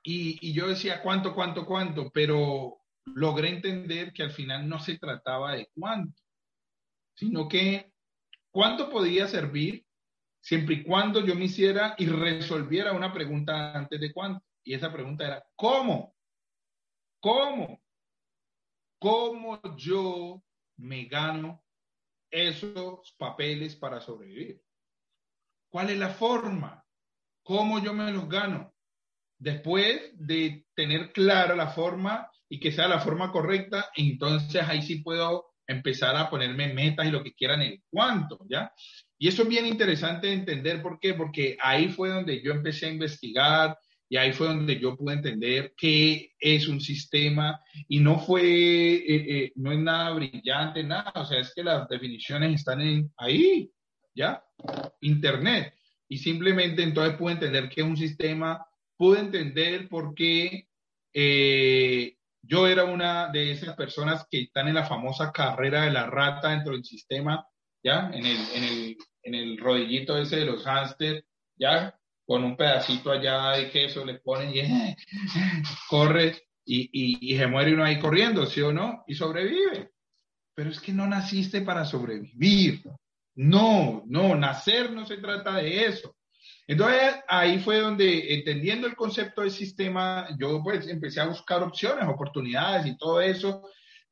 y, 0.03 0.39
y, 0.41 0.53
yo 0.53 0.69
decía 0.69 1.03
cuánto, 1.03 1.35
cuánto, 1.35 1.67
cuánto, 1.67 2.11
pero 2.11 2.79
logré 3.05 3.49
entender 3.49 4.13
que 4.13 4.23
al 4.23 4.31
final 4.31 4.69
no 4.69 4.79
se 4.79 4.99
trataba 4.99 5.57
de 5.57 5.69
cuánto, 5.75 6.21
sino 7.15 7.49
que 7.49 7.93
cuánto 8.51 8.91
podía 8.91 9.27
servir 9.27 9.85
siempre 10.41 10.77
y 10.77 10.83
cuando 10.85 11.25
yo 11.25 11.35
me 11.35 11.47
hiciera 11.47 11.95
y 11.99 12.07
resolviera 12.07 12.93
una 12.93 13.13
pregunta 13.13 13.77
antes 13.77 14.01
de 14.01 14.13
cuánto. 14.13 14.45
Y 14.65 14.75
esa 14.75 14.93
pregunta 14.93 15.27
era, 15.27 15.45
¿cómo? 15.57 16.15
¿Cómo? 17.21 17.81
¿Cómo 18.99 19.61
yo 19.77 20.43
me 20.79 21.05
gano 21.05 21.63
esos 22.31 23.15
papeles 23.17 23.77
para 23.77 24.01
sobrevivir? 24.01 24.61
¿Cuál 25.71 25.91
es 25.91 25.99
la 25.99 26.09
forma? 26.09 26.85
¿Cómo 27.43 27.83
yo 27.83 27.93
me 27.95 28.11
los 28.11 28.29
gano? 28.29 28.75
Después 29.39 30.11
de 30.15 30.67
tener 30.75 31.13
clara 31.13 31.55
la 31.55 31.69
forma 31.69 32.29
y 32.49 32.59
que 32.59 32.73
sea 32.73 32.89
la 32.89 33.01
forma 33.01 33.31
correcta, 33.31 33.91
entonces 33.95 34.63
ahí 34.63 34.83
sí 34.83 34.97
puedo 34.97 35.55
empezar 35.67 36.17
a 36.17 36.29
ponerme 36.29 36.73
metas 36.73 37.07
y 37.07 37.11
lo 37.11 37.23
que 37.23 37.35
quieran 37.35 37.63
en 37.63 37.83
cuánto, 37.91 38.41
¿ya? 38.49 38.73
Y 39.19 39.29
eso 39.29 39.43
es 39.43 39.49
bien 39.49 39.67
interesante 39.67 40.29
de 40.29 40.33
entender, 40.33 40.83
¿por 40.83 40.99
qué? 40.99 41.15
Porque 41.15 41.57
ahí 41.61 41.89
fue 41.89 42.09
donde 42.09 42.43
yo 42.43 42.53
empecé 42.53 42.87
a 42.87 42.93
investigar 42.93 43.79
y 44.09 44.17
ahí 44.17 44.33
fue 44.33 44.47
donde 44.47 44.79
yo 44.81 44.97
pude 44.97 45.15
entender 45.15 45.75
qué 45.77 46.33
es 46.41 46.67
un 46.67 46.81
sistema 46.81 47.63
y 47.89 48.01
no 48.01 48.19
fue, 48.19 48.43
eh, 48.43 49.05
eh, 49.07 49.53
no 49.57 49.71
es 49.71 49.79
nada 49.79 50.11
brillante, 50.13 50.83
nada, 50.83 51.13
o 51.15 51.25
sea, 51.25 51.41
es 51.41 51.53
que 51.55 51.63
las 51.63 51.89
definiciones 51.89 52.55
están 52.55 52.81
en, 52.81 53.13
ahí, 53.19 53.71
¿ya? 54.15 54.43
Internet. 55.03 55.75
Y 56.09 56.19
simplemente 56.19 56.83
entonces 56.83 57.17
pude 57.17 57.35
entender 57.35 57.69
que 57.69 57.83
es 57.83 57.87
un 57.87 57.99
sistema, 57.99 58.67
pude 58.97 59.21
entender 59.21 59.89
por 59.89 60.15
qué 60.15 60.69
eh, 61.13 62.17
yo 62.41 62.67
era 62.67 62.85
una 62.85 63.29
de 63.29 63.53
esas 63.53 63.77
personas 63.77 64.27
que 64.31 64.41
están 64.43 64.69
en 64.69 64.75
la 64.75 64.87
famosa 64.87 65.33
carrera 65.33 65.83
de 65.83 65.91
la 65.91 66.07
rata 66.07 66.49
dentro 66.51 66.73
del 66.73 66.85
sistema, 66.85 67.47
¿ya? 67.83 68.11
En 68.15 68.25
el, 68.25 68.39
en 68.55 68.65
el, 68.65 68.97
en 69.23 69.35
el 69.35 69.59
rodillito 69.59 70.17
ese 70.17 70.37
de 70.37 70.47
los 70.47 70.65
hámster, 70.65 71.27
¿ya? 71.59 71.98
Con 72.29 72.45
un 72.45 72.59
pedacito 72.59 73.11
allá 73.11 73.53
de 73.53 73.71
queso 73.71 74.05
le 74.05 74.17
ponen 74.17 74.55
y 74.55 74.61
corre 75.89 76.37
y, 76.63 76.83
y, 76.93 77.33
y 77.33 77.39
se 77.39 77.47
muere 77.47 77.73
uno 77.73 77.85
ahí 77.85 77.99
corriendo, 77.99 78.45
¿sí 78.45 78.61
o 78.61 78.71
no? 78.71 79.03
Y 79.07 79.15
sobrevive. 79.15 79.93
Pero 80.55 80.69
es 80.69 80.79
que 80.79 80.93
no 80.93 81.07
naciste 81.07 81.63
para 81.63 81.87
sobrevivir. 81.87 82.83
No, 83.35 84.03
no, 84.07 84.35
nacer 84.35 84.93
no 84.93 85.07
se 85.07 85.17
trata 85.17 85.55
de 85.55 85.87
eso. 85.87 86.15
Entonces 86.67 87.15
ahí 87.29 87.61
fue 87.61 87.81
donde, 87.81 88.35
entendiendo 88.35 88.87
el 88.87 88.95
concepto 88.95 89.41
del 89.41 89.51
sistema, 89.51 90.29
yo 90.39 90.63
pues 90.63 90.87
empecé 90.87 91.23
a 91.23 91.29
buscar 91.29 91.63
opciones, 91.63 92.07
oportunidades 92.07 92.87
y 92.87 92.99
todo 92.99 93.23
eso, 93.23 93.63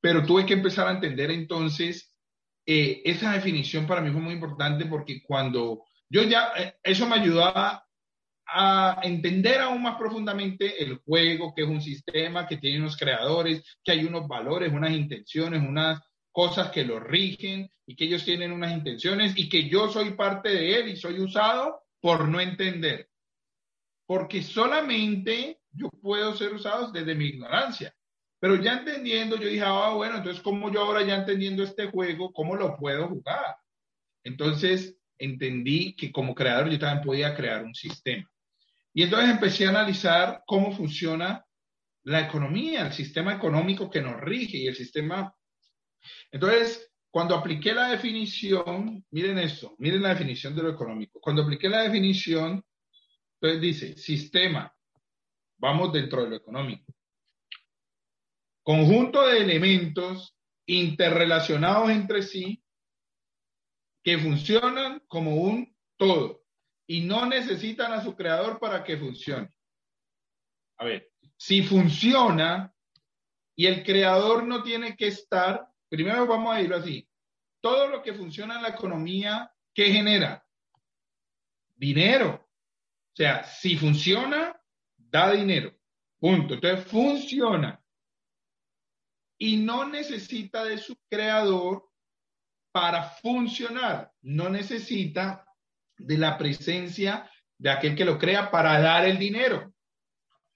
pero 0.00 0.24
tuve 0.24 0.46
que 0.46 0.54
empezar 0.54 0.88
a 0.88 0.92
entender 0.92 1.30
entonces 1.30 2.16
eh, 2.64 3.02
esa 3.04 3.32
definición 3.32 3.86
para 3.86 4.00
mí 4.00 4.10
fue 4.10 4.22
muy 4.22 4.32
importante 4.32 4.86
porque 4.86 5.22
cuando 5.22 5.84
yo 6.08 6.22
ya, 6.22 6.52
eh, 6.56 6.76
eso 6.82 7.06
me 7.06 7.16
ayudaba 7.16 7.85
a 8.46 9.00
entender 9.02 9.60
aún 9.60 9.82
más 9.82 9.96
profundamente 9.96 10.82
el 10.82 10.98
juego, 10.98 11.52
que 11.54 11.62
es 11.62 11.68
un 11.68 11.80
sistema, 11.80 12.46
que 12.46 12.58
tiene 12.58 12.80
unos 12.80 12.96
creadores, 12.96 13.62
que 13.82 13.92
hay 13.92 14.04
unos 14.04 14.28
valores, 14.28 14.72
unas 14.72 14.92
intenciones, 14.92 15.62
unas 15.62 16.00
cosas 16.30 16.70
que 16.70 16.84
lo 16.84 17.00
rigen 17.00 17.70
y 17.86 17.96
que 17.96 18.04
ellos 18.04 18.24
tienen 18.24 18.52
unas 18.52 18.72
intenciones 18.72 19.32
y 19.36 19.48
que 19.48 19.68
yo 19.68 19.88
soy 19.88 20.12
parte 20.14 20.50
de 20.50 20.76
él 20.76 20.88
y 20.88 20.96
soy 20.96 21.20
usado 21.20 21.82
por 22.00 22.28
no 22.28 22.40
entender. 22.40 23.08
Porque 24.06 24.42
solamente 24.42 25.60
yo 25.72 25.88
puedo 25.90 26.34
ser 26.36 26.52
usado 26.52 26.92
desde 26.92 27.14
mi 27.14 27.26
ignorancia. 27.26 27.94
Pero 28.38 28.56
ya 28.56 28.74
entendiendo, 28.74 29.36
yo 29.36 29.48
dije, 29.48 29.64
ah, 29.64 29.94
bueno, 29.94 30.18
entonces, 30.18 30.42
¿cómo 30.42 30.70
yo 30.70 30.82
ahora 30.82 31.02
ya 31.02 31.16
entendiendo 31.16 31.62
este 31.62 31.90
juego, 31.90 32.32
cómo 32.32 32.54
lo 32.54 32.76
puedo 32.76 33.08
jugar? 33.08 33.56
Entonces, 34.22 34.96
entendí 35.18 35.96
que 35.96 36.12
como 36.12 36.34
creador 36.34 36.68
yo 36.68 36.78
también 36.78 37.04
podía 37.04 37.34
crear 37.34 37.64
un 37.64 37.74
sistema. 37.74 38.30
Y 38.96 39.02
entonces 39.02 39.28
empecé 39.28 39.66
a 39.66 39.70
analizar 39.70 40.42
cómo 40.46 40.72
funciona 40.72 41.44
la 42.04 42.20
economía, 42.22 42.86
el 42.86 42.92
sistema 42.92 43.34
económico 43.34 43.90
que 43.90 44.00
nos 44.00 44.18
rige 44.20 44.56
y 44.56 44.66
el 44.68 44.74
sistema 44.74 45.36
entonces, 46.30 46.92
cuando 47.10 47.34
apliqué 47.34 47.72
la 47.72 47.88
definición, 47.88 49.04
miren 49.10 49.38
esto, 49.38 49.74
miren 49.78 50.02
la 50.02 50.10
definición 50.10 50.54
de 50.54 50.62
lo 50.62 50.70
económico. 50.70 51.20
Cuando 51.20 51.42
apliqué 51.42 51.68
la 51.68 51.82
definición, 51.82 52.64
entonces 53.40 53.60
dice, 53.60 53.96
sistema, 53.96 54.72
vamos 55.58 55.92
dentro 55.92 56.24
de 56.24 56.30
lo 56.30 56.36
económico. 56.36 56.92
Conjunto 58.62 59.26
de 59.26 59.38
elementos 59.38 60.36
interrelacionados 60.66 61.90
entre 61.90 62.22
sí 62.22 62.62
que 64.02 64.18
funcionan 64.18 65.02
como 65.06 65.36
un 65.36 65.74
todo 65.96 66.45
y 66.86 67.00
no 67.00 67.26
necesitan 67.26 67.92
a 67.92 68.02
su 68.02 68.14
creador 68.14 68.58
para 68.58 68.84
que 68.84 68.96
funcione. 68.96 69.50
A 70.78 70.84
ver, 70.84 71.10
si 71.36 71.62
funciona 71.62 72.72
y 73.56 73.66
el 73.66 73.82
creador 73.84 74.44
no 74.44 74.62
tiene 74.62 74.96
que 74.96 75.08
estar, 75.08 75.66
primero 75.88 76.26
vamos 76.26 76.54
a 76.54 76.60
irlo 76.60 76.76
así. 76.76 77.08
Todo 77.60 77.88
lo 77.88 78.02
que 78.02 78.12
funciona 78.12 78.56
en 78.56 78.62
la 78.62 78.68
economía, 78.68 79.50
¿qué 79.74 79.86
genera? 79.86 80.46
Dinero. 81.74 82.34
O 82.44 83.16
sea, 83.16 83.44
si 83.44 83.76
funciona, 83.76 84.60
da 84.96 85.32
dinero. 85.32 85.74
Punto. 86.18 86.54
Entonces, 86.54 86.86
funciona. 86.86 87.82
Y 89.38 89.56
no 89.56 89.88
necesita 89.88 90.64
de 90.64 90.78
su 90.78 90.96
creador 91.08 91.90
para 92.72 93.02
funcionar. 93.02 94.12
No 94.20 94.48
necesita 94.48 95.45
de 95.98 96.18
la 96.18 96.36
presencia 96.38 97.30
de 97.58 97.70
aquel 97.70 97.96
que 97.96 98.04
lo 98.04 98.18
crea 98.18 98.50
para 98.50 98.80
dar 98.80 99.04
el 99.04 99.18
dinero. 99.18 99.72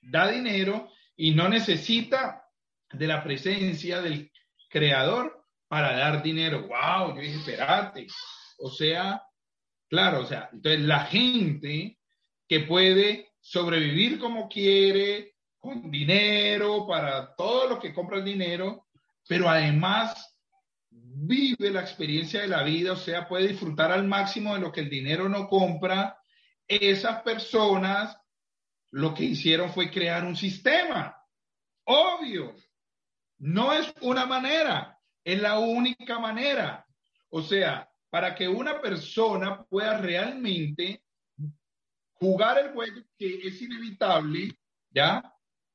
Da 0.00 0.29
dinero 0.31 0.90
y 1.16 1.35
no 1.35 1.48
necesita 1.48 2.44
de 2.92 3.07
la 3.07 3.22
presencia 3.22 4.00
del 4.00 4.31
creador 4.68 5.44
para 5.68 5.96
dar 5.96 6.22
dinero. 6.22 6.66
¡Wow! 6.66 7.14
Yo 7.14 7.20
dije, 7.20 7.38
espérate. 7.38 8.07
O 8.59 8.70
sea, 8.70 9.22
claro, 9.88 10.20
o 10.20 10.26
sea, 10.26 10.50
entonces 10.53 10.81
la 10.83 11.05
gente 11.05 11.98
que 12.48 12.61
puede 12.61 13.31
sobrevivir 13.40 14.18
como 14.18 14.48
quiere, 14.48 15.35
con 15.59 15.90
dinero, 15.90 16.87
para 16.87 17.35
todo 17.37 17.68
lo 17.68 17.79
que 17.79 17.92
compra 17.92 18.18
el 18.18 18.24
dinero, 18.24 18.87
pero 19.29 19.48
además 19.48 20.37
vive 21.22 21.70
la 21.70 21.80
experiencia 21.80 22.40
de 22.40 22.48
la 22.48 22.62
vida, 22.62 22.92
o 22.92 22.96
sea, 22.96 23.28
puede 23.28 23.48
disfrutar 23.48 23.92
al 23.92 24.06
máximo 24.06 24.54
de 24.54 24.61
lo 24.61 24.72
que 24.72 24.80
el 24.80 24.88
dinero 24.88 25.28
no 25.28 25.48
compra, 25.48 26.18
esas 26.66 27.22
personas 27.22 28.16
lo 28.92 29.14
que 29.14 29.24
hicieron 29.24 29.70
fue 29.72 29.90
crear 29.90 30.24
un 30.24 30.37
sistema. 30.37 31.16
Obvio, 31.85 32.54
no 33.38 33.72
es 33.72 33.92
una 34.00 34.26
manera, 34.26 34.98
es 35.22 35.40
la 35.40 35.59
única 35.59 36.18
manera. 36.18 36.87
O 37.28 37.42
sea, 37.42 37.88
para 38.09 38.35
que 38.35 38.48
una 38.48 38.80
persona 38.80 39.62
pueda 39.64 39.98
realmente 39.98 41.02
jugar 42.14 42.59
el 42.59 42.72
juego 42.72 43.02
que 43.16 43.46
es 43.46 43.61
inevitable, 43.62 44.56
¿ya? 44.90 45.22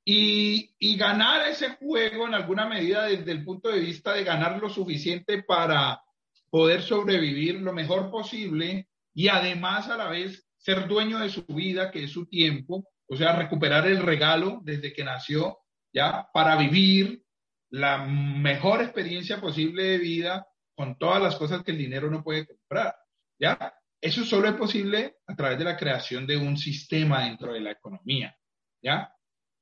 Y, 0.07 0.97
ganar 0.97 1.47
ese 1.49 1.71
juego 1.71 2.27
en 2.27 2.35
alguna 2.35 2.67
medida 2.67 3.05
desde 3.05 3.31
el 3.31 3.43
punto 3.43 3.69
de 3.69 3.79
vista 3.79 4.13
de 4.13 4.23
ganar 4.23 4.61
lo 4.61 4.69
suficiente 4.69 5.43
para 5.43 6.01
poder 6.49 6.83
sobrevivir 6.83 7.59
lo 7.59 7.73
mejor 7.73 8.09
posible 8.09 8.87
y 9.13 9.27
además 9.27 9.89
a 9.89 9.97
la 9.97 10.07
vez 10.07 10.47
ser 10.57 10.87
dueño 10.87 11.19
de 11.19 11.29
su 11.29 11.43
vida, 11.47 11.91
que 11.91 12.03
es 12.03 12.11
su 12.11 12.27
tiempo, 12.27 12.87
o 13.07 13.17
sea, 13.17 13.35
recuperar 13.35 13.87
el 13.87 14.01
regalo 14.01 14.61
desde 14.63 14.93
que 14.93 15.03
nació, 15.03 15.59
¿ya? 15.91 16.27
Para 16.33 16.55
vivir 16.55 17.23
la 17.71 17.97
mejor 17.97 18.81
experiencia 18.81 19.41
posible 19.41 19.83
de 19.83 19.97
vida 19.97 20.47
con 20.75 20.97
todas 20.97 21.21
las 21.21 21.35
cosas 21.35 21.63
que 21.63 21.71
el 21.71 21.77
dinero 21.77 22.09
no 22.09 22.23
puede 22.23 22.45
comprar, 22.45 22.95
¿ya? 23.39 23.73
Eso 23.99 24.23
solo 24.23 24.47
es 24.47 24.55
posible 24.55 25.17
a 25.25 25.35
través 25.35 25.57
de 25.57 25.65
la 25.65 25.77
creación 25.77 26.27
de 26.27 26.37
un 26.37 26.57
sistema 26.57 27.25
dentro 27.25 27.53
de 27.53 27.61
la 27.61 27.71
economía, 27.71 28.37
¿ya? 28.81 29.14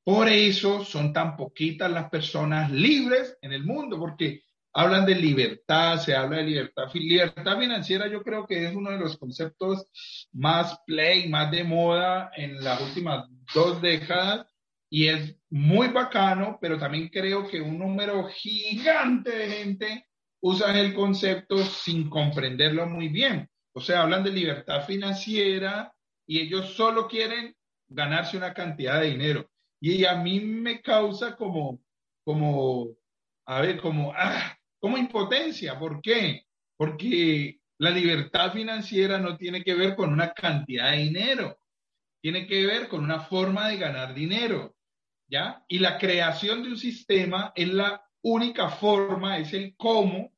Por 0.03 0.27
eso 0.27 0.83
son 0.83 1.13
tan 1.13 1.37
poquitas 1.37 1.89
las 1.89 2.09
personas 2.09 2.71
libres 2.71 3.37
en 3.41 3.53
el 3.53 3.63
mundo, 3.63 3.97
porque 3.97 4.43
hablan 4.73 5.05
de 5.05 5.15
libertad, 5.15 5.97
se 5.99 6.15
habla 6.15 6.37
de 6.37 6.43
libertad. 6.43 6.83
Libertad 6.93 7.57
financiera 7.57 8.07
yo 8.07 8.21
creo 8.23 8.45
que 8.45 8.65
es 8.65 8.75
uno 8.75 8.91
de 8.91 8.99
los 8.99 9.17
conceptos 9.17 9.87
más 10.33 10.79
play, 10.85 11.29
más 11.29 11.51
de 11.51 11.63
moda 11.63 12.31
en 12.35 12.63
las 12.63 12.81
últimas 12.81 13.27
dos 13.53 13.81
décadas 13.81 14.45
y 14.89 15.07
es 15.07 15.35
muy 15.49 15.87
bacano, 15.87 16.59
pero 16.61 16.77
también 16.77 17.09
creo 17.09 17.47
que 17.47 17.59
un 17.59 17.79
número 17.79 18.27
gigante 18.27 19.31
de 19.31 19.49
gente 19.49 20.07
usa 20.39 20.79
el 20.79 20.93
concepto 20.93 21.57
sin 21.57 22.09
comprenderlo 22.09 22.85
muy 22.85 23.07
bien. 23.07 23.49
O 23.73 23.81
sea, 23.81 24.03
hablan 24.03 24.23
de 24.23 24.31
libertad 24.31 24.85
financiera 24.85 25.91
y 26.27 26.41
ellos 26.41 26.75
solo 26.75 27.07
quieren 27.07 27.55
ganarse 27.87 28.37
una 28.37 28.53
cantidad 28.53 29.01
de 29.01 29.09
dinero. 29.09 29.49
Y 29.85 30.05
a 30.05 30.15
mí 30.15 30.39
me 30.39 30.81
causa 30.81 31.35
como, 31.35 31.83
como, 32.23 32.95
a 33.45 33.59
ver, 33.59 33.81
como, 33.81 34.13
ah, 34.15 34.57
como 34.79 34.97
impotencia. 34.97 35.77
¿Por 35.77 36.01
qué? 36.01 36.45
Porque 36.77 37.59
la 37.79 37.89
libertad 37.89 38.53
financiera 38.53 39.17
no 39.17 39.35
tiene 39.35 39.61
que 39.61 39.73
ver 39.73 39.97
con 39.97 40.13
una 40.13 40.31
cantidad 40.31 40.91
de 40.91 40.99
dinero, 40.99 41.59
tiene 42.21 42.47
que 42.47 42.65
ver 42.65 42.87
con 42.87 43.03
una 43.03 43.19
forma 43.25 43.67
de 43.67 43.77
ganar 43.77 44.13
dinero, 44.13 44.73
¿ya? 45.27 45.65
Y 45.67 45.79
la 45.79 45.97
creación 45.97 46.63
de 46.63 46.69
un 46.69 46.77
sistema 46.77 47.51
es 47.53 47.67
la 47.67 48.09
única 48.21 48.69
forma, 48.69 49.37
es 49.37 49.51
el 49.51 49.75
cómo 49.75 50.31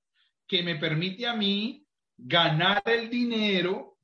que 0.48 0.64
me 0.64 0.78
permite 0.78 1.28
a 1.28 1.36
mí 1.36 1.86
ganar 2.18 2.82
el 2.88 3.12
dinero 3.12 4.00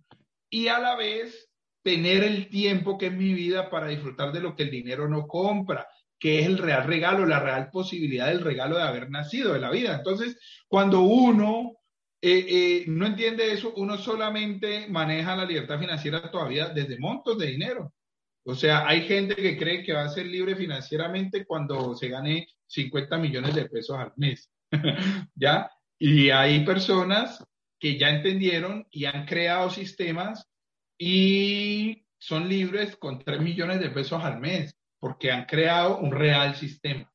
y 0.51 0.67
a 0.67 0.77
la 0.77 0.95
vez 0.95 1.50
tener 1.83 2.23
el 2.23 2.49
tiempo 2.49 2.97
que 2.97 3.07
es 3.07 3.13
mi 3.13 3.33
vida 3.33 3.69
para 3.69 3.87
disfrutar 3.87 4.31
de 4.31 4.39
lo 4.39 4.55
que 4.55 4.63
el 4.63 4.71
dinero 4.71 5.07
no 5.07 5.27
compra, 5.27 5.87
que 6.19 6.39
es 6.39 6.45
el 6.45 6.57
real 6.57 6.85
regalo, 6.85 7.25
la 7.25 7.39
real 7.39 7.69
posibilidad 7.71 8.27
del 8.27 8.41
regalo 8.41 8.77
de 8.77 8.83
haber 8.83 9.09
nacido, 9.09 9.53
de 9.53 9.59
la 9.59 9.71
vida. 9.71 9.95
Entonces, 9.95 10.37
cuando 10.67 11.01
uno 11.01 11.73
eh, 12.21 12.45
eh, 12.47 12.83
no 12.87 13.07
entiende 13.07 13.51
eso, 13.51 13.73
uno 13.75 13.97
solamente 13.97 14.87
maneja 14.87 15.35
la 15.35 15.45
libertad 15.45 15.79
financiera 15.79 16.29
todavía 16.29 16.69
desde 16.69 16.99
montos 16.99 17.39
de 17.39 17.47
dinero. 17.47 17.93
O 18.43 18.53
sea, 18.53 18.87
hay 18.87 19.01
gente 19.07 19.35
que 19.35 19.57
cree 19.57 19.83
que 19.83 19.93
va 19.93 20.03
a 20.03 20.09
ser 20.09 20.27
libre 20.27 20.55
financieramente 20.55 21.45
cuando 21.45 21.95
se 21.95 22.09
gane 22.09 22.47
50 22.67 23.17
millones 23.17 23.55
de 23.55 23.65
pesos 23.65 23.97
al 23.97 24.13
mes. 24.17 24.51
¿Ya? 25.35 25.71
Y 25.97 26.29
hay 26.29 26.63
personas 26.63 27.43
que 27.79 27.97
ya 27.97 28.09
entendieron 28.09 28.85
y 28.91 29.05
han 29.05 29.25
creado 29.25 29.71
sistemas 29.71 30.47
y 31.03 32.05
son 32.19 32.47
libres 32.47 32.95
con 32.95 33.17
3 33.17 33.41
millones 33.41 33.79
de 33.79 33.89
pesos 33.89 34.23
al 34.23 34.39
mes, 34.39 34.77
porque 34.99 35.31
han 35.31 35.45
creado 35.45 35.97
un 35.97 36.11
real 36.11 36.55
sistema, 36.55 37.11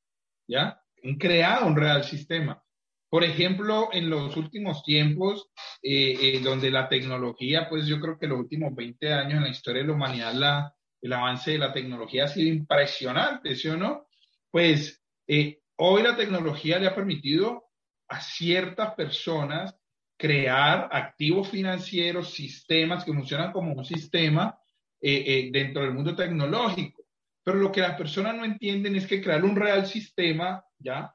¿ya? 0.48 0.82
Han 1.04 1.14
creado 1.14 1.68
un 1.68 1.76
real 1.76 2.02
sistema. 2.02 2.60
Por 3.08 3.22
ejemplo, 3.22 3.90
en 3.92 4.10
los 4.10 4.36
últimos 4.36 4.82
tiempos, 4.82 5.50
eh, 5.80 6.16
eh, 6.20 6.40
donde 6.40 6.72
la 6.72 6.88
tecnología, 6.88 7.68
pues 7.68 7.86
yo 7.86 8.00
creo 8.00 8.18
que 8.18 8.26
los 8.26 8.40
últimos 8.40 8.74
20 8.74 9.12
años 9.12 9.34
en 9.34 9.44
la 9.44 9.50
historia 9.50 9.82
de 9.82 9.88
la 9.88 9.94
humanidad, 9.94 10.34
la, 10.34 10.74
el 11.00 11.12
avance 11.12 11.52
de 11.52 11.58
la 11.58 11.72
tecnología 11.72 12.24
ha 12.24 12.28
sido 12.28 12.48
impresionante, 12.48 13.54
¿sí 13.54 13.68
o 13.68 13.76
no? 13.76 14.08
Pues 14.50 15.00
eh, 15.28 15.60
hoy 15.76 16.02
la 16.02 16.16
tecnología 16.16 16.80
le 16.80 16.88
ha 16.88 16.94
permitido 16.96 17.66
a 18.08 18.20
ciertas 18.20 18.94
personas 18.96 19.76
crear 20.16 20.88
activos 20.90 21.48
financieros, 21.48 22.32
sistemas 22.32 23.04
que 23.04 23.12
funcionan 23.12 23.52
como 23.52 23.72
un 23.72 23.84
sistema 23.84 24.58
eh, 25.00 25.24
eh, 25.26 25.50
dentro 25.52 25.82
del 25.82 25.92
mundo 25.92 26.14
tecnológico. 26.14 27.04
Pero 27.42 27.58
lo 27.58 27.70
que 27.70 27.82
las 27.82 27.96
personas 27.96 28.34
no 28.34 28.44
entienden 28.44 28.96
es 28.96 29.06
que 29.06 29.22
crear 29.22 29.44
un 29.44 29.54
real 29.54 29.86
sistema, 29.86 30.64
¿ya? 30.78 31.14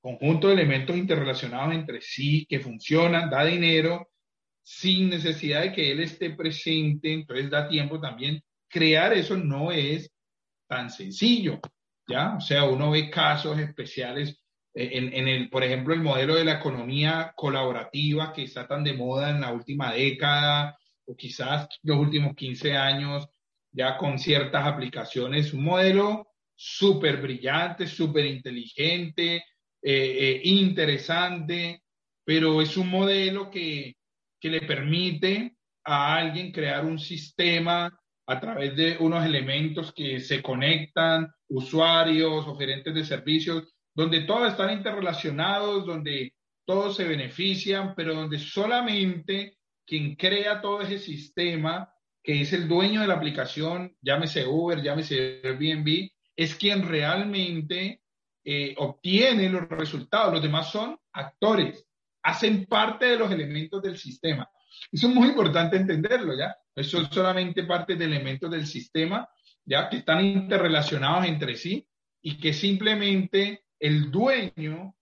Conjunto 0.00 0.48
de 0.48 0.54
elementos 0.54 0.96
interrelacionados 0.96 1.74
entre 1.74 2.00
sí, 2.00 2.46
que 2.48 2.58
funcionan, 2.58 3.30
da 3.30 3.44
dinero, 3.44 4.10
sin 4.62 5.10
necesidad 5.10 5.62
de 5.62 5.72
que 5.72 5.92
él 5.92 6.00
esté 6.00 6.30
presente, 6.30 7.12
entonces 7.12 7.50
da 7.50 7.68
tiempo 7.68 8.00
también. 8.00 8.42
Crear 8.68 9.12
eso 9.12 9.36
no 9.36 9.70
es 9.70 10.10
tan 10.66 10.90
sencillo, 10.90 11.60
¿ya? 12.08 12.34
O 12.36 12.40
sea, 12.40 12.64
uno 12.64 12.90
ve 12.90 13.10
casos 13.10 13.58
especiales 13.58 14.41
en, 14.74 15.28
el, 15.28 15.50
por 15.50 15.62
ejemplo, 15.64 15.94
el 15.94 16.00
modelo 16.00 16.34
de 16.34 16.44
la 16.44 16.54
economía 16.54 17.32
colaborativa 17.36 18.32
que 18.32 18.44
está 18.44 18.66
tan 18.66 18.82
de 18.84 18.94
moda 18.94 19.30
en 19.30 19.40
la 19.40 19.52
última 19.52 19.92
década 19.92 20.78
o 21.04 21.16
quizás 21.16 21.68
los 21.82 21.98
últimos 21.98 22.34
15 22.34 22.76
años, 22.76 23.28
ya 23.70 23.96
con 23.98 24.18
ciertas 24.18 24.66
aplicaciones, 24.66 25.52
un 25.52 25.64
modelo 25.64 26.28
súper 26.54 27.20
brillante, 27.20 27.86
súper 27.86 28.26
inteligente, 28.26 29.36
eh, 29.36 29.42
eh, 29.82 30.40
interesante, 30.44 31.82
pero 32.24 32.62
es 32.62 32.76
un 32.76 32.88
modelo 32.88 33.50
que, 33.50 33.96
que 34.40 34.48
le 34.48 34.62
permite 34.62 35.56
a 35.84 36.16
alguien 36.16 36.52
crear 36.52 36.84
un 36.84 36.98
sistema 36.98 37.90
a 38.26 38.40
través 38.40 38.76
de 38.76 38.96
unos 39.00 39.24
elementos 39.26 39.92
que 39.92 40.20
se 40.20 40.40
conectan, 40.40 41.28
usuarios, 41.48 42.46
oferentes 42.46 42.94
de 42.94 43.04
servicios, 43.04 43.74
donde 43.94 44.20
todos 44.20 44.50
están 44.50 44.72
interrelacionados, 44.72 45.86
donde 45.86 46.34
todos 46.64 46.96
se 46.96 47.04
benefician, 47.04 47.94
pero 47.94 48.14
donde 48.14 48.38
solamente 48.38 49.58
quien 49.86 50.14
crea 50.16 50.60
todo 50.60 50.80
ese 50.82 50.98
sistema, 50.98 51.92
que 52.22 52.40
es 52.40 52.52
el 52.52 52.68
dueño 52.68 53.00
de 53.00 53.08
la 53.08 53.14
aplicación, 53.14 53.96
llámese 54.00 54.46
Uber, 54.46 54.80
llámese 54.80 55.40
Airbnb, 55.42 56.08
es 56.36 56.54
quien 56.54 56.86
realmente 56.86 58.02
eh, 58.44 58.74
obtiene 58.78 59.48
los 59.48 59.68
resultados. 59.68 60.32
Los 60.32 60.42
demás 60.42 60.70
son 60.70 60.98
actores, 61.12 61.84
hacen 62.22 62.66
parte 62.66 63.06
de 63.06 63.18
los 63.18 63.30
elementos 63.30 63.82
del 63.82 63.98
sistema. 63.98 64.48
Eso 64.90 65.08
es 65.08 65.14
muy 65.14 65.28
importante 65.28 65.76
entenderlo, 65.76 66.36
¿ya? 66.36 66.56
Eso 66.74 67.02
es 67.02 67.08
solamente 67.08 67.64
parte 67.64 67.96
de 67.96 68.04
elementos 68.04 68.50
del 68.50 68.66
sistema, 68.66 69.28
¿ya? 69.64 69.88
Que 69.88 69.98
están 69.98 70.24
interrelacionados 70.24 71.26
entre 71.26 71.56
sí 71.56 71.86
y 72.22 72.38
que 72.38 72.52
simplemente 72.52 73.64
el 73.82 74.12
dueño 74.12 74.94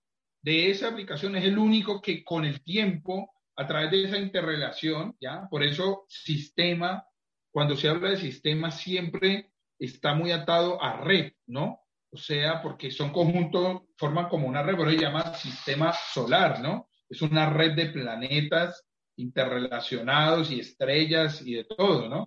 de 0.43 0.71
esa 0.71 0.89
aplicación 0.89 1.37
es 1.37 1.45
el 1.45 1.59
único 1.59 2.01
que 2.01 2.25
con 2.25 2.47
el 2.47 2.63
tiempo, 2.63 3.31
a 3.55 3.67
través 3.67 3.91
de 3.91 4.05
esa 4.05 4.17
interrelación, 4.17 5.15
¿ya? 5.21 5.47
Por 5.51 5.63
eso 5.63 6.07
sistema, 6.09 7.05
cuando 7.53 7.77
se 7.77 7.91
habla 7.91 8.09
de 8.09 8.17
sistema, 8.17 8.71
siempre 8.71 9.53
está 9.79 10.15
muy 10.15 10.33
atado 10.33 10.83
a 10.83 10.97
red, 11.03 11.35
¿no? 11.47 11.79
O 12.11 12.17
sea, 12.17 12.63
porque 12.63 12.91
son 12.91 13.13
conjuntos, 13.13 13.83
forman 13.99 14.31
como 14.31 14.49
una 14.49 14.63
red, 14.63 14.77
pero 14.79 14.91
se 14.91 14.97
llama 14.97 15.35
sistema 15.35 15.93
solar, 15.93 16.61
¿no? 16.61 16.89
Es 17.07 17.21
una 17.21 17.51
red 17.51 17.73
de 17.73 17.87
planetas 17.87 18.83
interrelacionados 19.21 20.51
y 20.51 20.61
estrellas 20.61 21.43
y 21.45 21.55
de 21.55 21.65
todo, 21.65 22.09
¿no? 22.09 22.27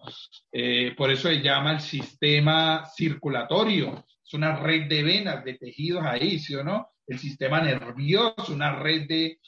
Eh, 0.51 0.93
por 0.95 1.11
eso 1.11 1.27
se 1.27 1.41
llama 1.41 1.73
el 1.73 1.81
sistema 1.81 2.85
circulatorio. 2.95 4.05
Es 4.25 4.33
una 4.33 4.55
red 4.55 4.87
de 4.87 5.03
venas, 5.03 5.43
de 5.43 5.55
tejidos 5.55 6.03
ahí, 6.05 6.39
¿sí 6.39 6.55
o 6.55 6.63
no? 6.63 6.87
El 7.05 7.19
sistema 7.19 7.61
nervioso, 7.61 8.53
una 8.53 8.75
red 8.75 9.07
de, 9.07 9.39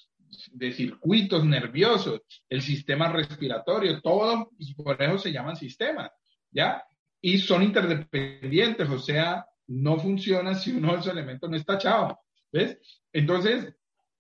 de 0.52 0.72
circuitos 0.74 1.46
nerviosos, 1.46 2.22
el 2.50 2.62
sistema 2.62 3.10
respiratorio, 3.10 4.02
todo, 4.02 4.52
y 4.58 4.74
por 4.74 5.02
eso 5.02 5.18
se 5.18 5.32
llaman 5.32 5.56
sistemas, 5.56 6.12
¿ya? 6.52 6.84
Y 7.22 7.38
son 7.38 7.64
interdependientes, 7.64 8.90
o 8.90 9.00
sea, 9.00 9.46
no 9.68 9.98
funciona 9.98 10.54
si 10.54 10.72
uno 10.72 10.94
de 10.94 11.00
esos 11.00 11.14
elementos 11.14 11.50
no 11.50 11.56
está 11.56 11.78
chavo, 11.78 12.20
¿ves? 12.52 12.78
Entonces, 13.14 13.74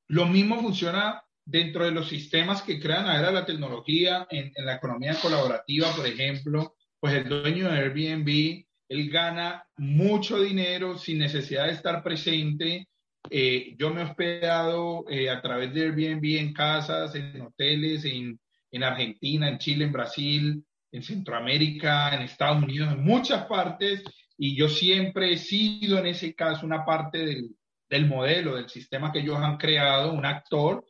lo 0.08 0.26
mismo 0.28 0.60
funciona 0.62 1.22
dentro 1.46 1.86
de 1.86 1.92
los 1.92 2.10
sistemas 2.10 2.64
que 2.64 2.80
crean 2.80 3.08
a 3.08 3.32
la 3.32 3.46
tecnología, 3.46 4.28
en, 4.30 4.52
la 4.58 4.76
economía 4.76 5.16
colaborativa, 5.22 5.96
por 5.96 6.08
ejemplo, 6.08 6.76
pues 7.00 7.14
el 7.14 7.30
dueño 7.30 7.70
de 7.70 7.78
Airbnb, 7.78 8.66
él 8.90 9.10
gana 9.10 9.64
mucho 9.78 10.42
dinero 10.42 10.98
sin 10.98 11.20
necesidad 11.20 11.68
de 11.68 11.74
estar 11.74 12.04
presente. 12.04 12.88
Eh, 13.30 13.76
yo 13.78 13.92
me 13.92 14.02
he 14.02 14.06
hospedado 14.06 15.06
eh, 15.10 15.30
a 15.30 15.42
través 15.42 15.74
de 15.74 15.84
Airbnb 15.84 16.38
en 16.38 16.54
casas, 16.54 17.14
en 17.16 17.42
hoteles, 17.42 18.06
en, 18.06 18.40
en 18.72 18.84
Argentina, 18.84 19.48
en 19.48 19.60
Chile, 19.60 19.86
en 19.86 19.92
Brasil, 19.92 20.64
en 20.92 21.04
Centroamérica, 21.04 22.14
en 22.16 22.22
Estados 22.24 22.64
Unidos, 22.64 22.92
en 22.92 23.04
muchas 23.04 23.46
partes, 23.46 24.04
y 24.38 24.56
yo 24.56 24.68
siempre 24.68 25.34
he 25.34 25.38
sido 25.38 26.00
en 26.00 26.08
ese 26.08 26.34
caso 26.34 26.66
una 26.66 26.86
parte 26.86 27.26
del, 27.26 27.50
del 27.90 28.08
modelo, 28.08 28.56
del 28.56 28.70
sistema 28.70 29.12
que 29.12 29.20
ellos 29.20 29.38
han 29.38 29.58
creado, 29.58 30.14
un 30.14 30.26
actor, 30.26 30.86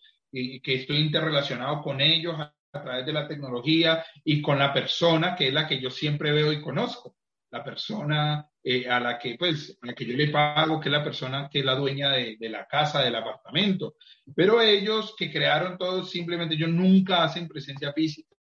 que 0.62 0.74
estoy 0.74 0.98
interrelacionado 0.98 1.82
con 1.82 2.02
ellos 2.02 2.36
a, 2.38 2.54
través 2.72 3.06
de 3.06 3.14
la 3.14 3.26
tecnología 3.26 4.06
y 4.26 4.42
con 4.42 4.60
la 4.60 4.74
persona 4.74 5.34
que 5.34 5.48
es 5.48 5.54
la 5.54 5.66
que 5.66 5.80
yo 5.80 5.90
siempre 5.90 6.34
veo 6.34 6.52
y 6.52 6.62
conozco, 6.62 7.16
la 7.52 7.64
persona 7.64 8.50
eh, 8.62 8.90
a 8.90 9.00
la 9.00 9.18
que 9.18 9.38
pues 9.40 9.78
a 9.82 9.88
la 9.88 9.94
que 9.94 10.06
yo 10.06 10.18
le 10.18 10.28
pago, 10.28 10.82
que 10.82 10.90
es 10.90 10.92
la 10.92 11.04
persona 11.04 11.48
que 11.50 11.60
es 11.60 11.66
la 11.66 11.76
dueña 11.76 12.12
de, 12.12 12.36
de, 12.38 12.50
la 12.50 12.66
casa, 12.66 13.02
del 13.02 13.16
apartamento. 13.16 13.96
Pero 14.36 14.62
ellos 14.62 15.16
que 15.18 15.32
crearon 15.32 15.78
todo, 15.78 16.04
simplemente 16.04 16.56
ellos 16.56 16.70
nunca 16.70 17.24
hacen 17.24 17.48
presencia 17.48 17.94
física. 17.94 18.36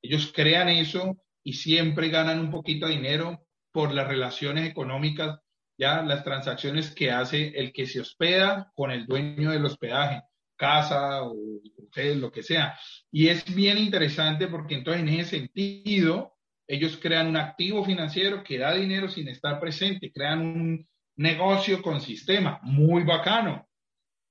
Ellos 0.00 0.32
crean 0.34 0.70
eso 0.70 1.18
y 1.42 1.52
siempre 1.52 2.08
ganan 2.08 2.40
un 2.40 2.50
poquito 2.50 2.86
de 2.86 2.94
dinero 2.94 3.44
por 3.70 3.92
las 3.92 4.08
relaciones 4.08 4.66
económicas, 4.70 5.40
ya 5.76 6.00
las 6.02 6.24
transacciones 6.24 6.94
que 6.94 7.10
hace 7.10 7.48
el 7.48 7.70
que 7.70 7.86
se 7.86 8.00
hospeda 8.00 8.72
con 8.74 8.90
el 8.90 9.04
dueño 9.04 9.50
del 9.50 9.66
hospedaje 9.66 10.22
casa 10.56 11.22
o 11.22 11.34
ustedes, 11.78 12.16
lo 12.16 12.30
que 12.30 12.42
sea. 12.42 12.78
Y 13.10 13.28
es 13.28 13.54
bien 13.54 13.78
interesante 13.78 14.46
porque 14.46 14.74
entonces 14.74 15.02
en 15.02 15.08
ese 15.08 15.38
sentido 15.38 16.34
ellos 16.66 16.96
crean 16.96 17.28
un 17.28 17.36
activo 17.36 17.84
financiero 17.84 18.42
que 18.42 18.58
da 18.58 18.74
dinero 18.74 19.08
sin 19.08 19.28
estar 19.28 19.60
presente, 19.60 20.10
crean 20.12 20.40
un 20.40 20.88
negocio 21.16 21.80
con 21.82 22.00
sistema, 22.00 22.58
muy 22.62 23.04
bacano. 23.04 23.68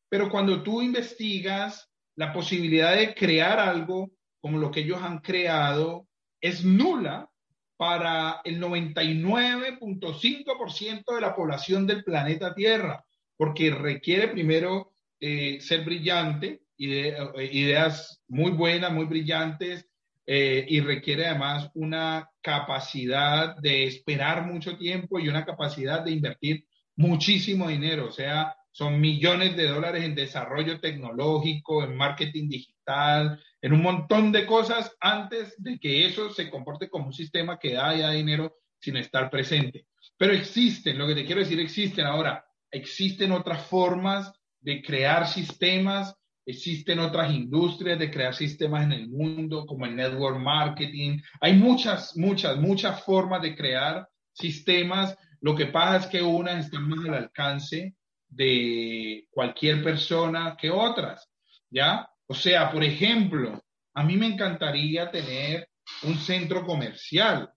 Pero 0.09 0.29
cuando 0.29 0.63
tú 0.63 0.81
investigas 0.81 1.89
la 2.15 2.33
posibilidad 2.33 2.95
de 2.95 3.13
crear 3.13 3.59
algo 3.59 4.09
como 4.39 4.57
lo 4.57 4.71
que 4.71 4.79
ellos 4.81 4.99
han 5.01 5.19
creado, 5.19 6.07
es 6.41 6.65
nula 6.65 7.29
para 7.77 8.41
el 8.43 8.59
99.5% 8.61 11.15
de 11.15 11.21
la 11.21 11.35
población 11.35 11.87
del 11.87 12.03
planeta 12.03 12.53
Tierra, 12.53 13.05
porque 13.37 13.71
requiere 13.71 14.27
primero 14.27 14.92
eh, 15.25 15.61
ser 15.61 15.85
brillante, 15.85 16.63
eh, 16.77 17.15
ideas 17.53 18.21
muy 18.27 18.51
buenas, 18.51 18.91
muy 18.91 19.05
brillantes, 19.05 19.87
eh, 20.25 20.65
y 20.67 20.81
requiere 20.81 21.27
además 21.27 21.71
una 21.75 22.29
capacidad 22.41 23.55
de 23.55 23.85
esperar 23.85 24.45
mucho 24.45 24.77
tiempo 24.77 25.19
y 25.19 25.29
una 25.29 25.45
capacidad 25.45 26.03
de 26.03 26.11
invertir 26.11 26.65
muchísimo 26.97 27.69
dinero, 27.69 28.09
o 28.09 28.11
sea, 28.11 28.53
son 28.73 28.99
millones 28.99 29.55
de 29.55 29.69
dólares 29.69 30.03
en 30.03 30.13
desarrollo 30.13 30.81
tecnológico, 30.81 31.85
en 31.85 31.95
marketing 31.95 32.49
digital, 32.49 33.41
en 33.61 33.71
un 33.71 33.81
montón 33.81 34.33
de 34.33 34.45
cosas 34.45 34.93
antes 34.99 35.55
de 35.57 35.79
que 35.79 36.05
eso 36.05 36.33
se 36.33 36.49
comporte 36.49 36.89
como 36.89 37.05
un 37.07 37.13
sistema 37.13 37.57
que 37.57 37.75
da 37.75 37.95
ya 37.95 38.11
dinero 38.11 38.57
sin 38.77 38.97
estar 38.97 39.29
presente. 39.29 39.85
Pero 40.17 40.33
existen, 40.33 40.97
lo 40.97 41.07
que 41.07 41.15
te 41.15 41.25
quiero 41.25 41.39
decir, 41.39 41.61
existen 41.61 42.05
ahora, 42.05 42.45
existen 42.69 43.31
otras 43.31 43.65
formas 43.67 44.33
de 44.63 44.81
crear 44.81 45.27
sistemas. 45.27 46.15
Existen 46.45 46.99
otras 46.99 47.31
industrias 47.31 47.99
de 47.99 48.11
crear 48.11 48.33
sistemas 48.33 48.83
en 48.83 48.93
el 48.93 49.09
mundo, 49.09 49.65
como 49.65 49.85
el 49.85 49.95
network 49.95 50.39
marketing. 50.39 51.19
Hay 51.39 51.53
muchas, 51.53 52.17
muchas, 52.17 52.57
muchas 52.57 53.03
formas 53.03 53.41
de 53.41 53.55
crear 53.55 54.07
sistemas. 54.33 55.15
Lo 55.41 55.55
que 55.55 55.67
pasa 55.67 55.97
es 55.97 56.07
que 56.07 56.21
unas 56.21 56.65
están 56.65 56.89
más 56.89 57.05
al 57.05 57.15
alcance 57.15 57.95
de 58.27 59.27
cualquier 59.29 59.83
persona 59.83 60.57
que 60.59 60.71
otras, 60.71 61.29
¿ya? 61.69 62.09
O 62.25 62.33
sea, 62.33 62.71
por 62.71 62.83
ejemplo, 62.83 63.61
a 63.93 64.03
mí 64.03 64.17
me 64.17 64.25
encantaría 64.25 65.11
tener 65.11 65.69
un 66.03 66.17
centro 66.17 66.65
comercial. 66.65 67.49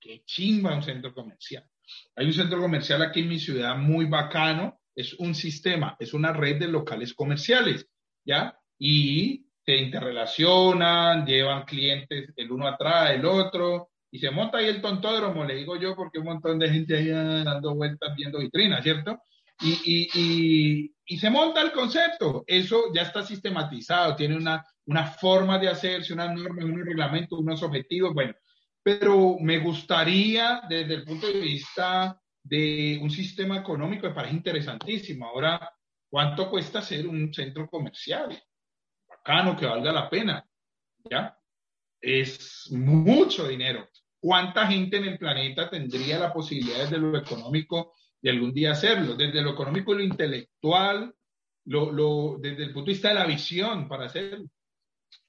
Qué 0.00 0.22
chimba 0.24 0.74
un 0.74 0.82
centro 0.82 1.12
comercial. 1.12 1.64
Hay 2.16 2.26
un 2.26 2.32
centro 2.32 2.60
comercial 2.60 3.02
aquí 3.02 3.20
en 3.20 3.28
mi 3.28 3.38
ciudad 3.38 3.76
muy 3.76 4.06
bacano 4.06 4.80
es 4.94 5.14
un 5.14 5.34
sistema, 5.34 5.96
es 5.98 6.14
una 6.14 6.32
red 6.32 6.58
de 6.58 6.68
locales 6.68 7.14
comerciales, 7.14 7.88
¿ya? 8.24 8.58
Y 8.78 9.46
se 9.64 9.76
interrelacionan, 9.76 11.24
llevan 11.24 11.64
clientes 11.64 12.32
el 12.36 12.50
uno 12.50 12.66
atrás 12.66 13.10
del 13.10 13.24
otro, 13.24 13.90
y 14.10 14.18
se 14.18 14.30
monta 14.30 14.58
ahí 14.58 14.66
el 14.66 14.82
tontódromo, 14.82 15.44
le 15.44 15.54
digo 15.54 15.76
yo, 15.76 15.96
porque 15.96 16.18
un 16.18 16.26
montón 16.26 16.58
de 16.58 16.68
gente 16.68 16.96
ahí 16.96 17.08
dando 17.08 17.74
vueltas 17.74 18.14
viendo 18.14 18.38
vitrinas, 18.38 18.82
¿cierto? 18.82 19.18
Y, 19.62 19.78
y, 19.84 20.10
y, 20.14 20.94
y, 21.06 21.18
se 21.18 21.30
monta 21.30 21.62
el 21.62 21.72
concepto, 21.72 22.44
eso 22.46 22.92
ya 22.92 23.02
está 23.02 23.22
sistematizado, 23.22 24.16
tiene 24.16 24.36
una, 24.36 24.64
una 24.86 25.06
forma 25.06 25.58
de 25.58 25.68
hacerse, 25.68 26.12
unas 26.12 26.34
normas, 26.34 26.64
unos 26.64 26.84
reglamentos, 26.84 27.38
unos 27.38 27.62
objetivos, 27.62 28.12
bueno, 28.12 28.34
pero 28.82 29.36
me 29.40 29.58
gustaría 29.60 30.62
desde 30.68 30.94
el 30.94 31.04
punto 31.04 31.28
de 31.28 31.40
vista 31.40 32.20
de 32.42 32.98
un 33.00 33.10
sistema 33.10 33.58
económico 33.58 34.06
me 34.06 34.14
parece 34.14 34.34
interesantísimo. 34.34 35.26
Ahora, 35.26 35.72
¿cuánto 36.08 36.50
cuesta 36.50 36.80
hacer 36.80 37.06
un 37.06 37.32
centro 37.32 37.68
comercial? 37.68 38.42
Bacano, 39.08 39.56
que 39.56 39.66
valga 39.66 39.92
la 39.92 40.10
pena. 40.10 40.44
¿Ya? 41.08 41.36
Es 42.00 42.68
mucho 42.72 43.46
dinero. 43.46 43.88
¿Cuánta 44.18 44.66
gente 44.66 44.98
en 44.98 45.04
el 45.04 45.18
planeta 45.18 45.68
tendría 45.68 46.18
la 46.18 46.32
posibilidad 46.32 46.80
desde 46.80 46.98
lo 46.98 47.16
económico 47.16 47.94
de 48.20 48.30
algún 48.30 48.52
día 48.52 48.72
hacerlo? 48.72 49.14
Desde 49.14 49.42
lo 49.42 49.50
económico 49.50 49.92
y 49.92 49.98
lo 49.98 50.04
intelectual, 50.04 51.14
lo, 51.64 51.92
lo, 51.92 52.38
desde 52.40 52.64
el 52.64 52.72
punto 52.72 52.86
de 52.86 52.92
vista 52.92 53.08
de 53.08 53.14
la 53.14 53.26
visión 53.26 53.88
para 53.88 54.06
hacerlo. 54.06 54.48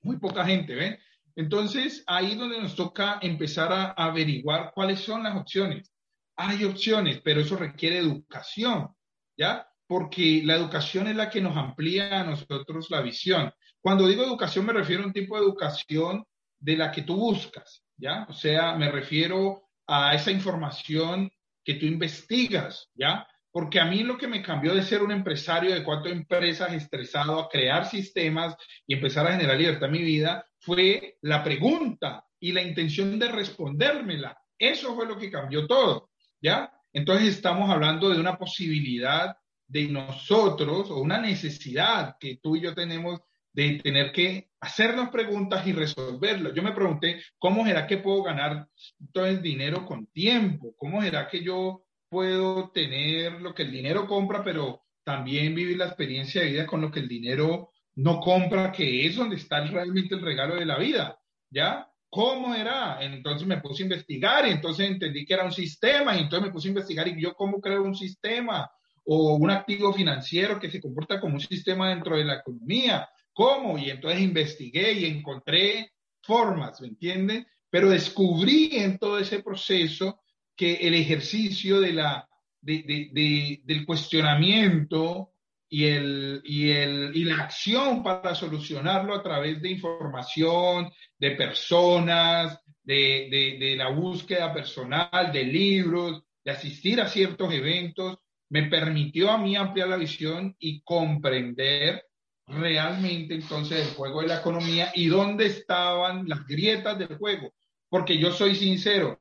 Muy 0.02 0.18
poca 0.18 0.46
gente, 0.46 0.76
¿ven? 0.76 1.00
Entonces, 1.36 2.04
ahí 2.06 2.36
donde 2.36 2.62
nos 2.62 2.76
toca 2.76 3.20
empezar 3.22 3.72
a 3.72 3.92
averiguar 3.92 4.72
cuáles 4.74 5.00
son 5.00 5.24
las 5.24 5.36
opciones 5.36 5.93
hay 6.36 6.64
opciones, 6.66 7.22
pero 7.22 7.42
eso 7.42 7.56
requiere 7.56 7.98
educación, 7.98 8.90
¿ya? 9.38 9.68
Porque 9.88 10.42
la 10.44 10.56
educación 10.56 11.08
es 11.08 11.16
la 11.16 11.30
que 11.30 11.42
nos 11.42 11.56
amplía 11.56 12.22
a 12.22 12.24
nosotros 12.24 12.90
la 12.90 13.02
visión. 13.02 13.54
Cuando 13.82 14.08
digo 14.08 14.24
educación 14.24 14.66
me 14.66 14.74
refiero 14.74 15.04
a 15.04 15.08
un 15.08 15.14
tipo 15.14 15.36
de 15.36 15.44
educación 15.44 16.26
de 16.60 16.78
la 16.78 16.92
que 16.92 17.02
tú 17.02 17.16
buscas, 17.16 17.84
¿ya? 17.98 18.26
O 18.30 18.34
sea, 18.34 18.76
me 18.76 18.90
refiero 18.90 19.70
a 19.88 20.16
esa 20.16 20.32
información 20.32 21.32
que 21.64 21.76
tú 21.76 21.86
investigas, 21.86 22.90
¿ya? 22.96 23.28
Porque 23.52 23.80
a 23.80 23.86
mí 23.86 24.04
lo 24.04 24.18
que 24.18 24.28
me 24.28 24.42
cambió 24.42 24.74
de 24.74 24.82
ser 24.82 25.04
un 25.04 25.12
empresario 25.12 25.74
de 25.74 25.84
cuatro 25.84 26.12
empresas 26.12 26.74
estresado 26.74 27.40
a 27.40 27.50
crear 27.50 27.86
sistemas 27.86 28.56
y 28.88 28.96
empezar 28.96 29.28
a 29.28 29.34
generar 29.34 29.58
libertad 29.58 29.86
en 29.86 29.92
mi 29.92 30.02
vida 30.02 30.48
fue 30.60 31.18
la 31.22 31.44
pregunta 31.44 32.26
y 32.40 32.52
la 32.52 32.64
intención 32.64 33.20
de 33.20 33.28
respondérmela. 33.28 34.38
Eso 34.58 34.96
fue 34.96 35.06
lo 35.06 35.18
que 35.18 35.30
cambió 35.30 35.68
todo. 35.68 36.10
¿Ya? 36.44 36.72
entonces 36.92 37.30
estamos 37.30 37.70
hablando 37.70 38.10
de 38.10 38.20
una 38.20 38.38
posibilidad 38.38 39.36
de 39.68 39.88
nosotros 39.88 40.92
o 40.92 41.00
una 41.00 41.20
necesidad 41.20 42.18
que 42.20 42.38
tú 42.38 42.56
y 42.56 42.62
yo 42.62 42.76
tenemos 42.76 43.22
de 43.54 43.80
tener 43.84 44.12
que 44.12 44.50
hacernos 44.60 45.10
preguntas 45.10 45.66
y 45.68 45.74
resolverlas. 45.74 46.54
Yo 46.54 46.64
me 46.64 46.72
pregunté, 46.72 47.22
¿cómo 47.38 47.66
será 47.66 47.86
que 47.86 47.98
puedo 47.98 48.24
ganar 48.24 48.68
todo 49.12 49.26
el 49.26 49.42
dinero 49.42 49.86
con 49.86 50.08
tiempo? 50.08 50.74
¿Cómo 50.76 51.02
será 51.02 51.28
que 51.28 51.44
yo 51.44 51.86
puedo 52.10 52.72
tener 52.72 53.42
lo 53.42 53.54
que 53.54 53.64
el 53.64 53.72
dinero 53.72 54.08
compra, 54.08 54.44
pero 54.44 54.84
también 55.04 55.54
vivir 55.54 55.78
la 55.78 55.86
experiencia 55.86 56.42
de 56.42 56.52
vida 56.52 56.66
con 56.66 56.82
lo 56.82 56.92
que 56.92 57.00
el 57.00 57.08
dinero 57.08 57.72
no 57.96 58.20
compra, 58.20 58.72
que 58.72 59.06
es 59.06 59.16
donde 59.16 59.36
está 59.36 59.64
realmente 59.66 60.16
el 60.16 60.22
regalo 60.22 60.56
de 60.56 60.66
la 60.66 60.78
vida? 60.78 61.20
¿Ya? 61.50 61.88
¿Cómo 62.14 62.54
era? 62.54 63.00
Entonces 63.02 63.48
me 63.48 63.58
puse 63.58 63.82
a 63.82 63.86
investigar 63.86 64.46
y 64.48 64.52
entonces 64.52 64.88
entendí 64.88 65.26
que 65.26 65.34
era 65.34 65.46
un 65.46 65.52
sistema 65.52 66.16
y 66.16 66.20
entonces 66.20 66.48
me 66.48 66.54
puse 66.54 66.68
a 66.68 66.70
investigar 66.70 67.08
y 67.08 67.20
yo 67.20 67.34
cómo 67.34 67.60
creo 67.60 67.82
un 67.82 67.96
sistema 67.96 68.70
o 69.06 69.34
un 69.34 69.50
activo 69.50 69.92
financiero 69.92 70.60
que 70.60 70.70
se 70.70 70.80
comporta 70.80 71.20
como 71.20 71.36
un 71.36 71.40
sistema 71.40 71.90
dentro 71.90 72.16
de 72.16 72.26
la 72.26 72.36
economía 72.36 73.10
¿Cómo? 73.34 73.78
Y 73.80 73.90
entonces 73.90 74.22
investigué 74.22 74.94
y 74.94 75.06
encontré 75.06 75.92
formas, 76.22 76.80
¿me 76.82 76.88
entienden? 76.88 77.48
Pero 77.70 77.90
descubrí 77.90 78.70
en 78.74 79.00
todo 79.00 79.18
ese 79.18 79.42
proceso 79.42 80.22
que 80.56 80.76
el 80.76 80.94
ejercicio 80.94 81.82
de 81.82 81.94
la, 81.94 82.30
del 82.62 83.86
cuestionamiento 83.88 85.33
y, 85.74 85.86
el, 85.86 86.42
y, 86.44 86.70
el, 86.70 87.12
y 87.16 87.24
la 87.24 87.46
acción 87.46 88.04
para 88.04 88.36
solucionarlo 88.36 89.16
a 89.16 89.24
través 89.24 89.60
de 89.60 89.72
información, 89.72 90.92
de 91.18 91.32
personas, 91.32 92.60
de, 92.84 93.58
de 93.60 93.76
la 93.76 93.90
búsqueda 93.90 94.54
personal, 94.54 95.32
de 95.34 95.44
libros, 95.44 96.22
de 96.46 96.52
asistir 96.52 97.02
a 97.02 97.08
ciertos 97.08 97.52
eventos, 97.52 98.20
me 98.50 98.70
permitió 98.70 99.32
a 99.32 99.40
mí 99.40 99.56
ampliar 99.56 99.88
la 99.88 99.98
visión 99.98 100.56
y 100.60 100.80
comprender 100.84 102.06
realmente 102.46 103.34
entonces 103.34 103.88
el 103.88 103.96
juego 103.96 104.22
de 104.22 104.28
la 104.28 104.42
economía 104.42 104.92
y 104.94 105.08
dónde 105.08 105.48
estaban 105.48 106.30
las 106.30 106.46
grietas 106.46 107.00
del 107.00 107.18
juego. 107.18 107.52
Porque 107.90 108.20
yo 108.20 108.32
soy 108.32 108.54
sincero, 108.54 109.18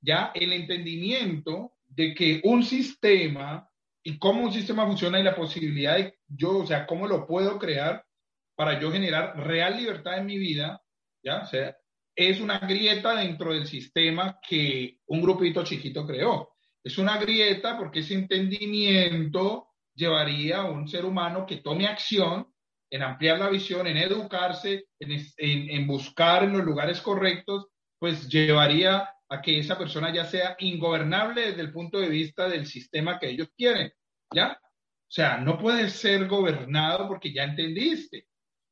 ya 0.00 0.30
el 0.32 0.52
entendimiento 0.52 1.72
de 1.88 2.14
que 2.14 2.40
un 2.44 2.62
sistema 2.62 3.68
y 4.02 4.18
cómo 4.18 4.42
un 4.42 4.52
sistema 4.52 4.86
funciona 4.86 5.18
y 5.20 5.22
la 5.22 5.34
posibilidad 5.34 5.96
de 5.96 6.18
yo, 6.26 6.58
o 6.58 6.66
sea, 6.66 6.86
cómo 6.86 7.06
lo 7.06 7.26
puedo 7.26 7.58
crear 7.58 8.04
para 8.54 8.80
yo 8.80 8.90
generar 8.90 9.36
real 9.38 9.76
libertad 9.76 10.18
en 10.18 10.26
mi 10.26 10.38
vida, 10.38 10.82
ya, 11.22 11.44
sea, 11.44 11.76
es 12.14 12.40
una 12.40 12.58
grieta 12.58 13.14
dentro 13.14 13.52
del 13.52 13.66
sistema 13.66 14.40
que 14.46 14.98
un 15.06 15.22
grupito 15.22 15.62
chiquito 15.62 16.04
creó. 16.04 16.56
Es 16.82 16.98
una 16.98 17.18
grieta 17.18 17.78
porque 17.78 18.00
ese 18.00 18.14
entendimiento 18.14 19.68
llevaría 19.94 20.58
a 20.58 20.70
un 20.70 20.88
ser 20.88 21.04
humano 21.04 21.46
que 21.46 21.58
tome 21.58 21.86
acción 21.86 22.52
en 22.90 23.02
ampliar 23.02 23.38
la 23.38 23.50
visión, 23.50 23.86
en 23.86 23.98
educarse, 23.98 24.86
en, 24.98 25.86
buscar 25.86 26.44
en 26.44 26.54
los 26.54 26.64
lugares 26.64 27.00
correctos, 27.00 27.66
pues 27.98 28.28
llevaría 28.28 29.08
a 29.28 29.42
que 29.42 29.58
esa 29.58 29.76
persona 29.76 30.12
ya 30.12 30.24
sea 30.24 30.56
ingobernable 30.58 31.46
desde 31.46 31.60
el 31.60 31.72
punto 31.72 31.98
de 31.98 32.08
vista 32.08 32.48
del 32.48 32.66
sistema 32.66 33.18
que 33.18 33.30
ellos 33.30 33.48
quieren, 33.56 33.92
¿ya? 34.32 34.58
O 34.62 35.10
sea, 35.10 35.38
no 35.38 35.58
puedes 35.58 35.92
ser 35.92 36.26
gobernado 36.26 37.08
porque 37.08 37.32
ya 37.32 37.44
entendiste, 37.44 38.26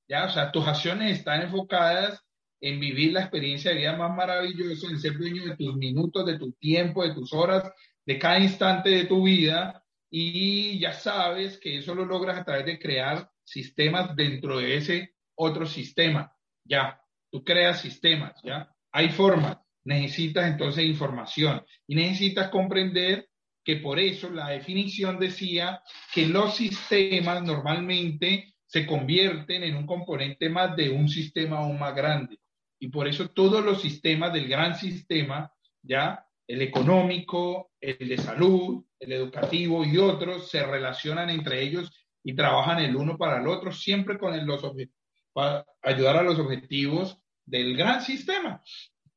¿ya? 0.09 0.26
O 0.26 0.30
sea, 0.30 0.50
tus 0.50 0.66
acciones 0.66 1.18
están 1.18 1.42
enfocadas 1.42 2.22
en 2.61 2.80
vivir 2.80 3.12
la 3.12 3.20
experiencia 3.20 3.70
de 3.70 3.78
vida 3.78 3.96
más 3.96 4.14
maravillosa, 4.14 4.86
en 4.88 4.98
ser 4.98 5.18
dueño 5.18 5.44
de 5.44 5.57
tus 5.57 5.76
minutos, 5.76 6.24
de 6.26 6.38
tu 6.38 6.52
tiempo, 6.52 7.02
de 7.02 7.14
tus 7.14 7.32
horas, 7.32 7.70
de 8.04 8.18
cada 8.18 8.38
instante 8.38 8.90
de 8.90 9.04
tu 9.04 9.24
vida, 9.24 9.82
y 10.11 10.78
ya 10.78 10.92
sabes 10.92 11.59
que 11.59 11.78
eso 11.78 11.94
lo 11.94 12.04
logras 12.04 12.38
a 12.38 12.44
través 12.44 12.66
de 12.66 12.78
crear 12.78 13.30
sistemas 13.44 14.14
dentro 14.16 14.59
de 14.59 14.76
ese 14.76 15.14
otro 15.34 15.66
sistema. 15.66 16.32
Ya, 16.64 17.00
tú 17.30 17.44
creas 17.44 17.80
sistemas, 17.80 18.40
ya. 18.42 18.72
Hay 18.92 19.11
formas. 19.11 19.59
Necesitas 19.87 20.51
entonces 20.51 20.84
información 20.84 21.64
y 21.87 21.95
necesitas 21.95 22.49
comprender 22.49 23.28
que 23.62 23.76
por 23.76 24.01
eso 24.01 24.28
la 24.30 24.49
definición 24.49 25.20
decía 25.20 25.80
que 26.12 26.26
los 26.26 26.57
sistemas 26.57 27.41
normalmente 27.45 28.55
se 28.66 28.84
convierten 28.84 29.62
en 29.62 29.76
un 29.76 29.87
componente 29.87 30.49
más 30.49 30.74
de 30.74 30.91
un 30.91 31.09
sistema 31.09 31.59
aún 31.59 31.78
más 31.78 31.95
grande. 31.95 32.41
Y 32.80 32.89
por 32.89 33.07
eso 33.07 33.28
todos 33.28 33.64
los 33.64 33.80
sistemas 33.80 34.32
del 34.32 34.49
gran 34.49 34.74
sistema, 34.74 35.53
ya, 35.82 36.26
el 36.49 36.62
económico, 36.62 37.70
el 37.80 38.09
de 38.09 38.18
salud, 38.18 38.84
el 38.99 39.12
educativo 39.12 39.84
y 39.84 39.99
otros, 39.99 40.51
se 40.51 40.66
relacionan 40.66 41.30
entre 41.30 41.62
ellos 41.62 41.93
y 42.24 42.34
trabajan 42.34 42.80
el 42.80 42.97
uno 42.97 43.16
para 43.16 43.41
el 43.41 43.47
otro, 43.47 43.70
siempre 43.70 44.18
con 44.18 44.34
el, 44.34 44.45
los 44.47 44.62
para 45.32 45.64
ayudar 45.80 46.16
a 46.16 46.22
los 46.24 46.41
objetivos 46.41 47.20
del 47.45 47.76
gran 47.76 48.03
sistema. 48.03 48.64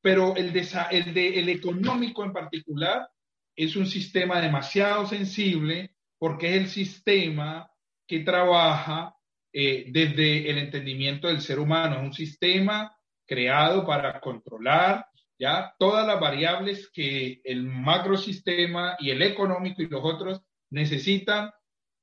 Pero 0.02 0.36
el, 0.36 0.54
de, 0.54 0.68
el, 0.92 1.14
de, 1.14 1.40
el 1.40 1.50
económico 1.50 2.24
en 2.24 2.34
particular 2.34 3.10
es 3.56 3.76
un 3.76 3.86
sistema 3.86 4.40
demasiado 4.40 5.06
sensible 5.06 5.96
porque 6.18 6.56
es 6.56 6.62
el 6.62 6.70
sistema 6.70 7.70
que 8.08 8.20
trabaja 8.22 9.16
eh, 9.52 9.86
desde 9.90 10.50
el 10.50 10.58
entendimiento 10.58 11.28
del 11.28 11.42
ser 11.42 11.60
humano. 11.60 11.98
Es 11.98 12.04
un 12.04 12.14
sistema 12.14 12.96
creado 13.26 13.86
para 13.86 14.20
controlar 14.20 15.06
ya 15.40 15.74
todas 15.80 16.06
las 16.06 16.20
variables 16.20 16.90
que 16.92 17.42
el 17.44 17.64
macrosistema 17.64 18.98
y 19.00 19.12
el 19.12 19.22
económico 19.22 19.82
y 19.82 19.88
los 19.88 20.04
otros 20.04 20.42
necesitan 20.70 21.52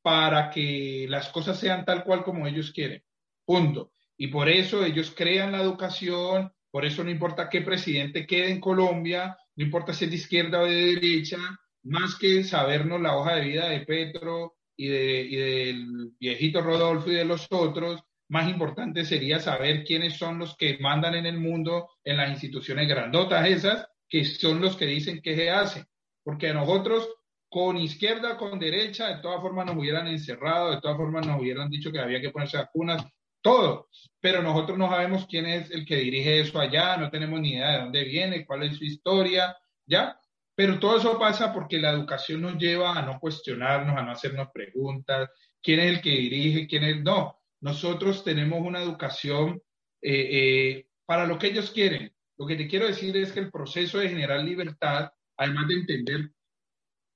para 0.03 0.51
que 0.51 1.07
las 1.09 1.29
cosas 1.29 1.59
sean 1.59 1.85
tal 1.85 2.05
cual 2.05 2.25
como 2.25 2.47
ellos 2.47 2.73
quieren. 2.73 3.03
Punto. 3.45 3.93
Y 4.17 4.29
por 4.29 4.49
eso 4.49 4.85
ellos 4.85 5.13
crean 5.15 5.53
la 5.53 5.61
educación, 5.61 6.53
por 6.77 6.85
eso 6.85 7.03
no 7.03 7.11
importa 7.11 7.49
qué 7.49 7.63
presidente 7.63 8.27
quede 8.27 8.51
en 8.51 8.61
Colombia, 8.61 9.35
no 9.55 9.65
importa 9.65 9.95
si 9.95 10.05
es 10.05 10.11
de 10.11 10.17
izquierda 10.19 10.61
o 10.61 10.67
de 10.67 10.95
derecha, 10.95 11.39
más 11.85 12.17
que 12.17 12.45
sabernos 12.45 13.01
la 13.01 13.17
hoja 13.17 13.37
de 13.37 13.47
vida 13.47 13.71
de 13.71 13.81
Petro 13.81 14.57
y, 14.77 14.89
de, 14.89 15.21
y 15.23 15.37
del 15.37 16.13
viejito 16.21 16.61
Rodolfo 16.61 17.11
y 17.11 17.15
de 17.15 17.25
los 17.25 17.47
otros, 17.51 18.03
más 18.29 18.51
importante 18.51 19.07
sería 19.07 19.41
saber 19.41 19.85
quiénes 19.85 20.19
son 20.19 20.39
los 20.39 20.55
que 20.55 20.77
mandan 20.77 21.15
en 21.15 21.25
el 21.25 21.39
mundo 21.39 21.89
en 22.05 22.19
las 22.19 22.29
instituciones 22.29 22.87
grandotas 22.87 23.49
esas, 23.49 23.89
que 24.07 24.27
son 24.27 24.61
los 24.61 24.77
que 24.77 24.85
dicen 24.85 25.23
qué 25.23 25.35
se 25.35 25.49
hace. 25.49 25.87
Porque 26.23 26.51
a 26.51 26.53
nosotros 26.53 27.09
con 27.49 27.79
izquierda, 27.79 28.37
con 28.37 28.59
derecha, 28.59 29.17
de 29.17 29.23
todas 29.23 29.41
formas 29.41 29.65
nos 29.65 29.77
hubieran 29.77 30.09
encerrado, 30.09 30.73
de 30.73 30.83
todas 30.83 30.99
formas 30.99 31.27
nos 31.27 31.41
hubieran 31.41 31.71
dicho 31.71 31.91
que 31.91 32.01
había 32.01 32.21
que 32.21 32.29
ponerse 32.29 32.59
vacunas, 32.59 33.03
todo. 33.47 33.89
Pero 34.21 34.43
nosotros 34.43 34.77
no 34.77 34.91
sabemos 34.91 35.27
quién 35.29 35.47
es 35.47 35.71
el 35.71 35.87
que 35.87 35.97
dirige 35.97 36.41
eso 36.41 36.59
allá, 36.59 36.97
no 36.97 37.11
tenemos 37.11 37.41
ni 37.41 37.53
idea 37.53 37.73
de 37.73 37.79
dónde 37.79 38.03
viene, 38.03 38.45
cuál 38.45 38.65
es 38.65 38.77
su 38.77 38.85
historia, 38.85 39.57
¿ya? 39.87 40.19
Pero 40.57 40.81
todo 40.81 40.99
eso 40.99 41.17
pasa 41.17 41.53
porque 41.53 41.79
la 41.79 41.91
educación 41.91 42.43
nos 42.43 42.57
lleva 42.57 42.99
a 42.99 43.03
no 43.03 43.21
cuestionarnos, 43.21 43.97
a 43.97 44.03
no 44.03 44.11
hacernos 44.11 44.49
preguntas, 44.53 45.31
quién 45.63 45.79
es 45.79 45.87
el 45.87 46.01
que 46.01 46.11
dirige, 46.11 46.67
quién 46.67 46.83
es... 46.83 47.03
No, 47.03 47.39
nosotros 47.61 48.25
tenemos 48.25 48.61
una 48.63 48.83
educación 48.83 49.63
eh, 50.03 50.29
eh, 50.33 50.87
para 51.05 51.25
lo 51.25 51.39
que 51.39 51.49
ellos 51.49 51.71
quieren. 51.71 52.13
Lo 52.39 52.47
que 52.47 52.57
te 52.57 52.67
quiero 52.67 52.87
decir 52.87 53.17
es 53.17 53.31
que 53.31 53.41
el 53.41 53.53
proceso 53.53 53.99
de 53.99 54.09
generar 54.09 54.43
libertad, 54.43 55.11
además 55.37 55.69
de 55.69 55.75
entender 55.75 56.31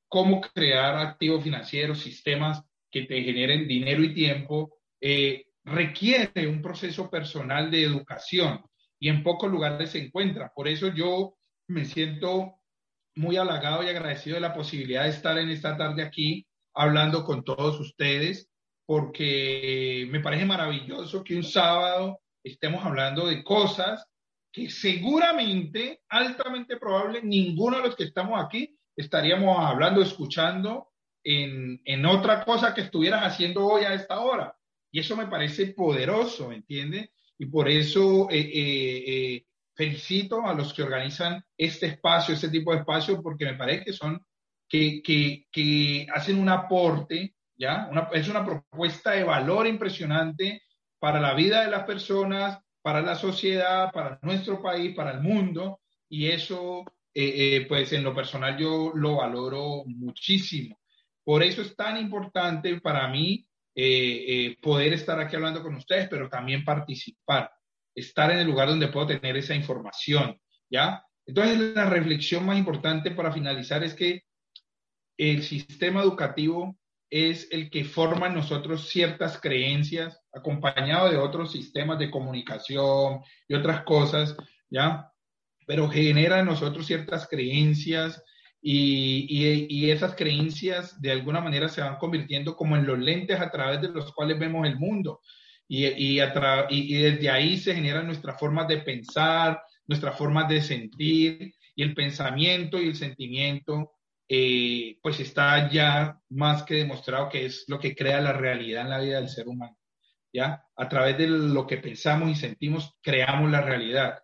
cómo 0.08 0.40
crear 0.40 0.96
activos 0.96 1.42
financieros, 1.42 1.98
sistemas 1.98 2.62
que 2.88 3.02
te 3.02 3.20
generen 3.22 3.66
dinero 3.66 4.04
y 4.04 4.14
tiempo, 4.14 4.78
eh, 5.00 5.49
requiere 5.70 6.48
un 6.48 6.60
proceso 6.60 7.08
personal 7.08 7.70
de 7.70 7.84
educación 7.84 8.62
y 8.98 9.08
en 9.08 9.22
pocos 9.22 9.50
lugares 9.50 9.90
se 9.90 10.04
encuentra. 10.04 10.52
Por 10.54 10.68
eso 10.68 10.88
yo 10.88 11.36
me 11.68 11.84
siento 11.84 12.56
muy 13.14 13.36
halagado 13.36 13.82
y 13.82 13.88
agradecido 13.88 14.34
de 14.34 14.40
la 14.40 14.54
posibilidad 14.54 15.04
de 15.04 15.10
estar 15.10 15.38
en 15.38 15.48
esta 15.48 15.76
tarde 15.76 16.02
aquí 16.02 16.46
hablando 16.74 17.24
con 17.24 17.44
todos 17.44 17.78
ustedes, 17.80 18.48
porque 18.86 20.08
me 20.10 20.20
parece 20.20 20.44
maravilloso 20.44 21.22
que 21.22 21.36
un 21.36 21.44
sábado 21.44 22.20
estemos 22.42 22.84
hablando 22.84 23.26
de 23.26 23.44
cosas 23.44 24.04
que 24.52 24.68
seguramente, 24.68 26.02
altamente 26.08 26.76
probable, 26.76 27.22
ninguno 27.22 27.76
de 27.76 27.84
los 27.84 27.96
que 27.96 28.04
estamos 28.04 28.42
aquí 28.42 28.76
estaríamos 28.96 29.56
hablando, 29.58 30.02
escuchando 30.02 30.88
en, 31.22 31.80
en 31.84 32.06
otra 32.06 32.44
cosa 32.44 32.74
que 32.74 32.80
estuvieras 32.80 33.22
haciendo 33.22 33.64
hoy 33.66 33.84
a 33.84 33.94
esta 33.94 34.20
hora. 34.20 34.56
Y 34.90 35.00
eso 35.00 35.16
me 35.16 35.26
parece 35.26 35.68
poderoso, 35.68 36.48
¿me 36.48 36.56
entiendes? 36.56 37.10
Y 37.38 37.46
por 37.46 37.68
eso 37.68 38.28
eh, 38.30 38.38
eh, 38.38 39.04
eh, 39.06 39.46
felicito 39.74 40.44
a 40.44 40.54
los 40.54 40.74
que 40.74 40.82
organizan 40.82 41.44
este 41.56 41.86
espacio, 41.86 42.34
este 42.34 42.48
tipo 42.48 42.72
de 42.72 42.80
espacio, 42.80 43.22
porque 43.22 43.46
me 43.46 43.54
parece 43.54 43.84
que 43.84 43.92
son, 43.92 44.24
que, 44.68 45.02
que, 45.02 45.46
que 45.50 46.06
hacen 46.14 46.38
un 46.38 46.48
aporte, 46.48 47.34
¿ya? 47.56 47.88
Una, 47.90 48.08
es 48.12 48.28
una 48.28 48.44
propuesta 48.44 49.12
de 49.12 49.24
valor 49.24 49.66
impresionante 49.66 50.62
para 50.98 51.20
la 51.20 51.34
vida 51.34 51.62
de 51.62 51.70
las 51.70 51.84
personas, 51.84 52.58
para 52.82 53.00
la 53.00 53.14
sociedad, 53.14 53.90
para 53.92 54.18
nuestro 54.22 54.62
país, 54.62 54.94
para 54.94 55.12
el 55.12 55.20
mundo, 55.20 55.80
y 56.08 56.26
eso 56.26 56.84
eh, 57.12 57.56
eh, 57.56 57.66
pues 57.66 57.92
en 57.92 58.04
lo 58.04 58.14
personal 58.14 58.56
yo 58.56 58.92
lo 58.94 59.16
valoro 59.16 59.82
muchísimo. 59.86 60.78
Por 61.24 61.42
eso 61.42 61.62
es 61.62 61.74
tan 61.74 61.96
importante 61.96 62.80
para 62.80 63.08
mí 63.08 63.46
eh, 63.74 64.56
poder 64.60 64.92
estar 64.92 65.18
aquí 65.20 65.36
hablando 65.36 65.62
con 65.62 65.74
ustedes, 65.74 66.08
pero 66.08 66.28
también 66.28 66.64
participar, 66.64 67.50
estar 67.94 68.30
en 68.30 68.38
el 68.38 68.46
lugar 68.46 68.68
donde 68.68 68.88
puedo 68.88 69.06
tener 69.06 69.36
esa 69.36 69.54
información, 69.54 70.38
¿ya? 70.68 71.04
Entonces, 71.26 71.58
la 71.74 71.88
reflexión 71.88 72.44
más 72.44 72.58
importante 72.58 73.12
para 73.12 73.32
finalizar 73.32 73.84
es 73.84 73.94
que 73.94 74.24
el 75.16 75.42
sistema 75.42 76.02
educativo 76.02 76.76
es 77.10 77.48
el 77.50 77.70
que 77.70 77.84
forma 77.84 78.28
en 78.28 78.34
nosotros 78.34 78.88
ciertas 78.88 79.40
creencias, 79.40 80.20
acompañado 80.32 81.10
de 81.10 81.16
otros 81.16 81.52
sistemas 81.52 81.98
de 81.98 82.10
comunicación 82.10 83.20
y 83.48 83.54
otras 83.54 83.82
cosas, 83.82 84.36
¿ya? 84.70 85.12
Pero 85.66 85.88
genera 85.88 86.38
en 86.38 86.46
nosotros 86.46 86.86
ciertas 86.86 87.28
creencias 87.28 88.22
y, 88.62 89.66
y, 89.70 89.90
esas 89.90 90.14
creencias 90.14 91.00
de 91.00 91.10
alguna 91.10 91.40
manera 91.40 91.68
se 91.68 91.80
van 91.80 91.96
convirtiendo 91.96 92.56
como 92.56 92.76
en 92.76 92.86
los 92.86 92.98
lentes 92.98 93.40
a 93.40 93.50
través 93.50 93.80
de 93.80 93.88
los 93.88 94.12
cuales 94.12 94.38
vemos 94.38 94.66
el 94.66 94.78
mundo. 94.78 95.20
Y, 95.66 95.86
y, 95.86 96.20
y 96.68 96.94
desde 96.94 97.30
ahí 97.30 97.56
se 97.56 97.74
generan 97.74 98.06
nuestras 98.06 98.38
formas 98.38 98.68
de 98.68 98.78
pensar, 98.78 99.62
nuestras 99.86 100.16
formas 100.18 100.48
de 100.48 100.60
sentir 100.60 101.54
y 101.74 101.82
el 101.82 101.94
pensamiento 101.94 102.80
y 102.80 102.88
el 102.88 102.96
sentimiento 102.96 103.92
eh, 104.28 104.98
pues 105.02 105.18
está 105.20 105.70
ya 105.70 106.20
más 106.28 106.62
que 106.62 106.74
demostrado 106.74 107.28
que 107.28 107.46
es 107.46 107.64
lo 107.66 107.80
que 107.80 107.96
crea 107.96 108.20
la 108.20 108.32
realidad 108.32 108.82
en 108.82 108.90
la 108.90 109.00
vida 109.00 109.20
del 109.20 109.28
ser 109.28 109.48
humano. 109.48 109.76
¿ya? 110.32 110.64
A 110.76 110.88
través 110.88 111.18
de 111.18 111.26
lo 111.26 111.66
que 111.66 111.78
pensamos 111.78 112.30
y 112.30 112.34
sentimos, 112.34 112.96
creamos 113.02 113.50
la 113.50 113.62
realidad. 113.62 114.18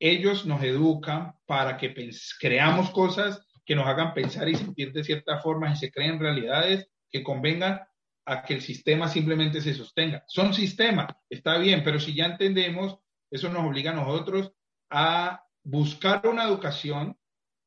Ellos 0.00 0.46
nos 0.46 0.62
educan 0.62 1.34
para 1.46 1.76
que 1.76 1.94
creamos 2.40 2.90
cosas 2.90 3.47
que 3.68 3.76
nos 3.76 3.86
hagan 3.86 4.14
pensar 4.14 4.48
y 4.48 4.54
sentir 4.54 4.94
de 4.94 5.04
cierta 5.04 5.40
forma 5.40 5.70
y 5.70 5.76
se 5.76 5.90
creen 5.90 6.18
realidades 6.18 6.88
que 7.10 7.22
convengan 7.22 7.82
a 8.24 8.42
que 8.42 8.54
el 8.54 8.62
sistema 8.62 9.08
simplemente 9.08 9.60
se 9.60 9.74
sostenga. 9.74 10.24
Son 10.26 10.54
sistemas, 10.54 11.08
está 11.28 11.58
bien, 11.58 11.82
pero 11.84 12.00
si 12.00 12.14
ya 12.14 12.24
entendemos, 12.24 12.98
eso 13.30 13.50
nos 13.50 13.66
obliga 13.66 13.90
a 13.90 13.94
nosotros 13.94 14.54
a 14.88 15.44
buscar 15.62 16.26
una 16.26 16.44
educación 16.44 17.18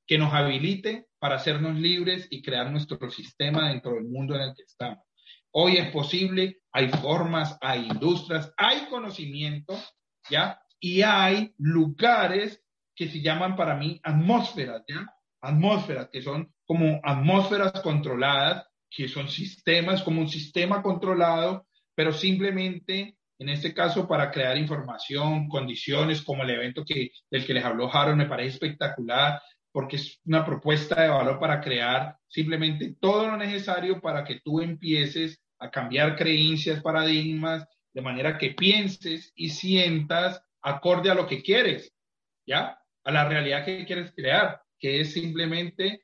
que 0.08 0.18
nos 0.18 0.34
habilite 0.34 1.06
para 1.20 1.36
hacernos 1.36 1.76
libres 1.76 2.28
y 2.32 2.42
crear 2.42 2.72
nuestro 2.72 2.98
sistema 3.12 3.70
dentro 3.70 3.94
del 3.94 4.06
mundo 4.06 4.34
en 4.34 4.42
el 4.42 4.56
que 4.56 4.64
estamos. 4.64 5.06
Hoy 5.52 5.78
es 5.78 5.92
posible, 5.92 6.62
hay 6.72 6.90
formas, 6.90 7.60
hay 7.62 7.86
industrias, 7.86 8.52
hay 8.58 8.88
conocimiento, 8.90 9.80
¿ya? 10.32 10.60
Y 10.80 11.04
hay 11.04 11.54
lugares 11.60 12.60
que 12.96 13.08
se 13.08 13.22
llaman 13.22 13.56
para 13.56 13.76
mí 13.76 14.00
atmósferas, 14.04 14.82
¿ya? 14.88 15.06
Atmósferas, 15.42 16.10
que 16.12 16.22
son 16.22 16.54
como 16.66 17.00
atmósferas 17.04 17.74
controladas, 17.82 18.66
que 18.90 19.08
son 19.08 19.28
sistemas, 19.28 20.04
como 20.04 20.22
un 20.22 20.30
sistema 20.30 20.82
controlado, 20.82 21.68
pero 21.96 22.12
simplemente 22.12 23.18
en 23.42 23.50
este 23.50 23.74
caso 23.74 24.08
para 24.08 24.30
crear 24.30 24.56
información, 24.56 25.48
condiciones 25.48 26.22
como 26.22 26.44
el 26.44 26.52
evento 26.52 26.86
que, 26.86 27.10
del 27.32 27.44
que 27.44 27.56
les 27.56 27.66
habló 27.66 27.92
Harold 27.92 28.16
me 28.16 28.28
parece 28.28 28.54
espectacular, 28.54 29.42
porque 29.72 29.96
es 29.96 30.22
una 30.26 30.46
propuesta 30.46 31.02
de 31.02 31.10
valor 31.10 31.40
para 31.40 31.60
crear 31.60 32.18
simplemente 32.28 32.96
todo 33.00 33.26
lo 33.26 33.38
necesario 33.38 34.00
para 34.00 34.24
que 34.24 34.42
tú 34.44 34.62
empieces 34.62 35.42
a 35.58 35.72
cambiar 35.72 36.16
creencias, 36.16 36.84
paradigmas, 36.84 37.66
de 37.92 38.02
manera 38.02 38.38
que 38.38 38.52
pienses 38.52 39.32
y 39.36 39.50
sientas 39.50 40.44
acorde 40.62 41.10
a 41.10 41.16
lo 41.16 41.26
que 41.26 41.42
quieres, 41.42 41.92
¿ya? 42.46 42.80
A 43.04 43.12
la 43.12 43.28
realidad 43.28 43.66
que 43.66 43.86
quieres 43.86 44.14
crear, 44.16 44.62
que 44.82 45.00
es 45.00 45.14
simplemente 45.14 46.04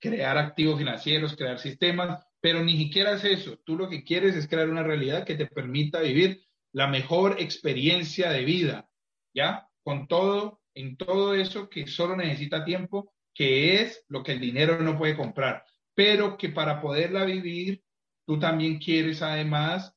crear 0.00 0.38
activos 0.38 0.78
financieros, 0.78 1.36
crear 1.36 1.58
sistemas, 1.58 2.24
pero 2.40 2.64
ni 2.64 2.76
siquiera 2.78 3.12
es 3.12 3.24
eso. 3.24 3.58
Tú 3.64 3.76
lo 3.76 3.88
que 3.88 4.04
quieres 4.04 4.34
es 4.36 4.48
crear 4.48 4.70
una 4.70 4.82
realidad 4.82 5.24
que 5.24 5.34
te 5.34 5.46
permita 5.46 6.00
vivir 6.00 6.40
la 6.72 6.86
mejor 6.86 7.36
experiencia 7.40 8.30
de 8.30 8.44
vida, 8.44 8.88
¿ya? 9.34 9.68
Con 9.82 10.08
todo, 10.08 10.62
en 10.74 10.96
todo 10.96 11.34
eso 11.34 11.68
que 11.68 11.86
solo 11.86 12.16
necesita 12.16 12.64
tiempo, 12.64 13.12
que 13.34 13.82
es 13.82 14.04
lo 14.08 14.22
que 14.22 14.32
el 14.32 14.40
dinero 14.40 14.80
no 14.80 14.96
puede 14.96 15.16
comprar, 15.16 15.64
pero 15.94 16.38
que 16.38 16.48
para 16.48 16.80
poderla 16.80 17.24
vivir, 17.24 17.82
tú 18.24 18.38
también 18.38 18.78
quieres 18.78 19.20
además 19.20 19.94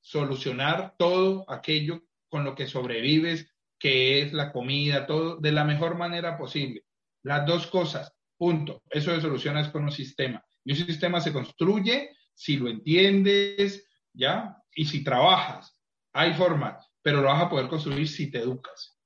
solucionar 0.00 0.94
todo 0.98 1.44
aquello 1.48 2.02
con 2.28 2.44
lo 2.44 2.54
que 2.54 2.66
sobrevives, 2.66 3.48
que 3.78 4.22
es 4.22 4.32
la 4.32 4.52
comida, 4.52 5.06
todo, 5.06 5.36
de 5.36 5.52
la 5.52 5.64
mejor 5.64 5.96
manera 5.96 6.36
posible. 6.36 6.84
Las 7.22 7.46
dos 7.46 7.66
cosas, 7.66 8.12
punto. 8.36 8.82
Eso 8.90 9.14
se 9.14 9.20
soluciona 9.20 9.70
con 9.70 9.84
un 9.84 9.92
sistema. 9.92 10.44
Y 10.64 10.72
un 10.72 10.86
sistema 10.86 11.20
se 11.20 11.32
construye 11.32 12.10
si 12.34 12.56
lo 12.56 12.68
entiendes, 12.68 13.86
¿ya? 14.12 14.56
Y 14.74 14.86
si 14.86 15.04
trabajas 15.04 15.76
hay 16.12 16.34
formas, 16.34 16.88
pero 17.02 17.20
lo 17.20 17.28
vas 17.28 17.42
a 17.42 17.48
poder 17.48 17.68
construir 17.68 18.08
si 18.08 18.30
te 18.30 18.38
educas. 18.38 18.96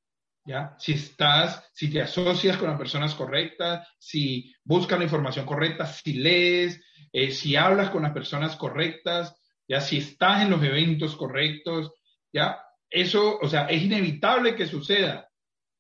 ¿Ya? 0.47 0.75
Si 0.79 0.93
estás, 0.93 1.71
si 1.73 1.91
te 1.91 2.03
asocias 2.03 2.59
con 2.59 2.69
las 2.69 2.77
personas 2.77 3.15
correctas, 3.15 3.89
si 3.99 4.55
buscas 4.63 4.99
la 4.99 5.05
información 5.05 5.47
correcta, 5.47 5.87
si 5.87 6.13
lees, 6.13 6.83
eh, 7.13 7.31
si 7.31 7.57
hablas 7.57 7.89
con 7.89 8.03
las 8.03 8.13
personas 8.13 8.55
correctas, 8.55 9.35
ya 9.67 9.81
si 9.81 9.99
estás 9.99 10.43
en 10.43 10.51
los 10.51 10.63
eventos 10.63 11.17
correctos, 11.17 11.95
ya 12.31 12.63
eso, 12.91 13.39
o 13.41 13.49
sea, 13.49 13.67
es 13.67 13.83
inevitable 13.83 14.55
que 14.55 14.67
suceda, 14.67 15.31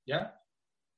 ya. 0.06 0.40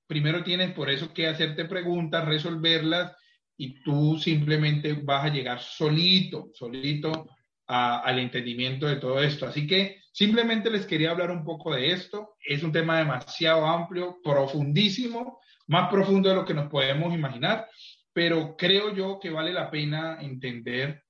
Primero 0.06 0.44
tienes 0.44 0.72
por 0.72 0.90
eso 0.90 1.12
que 1.12 1.26
hacerte 1.26 1.64
preguntas, 1.64 2.24
resolverlas 2.24 3.16
y 3.56 3.82
tú 3.82 4.18
simplemente 4.18 4.92
vas 4.92 5.24
a 5.24 5.32
llegar 5.32 5.60
solito, 5.60 6.50
solito 6.52 7.26
al 7.66 8.18
entendimiento 8.18 8.86
de 8.86 8.96
todo 8.96 9.20
esto. 9.20 9.46
Así 9.46 9.66
que 9.66 10.00
simplemente 10.12 10.70
les 10.70 10.86
quería 10.86 11.10
hablar 11.10 11.30
un 11.30 11.44
poco 11.44 11.74
de 11.74 11.90
esto. 11.90 12.36
Es 12.44 12.62
un 12.62 12.72
tema 12.72 12.98
demasiado 12.98 13.66
amplio, 13.66 14.18
profundísimo, 14.22 15.40
más 15.66 15.90
profundo 15.90 16.28
de 16.28 16.36
lo 16.36 16.44
que 16.44 16.54
nos 16.54 16.70
podemos 16.70 17.12
imaginar, 17.12 17.68
pero 18.12 18.56
creo 18.56 18.94
yo 18.94 19.18
que 19.18 19.30
vale 19.30 19.52
la 19.52 19.70
pena 19.70 20.18
entender 20.20 21.02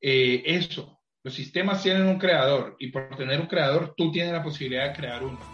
eh, 0.00 0.42
eso. 0.46 1.00
Los 1.22 1.34
sistemas 1.34 1.82
tienen 1.82 2.06
un 2.06 2.18
creador 2.18 2.76
y 2.78 2.88
por 2.88 3.16
tener 3.16 3.40
un 3.40 3.46
creador 3.46 3.94
tú 3.96 4.12
tienes 4.12 4.32
la 4.32 4.42
posibilidad 4.42 4.88
de 4.88 4.96
crear 4.96 5.24
uno. 5.24 5.53